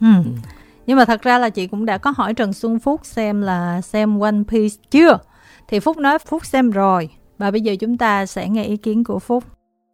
Ừ. 0.00 0.06
Nhưng 0.86 0.96
mà 0.96 1.04
thật 1.04 1.22
ra 1.22 1.38
là 1.38 1.50
chị 1.50 1.66
cũng 1.66 1.86
đã 1.86 1.98
có 1.98 2.12
hỏi 2.16 2.34
Trần 2.34 2.52
Xuân 2.52 2.78
Phúc 2.78 3.00
xem 3.04 3.42
là 3.42 3.80
xem 3.80 4.20
One 4.20 4.42
Piece 4.48 4.74
chưa? 4.90 5.18
Thì 5.68 5.80
Phúc 5.80 5.96
nói, 5.96 6.18
Phúc 6.18 6.46
xem 6.46 6.70
rồi. 6.70 7.08
Và 7.38 7.50
bây 7.50 7.60
giờ 7.60 7.76
chúng 7.80 7.98
ta 7.98 8.26
sẽ 8.26 8.48
nghe 8.48 8.64
ý 8.64 8.76
kiến 8.76 9.04
của 9.04 9.18
Phúc. 9.18 9.44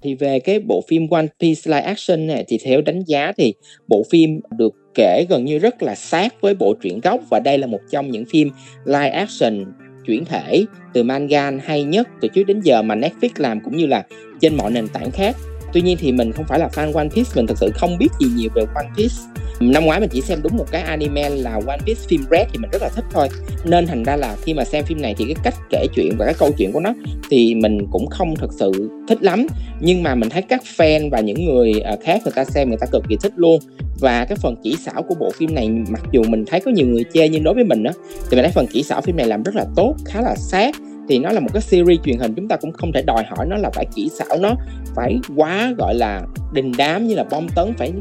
Thì 0.03 0.15
về 0.15 0.41
cái 0.41 0.61
bộ 0.61 0.83
phim 0.89 1.11
One 1.11 1.27
Piece 1.41 1.61
live 1.65 1.81
action 1.81 2.27
này, 2.27 2.45
thì 2.49 2.59
theo 2.65 2.81
đánh 2.81 3.03
giá 3.07 3.33
thì 3.37 3.55
bộ 3.89 4.03
phim 4.11 4.41
được 4.51 4.75
kể 4.95 5.27
gần 5.29 5.45
như 5.45 5.59
rất 5.59 5.83
là 5.83 5.95
sát 5.95 6.35
với 6.41 6.55
bộ 6.55 6.75
truyện 6.83 7.01
gốc 7.01 7.21
và 7.31 7.41
đây 7.41 7.59
là 7.59 7.67
một 7.67 7.81
trong 7.91 8.11
những 8.11 8.25
phim 8.31 8.51
live 8.85 9.09
action 9.09 9.65
chuyển 10.07 10.25
thể 10.25 10.65
từ 10.93 11.03
manga 11.03 11.51
hay 11.65 11.85
nhất 11.85 12.09
từ 12.21 12.29
trước 12.29 12.43
đến 12.45 12.61
giờ 12.61 12.83
mà 12.83 12.95
Netflix 12.95 13.29
làm 13.37 13.61
cũng 13.61 13.77
như 13.77 13.87
là 13.87 14.05
trên 14.41 14.57
mọi 14.57 14.71
nền 14.71 14.89
tảng 14.89 15.11
khác 15.11 15.37
tuy 15.73 15.81
nhiên 15.81 15.97
thì 16.01 16.13
mình 16.13 16.33
không 16.33 16.45
phải 16.49 16.59
là 16.59 16.69
fan 16.69 16.95
One 16.95 17.09
Piece, 17.09 17.31
mình 17.35 17.47
thật 17.47 17.59
sự 17.59 17.71
không 17.75 17.99
biết 17.99 18.09
gì 18.21 18.27
nhiều 18.37 18.51
về 18.55 18.65
One 18.75 18.89
Piece. 18.97 19.15
Năm 19.61 19.85
ngoái 19.85 20.01
mình 20.01 20.09
chỉ 20.13 20.21
xem 20.21 20.39
đúng 20.43 20.57
một 20.57 20.67
cái 20.71 20.83
anime 20.83 21.29
là 21.29 21.53
One 21.53 21.79
Piece 21.87 22.01
phim 22.09 22.25
Red 22.31 22.47
thì 22.53 22.59
mình 22.59 22.71
rất 22.71 22.83
là 22.83 22.89
thích 22.89 23.05
thôi. 23.13 23.29
Nên 23.65 23.87
thành 23.87 24.03
ra 24.05 24.17
là 24.17 24.37
khi 24.43 24.55
mà 24.55 24.65
xem 24.65 24.85
phim 24.85 25.03
này 25.03 25.15
thì 25.19 25.25
cái 25.25 25.35
cách 25.43 25.55
kể 25.71 25.87
chuyện 25.95 26.13
và 26.19 26.25
cái 26.25 26.35
câu 26.39 26.51
chuyện 26.59 26.73
của 26.73 26.81
nó 26.81 26.95
thì 27.31 27.55
mình 27.55 27.87
cũng 27.91 28.07
không 28.07 28.37
thật 28.37 28.51
sự 28.59 28.91
thích 29.09 29.23
lắm. 29.23 29.47
Nhưng 29.81 30.03
mà 30.03 30.15
mình 30.15 30.31
thấy 30.31 30.43
các 30.43 30.63
fan 30.77 31.11
và 31.11 31.21
những 31.21 31.45
người 31.45 31.81
à, 31.81 31.97
khác 32.05 32.21
người 32.25 32.33
ta 32.37 32.45
xem 32.45 32.69
người 32.69 32.79
ta 32.79 32.87
cực 32.93 33.05
kỳ 33.09 33.17
thích 33.23 33.33
luôn. 33.37 33.61
Và 34.01 34.25
cái 34.25 34.37
phần 34.37 34.57
kỹ 34.65 34.77
xảo 34.85 35.03
của 35.03 35.15
bộ 35.15 35.31
phim 35.31 35.55
này, 35.55 35.69
mặc 35.69 36.03
dù 36.13 36.23
mình 36.29 36.45
thấy 36.47 36.61
có 36.61 36.71
nhiều 36.71 36.87
người 36.87 37.05
chê 37.15 37.29
nhưng 37.29 37.43
đối 37.43 37.55
với 37.55 37.65
mình 37.65 37.85
á, 37.85 37.93
thì 38.31 38.37
mình 38.37 38.43
thấy 38.43 38.53
phần 38.53 38.67
kỹ 38.67 38.83
xảo 38.83 39.01
phim 39.01 39.17
này 39.17 39.27
làm 39.27 39.43
rất 39.43 39.55
là 39.55 39.65
tốt, 39.77 39.95
khá 40.07 40.21
là 40.21 40.35
sát 40.37 40.75
thì 41.09 41.19
nó 41.19 41.33
là 41.33 41.41
một 41.41 41.49
cái 41.53 41.63
series 41.63 42.01
truyền 42.05 42.19
hình 42.19 42.35
chúng 42.35 42.49
ta 42.49 42.57
cũng 42.57 42.73
không 42.73 42.93
thể 42.93 43.03
đòi 43.03 43.25
hỏi 43.25 43.47
nó 43.47 43.57
là 43.57 43.71
phải 43.71 43.87
kỹ 43.95 44.11
xảo 44.19 44.39
nó 44.41 44.55
phải 44.95 45.19
quá 45.37 45.75
gọi 45.79 45.95
là 45.95 46.23
đình 46.53 46.73
đám 46.79 47.07
như 47.07 47.15
là 47.15 47.25
bom 47.25 47.49
tấn 47.49 47.73
phải 47.79 47.93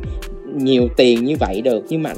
nhiều 0.56 0.88
tiền 0.98 1.26
như 1.26 1.36
vậy 1.40 1.62
được. 1.62 1.86
Nhưng 1.90 2.04
mà 2.04 2.14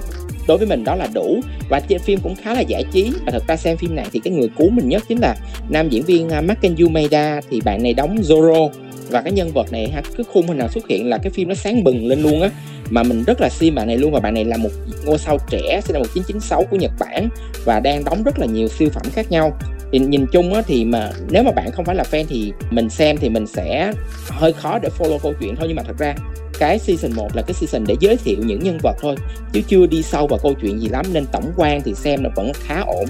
đối 0.47 0.57
với 0.57 0.67
mình 0.67 0.83
đó 0.83 0.95
là 0.95 1.07
đủ. 1.13 1.39
Và 1.69 1.79
trên 1.79 1.99
phim 1.99 2.19
cũng 2.19 2.35
khá 2.35 2.53
là 2.53 2.61
giải 2.61 2.83
trí. 2.91 3.11
Và 3.25 3.31
thật 3.31 3.43
ra 3.47 3.55
xem 3.55 3.77
phim 3.77 3.95
này 3.95 4.05
thì 4.11 4.19
cái 4.19 4.33
người 4.33 4.49
cứu 4.57 4.69
mình 4.69 4.89
nhất 4.89 5.03
chính 5.07 5.19
là 5.21 5.35
nam 5.69 5.89
diễn 5.89 6.03
viên 6.03 6.27
uh, 6.27 6.43
Makenyu 6.43 6.89
Maeda 6.89 7.41
thì 7.49 7.61
bạn 7.61 7.83
này 7.83 7.93
đóng 7.93 8.15
Zoro 8.15 8.69
và 9.09 9.21
cái 9.21 9.33
nhân 9.33 9.51
vật 9.53 9.71
này 9.71 9.89
ha 9.89 10.01
cứ 10.17 10.23
khung 10.33 10.47
hình 10.47 10.57
nào 10.57 10.67
xuất 10.67 10.87
hiện 10.87 11.09
là 11.09 11.17
cái 11.17 11.31
phim 11.31 11.47
nó 11.47 11.55
sáng 11.55 11.83
bừng 11.83 12.07
lên 12.07 12.21
luôn 12.21 12.41
á. 12.41 12.49
Mà 12.89 13.03
mình 13.03 13.23
rất 13.27 13.41
là 13.41 13.49
sim 13.49 13.75
bạn 13.75 13.87
này 13.87 13.97
luôn. 13.97 14.11
Và 14.11 14.19
bạn 14.19 14.33
này 14.33 14.45
là 14.45 14.57
một 14.57 14.69
ngôi 15.05 15.17
sao 15.17 15.37
trẻ 15.49 15.81
sinh 15.83 15.93
năm 15.93 16.01
1996 16.01 16.63
của 16.63 16.77
Nhật 16.77 16.91
Bản. 16.99 17.29
Và 17.65 17.79
đang 17.79 18.03
đóng 18.03 18.23
rất 18.23 18.39
là 18.39 18.45
nhiều 18.45 18.67
siêu 18.67 18.89
phẩm 18.93 19.03
khác 19.13 19.31
nhau 19.31 19.57
thì 19.91 19.99
nhìn 19.99 20.25
chung 20.31 20.53
á 20.53 20.61
thì 20.67 20.85
mà 20.85 21.11
nếu 21.29 21.43
mà 21.43 21.51
bạn 21.51 21.71
không 21.71 21.85
phải 21.85 21.95
là 21.95 22.03
fan 22.11 22.25
thì 22.29 22.53
mình 22.71 22.89
xem 22.89 23.17
thì 23.17 23.29
mình 23.29 23.47
sẽ 23.47 23.93
hơi 24.29 24.53
khó 24.53 24.79
để 24.79 24.89
follow 24.97 25.17
câu 25.19 25.33
chuyện 25.39 25.55
thôi. 25.55 25.65
Nhưng 25.67 25.75
mà 25.75 25.83
thật 25.83 25.97
ra 25.97 26.15
cái 26.59 26.79
season 26.79 27.11
1 27.15 27.35
là 27.35 27.41
cái 27.41 27.53
season 27.53 27.83
để 27.87 27.95
giới 27.99 28.17
thiệu 28.17 28.37
những 28.39 28.59
nhân 28.59 28.77
vật 28.83 28.95
thôi 29.01 29.15
chứ 29.53 29.61
chưa 29.67 29.85
đi 29.85 30.01
sâu 30.01 30.27
vào 30.27 30.39
câu 30.43 30.53
chuyện 30.61 30.79
gì 30.79 30.89
lắm. 30.89 31.05
Nên 31.13 31.25
tổng 31.25 31.51
quan 31.55 31.81
thì 31.81 31.93
xem 31.93 32.23
nó 32.23 32.29
vẫn 32.35 32.51
khá 32.53 32.81
ổn. 32.81 33.05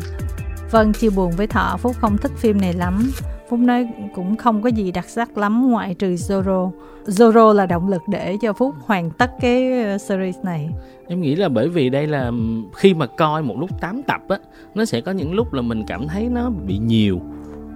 Vâng, 0.71 0.93
chia 0.93 1.09
buồn 1.09 1.31
với 1.31 1.47
Thọ, 1.47 1.77
Phúc 1.81 1.95
không 2.01 2.17
thích 2.17 2.31
phim 2.37 2.61
này 2.61 2.73
lắm. 2.73 3.11
Phúc 3.49 3.59
nói 3.59 3.87
cũng 4.15 4.35
không 4.35 4.61
có 4.61 4.69
gì 4.69 4.91
đặc 4.91 5.09
sắc 5.09 5.37
lắm 5.37 5.71
ngoại 5.71 5.93
trừ 5.93 6.07
Zoro. 6.13 6.71
Zoro 7.05 7.53
là 7.53 7.65
động 7.65 7.89
lực 7.89 8.01
để 8.07 8.37
cho 8.41 8.53
Phúc 8.53 8.75
hoàn 8.85 9.11
tất 9.11 9.31
cái 9.41 9.83
ờ, 9.83 9.97
series 9.97 10.35
này. 10.43 10.69
Em 11.07 11.21
nghĩ 11.21 11.35
là 11.35 11.49
bởi 11.49 11.69
vì 11.69 11.89
đây 11.89 12.07
là 12.07 12.31
khi 12.75 12.93
mà 12.93 13.05
coi 13.05 13.43
một 13.43 13.55
lúc 13.59 13.69
8 13.81 14.03
tập 14.03 14.21
á, 14.29 14.37
nó 14.75 14.85
sẽ 14.85 15.01
có 15.01 15.11
những 15.11 15.33
lúc 15.33 15.53
là 15.53 15.61
mình 15.61 15.83
cảm 15.87 16.07
thấy 16.07 16.29
nó 16.29 16.49
bị 16.49 16.77
nhiều 16.77 17.19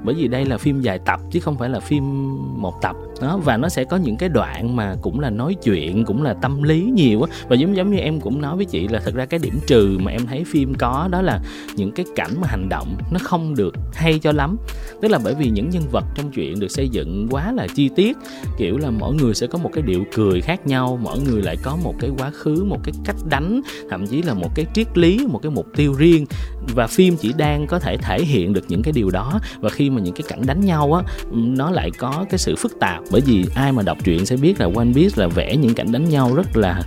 bởi 0.03 0.15
vì 0.15 0.27
đây 0.27 0.45
là 0.45 0.57
phim 0.57 0.81
dài 0.81 0.99
tập, 1.05 1.19
chứ 1.31 1.39
không 1.39 1.57
phải 1.57 1.69
là 1.69 1.79
phim 1.79 2.03
một 2.61 2.81
tập. 2.81 2.95
Đó, 3.21 3.39
và 3.43 3.57
nó 3.57 3.69
sẽ 3.69 3.83
có 3.83 3.97
những 3.97 4.17
cái 4.17 4.29
đoạn 4.29 4.75
mà 4.75 4.95
cũng 5.01 5.19
là 5.19 5.29
nói 5.29 5.55
chuyện, 5.63 6.05
cũng 6.05 6.23
là 6.23 6.33
tâm 6.33 6.63
lý 6.63 6.91
nhiều 6.95 7.21
á. 7.21 7.31
Và 7.47 7.55
giống 7.55 7.75
giống 7.75 7.91
như 7.91 7.97
em 7.97 8.19
cũng 8.19 8.41
nói 8.41 8.55
với 8.55 8.65
chị 8.65 8.87
là 8.87 8.99
thật 9.05 9.13
ra 9.13 9.25
cái 9.25 9.39
điểm 9.43 9.53
trừ 9.67 9.97
mà 10.01 10.11
em 10.11 10.25
thấy 10.27 10.43
phim 10.47 10.73
có 10.73 11.07
đó 11.11 11.21
là 11.21 11.41
những 11.75 11.91
cái 11.91 12.05
cảnh 12.15 12.31
mà 12.41 12.47
hành 12.47 12.69
động 12.69 12.97
nó 13.11 13.19
không 13.23 13.55
được 13.55 13.75
hay 13.93 14.19
cho 14.19 14.31
lắm. 14.31 14.57
Tức 15.01 15.11
là 15.11 15.19
bởi 15.23 15.35
vì 15.35 15.49
những 15.49 15.69
nhân 15.69 15.83
vật 15.91 16.03
trong 16.15 16.31
chuyện 16.31 16.59
được 16.59 16.71
xây 16.71 16.89
dựng 16.89 17.27
quá 17.31 17.51
là 17.51 17.67
chi 17.75 17.89
tiết. 17.95 18.17
Kiểu 18.57 18.77
là 18.77 18.89
mỗi 18.89 19.15
người 19.15 19.33
sẽ 19.33 19.47
có 19.47 19.57
một 19.57 19.69
cái 19.73 19.81
điệu 19.81 20.03
cười 20.15 20.41
khác 20.41 20.67
nhau, 20.67 20.99
mỗi 21.01 21.19
người 21.19 21.41
lại 21.41 21.57
có 21.63 21.77
một 21.83 21.93
cái 21.99 22.11
quá 22.17 22.29
khứ, 22.29 22.63
một 22.67 22.79
cái 22.83 22.93
cách 23.05 23.15
đánh, 23.29 23.61
thậm 23.89 24.07
chí 24.07 24.21
là 24.21 24.33
một 24.33 24.49
cái 24.55 24.65
triết 24.73 24.97
lý, 24.97 25.25
một 25.29 25.39
cái 25.43 25.51
mục 25.51 25.65
tiêu 25.75 25.93
riêng 25.93 26.25
và 26.67 26.87
phim 26.87 27.17
chỉ 27.17 27.33
đang 27.37 27.67
có 27.67 27.79
thể 27.79 27.97
thể 27.97 28.19
hiện 28.19 28.53
được 28.53 28.65
những 28.67 28.81
cái 28.81 28.91
điều 28.91 29.09
đó. 29.09 29.39
Và 29.59 29.69
khi 29.69 29.89
mà 29.89 30.01
những 30.01 30.13
cái 30.13 30.23
cảnh 30.27 30.45
đánh 30.45 30.65
nhau 30.65 30.93
á, 30.93 31.13
nó 31.31 31.71
lại 31.71 31.91
có 31.97 32.25
cái 32.29 32.37
sự 32.37 32.55
phức 32.55 32.79
tạp. 32.79 33.03
Bởi 33.11 33.21
vì 33.21 33.45
ai 33.55 33.71
mà 33.71 33.83
đọc 33.83 33.97
truyện 34.03 34.25
sẽ 34.25 34.35
biết 34.35 34.59
là 34.59 34.69
One 34.75 34.93
Piece 34.95 35.13
là 35.15 35.27
vẽ 35.27 35.55
những 35.55 35.73
cảnh 35.73 35.91
đánh 35.91 36.09
nhau 36.09 36.35
rất 36.35 36.57
là 36.57 36.81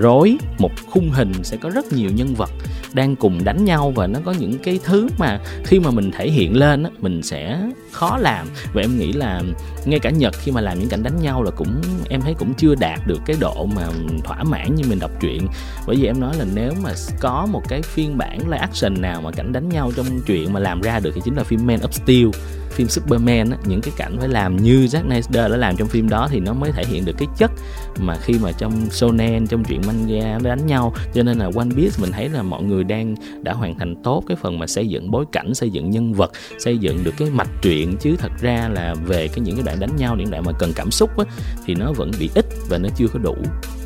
rối. 0.00 0.38
Một 0.58 0.70
khung 0.90 1.10
hình 1.10 1.32
sẽ 1.42 1.56
có 1.56 1.70
rất 1.70 1.92
nhiều 1.92 2.10
nhân 2.14 2.34
vật 2.34 2.50
đang 2.92 3.16
cùng 3.16 3.44
đánh 3.44 3.64
nhau. 3.64 3.92
Và 3.96 4.06
nó 4.06 4.20
có 4.24 4.34
những 4.38 4.58
cái 4.58 4.80
thứ 4.84 5.08
mà 5.18 5.40
khi 5.64 5.80
mà 5.80 5.90
mình 5.90 6.10
thể 6.10 6.30
hiện 6.30 6.56
lên 6.56 6.82
á, 6.82 6.90
mình 7.00 7.22
sẽ 7.22 7.62
khó 7.92 8.18
làm. 8.18 8.46
Và 8.72 8.80
em 8.82 8.98
nghĩ 8.98 9.12
là 9.12 9.42
ngay 9.88 10.00
cả 10.00 10.10
Nhật 10.10 10.34
khi 10.38 10.52
mà 10.52 10.60
làm 10.60 10.78
những 10.78 10.88
cảnh 10.88 11.02
đánh 11.02 11.22
nhau 11.22 11.42
là 11.42 11.50
cũng, 11.50 11.82
em 12.08 12.20
thấy 12.20 12.34
cũng 12.38 12.54
chưa 12.54 12.74
đạt 12.74 13.00
được 13.06 13.20
cái 13.26 13.36
độ 13.40 13.66
mà 13.66 13.82
thỏa 14.24 14.44
mãn 14.44 14.74
như 14.74 14.84
mình 14.88 14.98
đọc 14.98 15.10
truyện. 15.20 15.48
Bởi 15.86 15.96
vì 15.96 16.06
em 16.06 16.20
nói 16.20 16.36
là 16.38 16.44
nếu 16.54 16.72
mà 16.82 16.90
có 17.20 17.46
một 17.50 17.62
cái 17.68 17.82
phiên 17.82 18.18
bản 18.18 18.38
live 18.38 18.58
action 18.58 19.00
nào 19.00 19.20
mà 19.20 19.30
cảnh 19.30 19.52
đánh 19.52 19.68
nhau 19.68 19.92
trong 19.96 20.06
truyện 20.26 20.52
mà 20.52 20.60
làm 20.60 20.80
ra 20.80 21.00
được 21.00 21.10
thì 21.14 21.20
chính 21.24 21.34
là 21.34 21.44
phim 21.44 21.66
Man 21.66 21.78
of 21.78 21.90
Steel 21.90 22.42
phim 22.78 22.88
Superman 22.88 23.50
á, 23.50 23.58
những 23.66 23.80
cái 23.80 23.94
cảnh 23.96 24.16
phải 24.18 24.28
làm 24.28 24.56
như 24.56 24.86
Zack 24.86 25.22
Snyder 25.22 25.50
đã 25.50 25.56
làm 25.56 25.76
trong 25.76 25.88
phim 25.88 26.08
đó 26.08 26.28
thì 26.30 26.40
nó 26.40 26.52
mới 26.52 26.72
thể 26.72 26.84
hiện 26.84 27.04
được 27.04 27.12
cái 27.18 27.28
chất 27.38 27.50
mà 27.98 28.16
khi 28.16 28.34
mà 28.42 28.52
trong 28.52 28.90
shonen 28.90 29.46
trong 29.46 29.64
truyện 29.64 29.82
manga 29.86 30.38
nó 30.38 30.50
đánh 30.50 30.66
nhau. 30.66 30.94
Cho 31.14 31.22
nên 31.22 31.38
là 31.38 31.44
One 31.44 31.68
Piece 31.76 32.00
mình 32.00 32.12
thấy 32.12 32.28
là 32.28 32.42
mọi 32.42 32.62
người 32.62 32.84
đang 32.84 33.14
đã 33.42 33.52
hoàn 33.52 33.78
thành 33.78 34.02
tốt 34.02 34.24
cái 34.28 34.36
phần 34.42 34.58
mà 34.58 34.66
xây 34.66 34.88
dựng 34.88 35.10
bối 35.10 35.24
cảnh 35.32 35.54
xây 35.54 35.70
dựng 35.70 35.90
nhân 35.90 36.12
vật 36.12 36.32
xây 36.58 36.78
dựng 36.78 37.04
được 37.04 37.14
cái 37.18 37.30
mạch 37.30 37.50
truyện. 37.62 37.96
Chứ 38.00 38.16
thật 38.18 38.32
ra 38.40 38.68
là 38.72 38.94
về 38.94 39.28
cái 39.28 39.40
những 39.40 39.56
cái 39.56 39.64
đoạn 39.66 39.80
đánh 39.80 39.96
nhau 39.96 40.16
những 40.16 40.30
đoạn 40.30 40.44
mà 40.44 40.52
cần 40.52 40.72
cảm 40.74 40.90
xúc 40.90 41.18
á, 41.18 41.24
thì 41.66 41.74
nó 41.74 41.92
vẫn 41.92 42.10
bị 42.20 42.30
ít 42.34 42.46
và 42.68 42.78
nó 42.78 42.88
chưa 42.96 43.06
có 43.12 43.18
đủ 43.18 43.36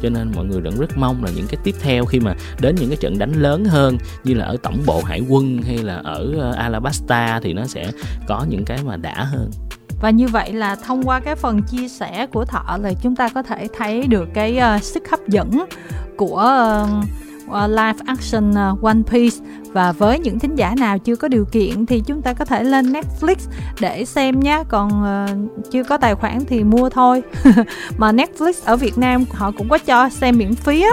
cho 0.03 0.09
nên 0.09 0.33
mọi 0.35 0.45
người 0.45 0.61
vẫn 0.61 0.79
rất 0.79 0.97
mong 0.97 1.25
là 1.25 1.31
những 1.37 1.47
cái 1.47 1.61
tiếp 1.65 1.75
theo 1.81 2.05
khi 2.05 2.21
mà 2.21 2.35
đến 2.61 2.75
những 2.81 2.89
cái 2.89 2.97
trận 3.01 3.19
đánh 3.19 3.33
lớn 3.33 3.65
hơn 3.65 3.99
như 4.25 4.35
là 4.35 4.45
ở 4.45 4.57
tổng 4.63 4.83
bộ 4.87 5.03
hải 5.03 5.21
quân 5.29 5.63
hay 5.63 5.79
là 5.79 5.95
ở 5.95 6.33
ờ, 6.39 6.53
Alabasta 6.53 7.41
thì 7.43 7.53
nó 7.53 7.67
sẽ 7.67 7.93
có 8.29 8.47
những 8.49 8.65
cái 8.65 8.79
mà 8.85 8.97
đã 8.97 9.25
hơn. 9.25 9.51
Và 10.01 10.11
như 10.11 10.29
vậy 10.29 10.53
là 10.53 10.77
thông 10.77 11.03
qua 11.03 11.21
cái 11.21 11.37
phần 11.37 11.63
chia 11.63 11.89
sẻ 11.89 12.27
của 12.27 12.45
thọ 12.45 12.79
là 12.83 12.93
chúng 13.03 13.17
ta 13.17 13.29
có 13.29 13.43
thể 13.43 13.69
thấy 13.79 14.07
được 14.07 14.29
cái 14.35 14.61
uh, 14.77 14.83
sức 14.83 15.11
hấp 15.11 15.21
dẫn 15.29 15.65
của 16.17 16.65
uh, 16.85 17.05
live 17.51 17.99
action 18.07 18.51
uh, 18.51 18.83
One 18.83 19.03
Piece. 19.07 19.37
Và 19.73 19.93
với 19.93 20.19
những 20.19 20.39
thính 20.39 20.55
giả 20.55 20.75
nào 20.79 20.99
chưa 20.99 21.17
có 21.17 21.29
điều 21.29 21.45
kiện 21.45 21.87
thì 21.87 22.03
chúng 22.07 22.23
ta 22.23 22.33
có 22.33 22.45
thể 22.45 22.65
lên 22.65 22.93
Netflix 22.93 23.37
để 23.81 24.05
xem 24.05 24.41
nhé 24.41 24.63
còn 24.69 24.89
uh, 25.03 25.71
chưa 25.71 25.85
có 25.85 25.97
tài 25.97 26.15
khoản 26.15 26.45
thì 26.45 26.65
mua 26.65 26.89
thôi. 26.89 27.23
Mà 27.99 28.13
Netflix 28.13 28.53
ở 28.65 28.77
Việt 28.77 28.99
Nam 28.99 29.25
họ 29.31 29.51
cũng 29.51 29.69
có 29.69 29.79
cho 29.79 30.09
xem 30.09 30.39
miễn 30.39 30.55
phí 30.55 30.83
á. 30.83 30.91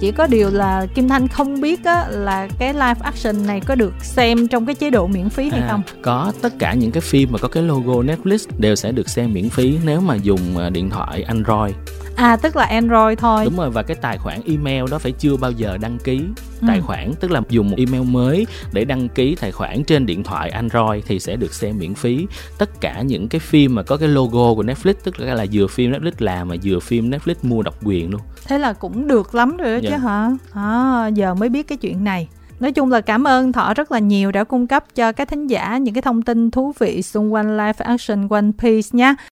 Chỉ 0.00 0.12
có 0.12 0.26
điều 0.26 0.50
là 0.50 0.86
Kim 0.94 1.08
Thanh 1.08 1.28
không 1.28 1.60
biết 1.60 1.84
á, 1.84 2.06
là 2.08 2.48
cái 2.58 2.72
live 2.72 3.00
action 3.00 3.46
này 3.46 3.60
có 3.60 3.74
được 3.74 3.94
xem 4.02 4.48
trong 4.48 4.66
cái 4.66 4.74
chế 4.74 4.90
độ 4.90 5.06
miễn 5.06 5.28
phí 5.28 5.48
hay 5.48 5.60
à, 5.60 5.68
không. 5.70 5.82
có. 6.02 6.32
Tất 6.40 6.52
cả 6.58 6.74
những 6.74 6.90
cái 6.90 7.00
phim 7.00 7.28
mà 7.32 7.38
có 7.38 7.48
cái 7.48 7.62
logo 7.62 7.92
Netflix 7.92 8.46
đều 8.58 8.76
sẽ 8.76 8.92
được 8.92 9.08
xem 9.08 9.32
miễn 9.32 9.48
phí 9.48 9.78
nếu 9.84 10.00
mà 10.00 10.14
dùng 10.14 10.72
điện 10.72 10.90
thoại 10.90 11.22
Android 11.22 11.74
à 12.16 12.36
tức 12.36 12.56
là 12.56 12.64
android 12.64 13.18
thôi 13.18 13.44
đúng 13.44 13.56
rồi 13.56 13.70
và 13.70 13.82
cái 13.82 13.96
tài 14.00 14.18
khoản 14.18 14.40
email 14.46 14.84
đó 14.90 14.98
phải 14.98 15.12
chưa 15.12 15.36
bao 15.36 15.50
giờ 15.50 15.78
đăng 15.80 15.98
ký 15.98 16.20
ừ. 16.60 16.66
tài 16.66 16.80
khoản 16.80 17.12
tức 17.20 17.30
là 17.30 17.40
dùng 17.48 17.70
một 17.70 17.76
email 17.76 18.02
mới 18.02 18.46
để 18.72 18.84
đăng 18.84 19.08
ký 19.08 19.36
tài 19.40 19.52
khoản 19.52 19.84
trên 19.84 20.06
điện 20.06 20.22
thoại 20.22 20.50
android 20.50 21.04
thì 21.06 21.18
sẽ 21.18 21.36
được 21.36 21.54
xem 21.54 21.78
miễn 21.78 21.94
phí 21.94 22.26
tất 22.58 22.80
cả 22.80 23.02
những 23.02 23.28
cái 23.28 23.38
phim 23.40 23.74
mà 23.74 23.82
có 23.82 23.96
cái 23.96 24.08
logo 24.08 24.54
của 24.54 24.62
netflix 24.62 24.94
tức 25.04 25.20
là 25.20 25.34
là 25.34 25.46
vừa 25.52 25.66
phim 25.66 25.92
netflix 25.92 26.12
làm 26.18 26.48
mà 26.48 26.56
vừa 26.62 26.80
phim 26.80 27.10
netflix 27.10 27.34
mua 27.42 27.62
độc 27.62 27.74
quyền 27.84 28.10
luôn 28.10 28.20
thế 28.44 28.58
là 28.58 28.72
cũng 28.72 29.08
được 29.08 29.34
lắm 29.34 29.56
rồi 29.56 29.72
đó 29.72 29.78
dạ. 29.82 29.90
chứ 29.90 29.96
hả 29.96 30.30
à, 30.52 31.06
giờ 31.14 31.34
mới 31.34 31.48
biết 31.48 31.68
cái 31.68 31.78
chuyện 31.78 32.04
này 32.04 32.28
Nói 32.62 32.72
chung 32.72 32.90
là 32.90 33.00
cảm 33.00 33.24
ơn 33.24 33.52
Thọ 33.52 33.74
rất 33.74 33.92
là 33.92 33.98
nhiều 33.98 34.32
đã 34.32 34.44
cung 34.44 34.66
cấp 34.66 34.84
cho 34.94 35.12
các 35.12 35.28
thính 35.28 35.46
giả 35.46 35.78
những 35.78 35.94
cái 35.94 36.02
thông 36.02 36.22
tin 36.22 36.50
thú 36.50 36.72
vị 36.78 37.02
xung 37.02 37.32
quanh 37.32 37.56
live 37.56 37.72
action 37.78 38.28
One 38.28 38.50
Piece 38.58 38.88
nhé. 38.92 39.14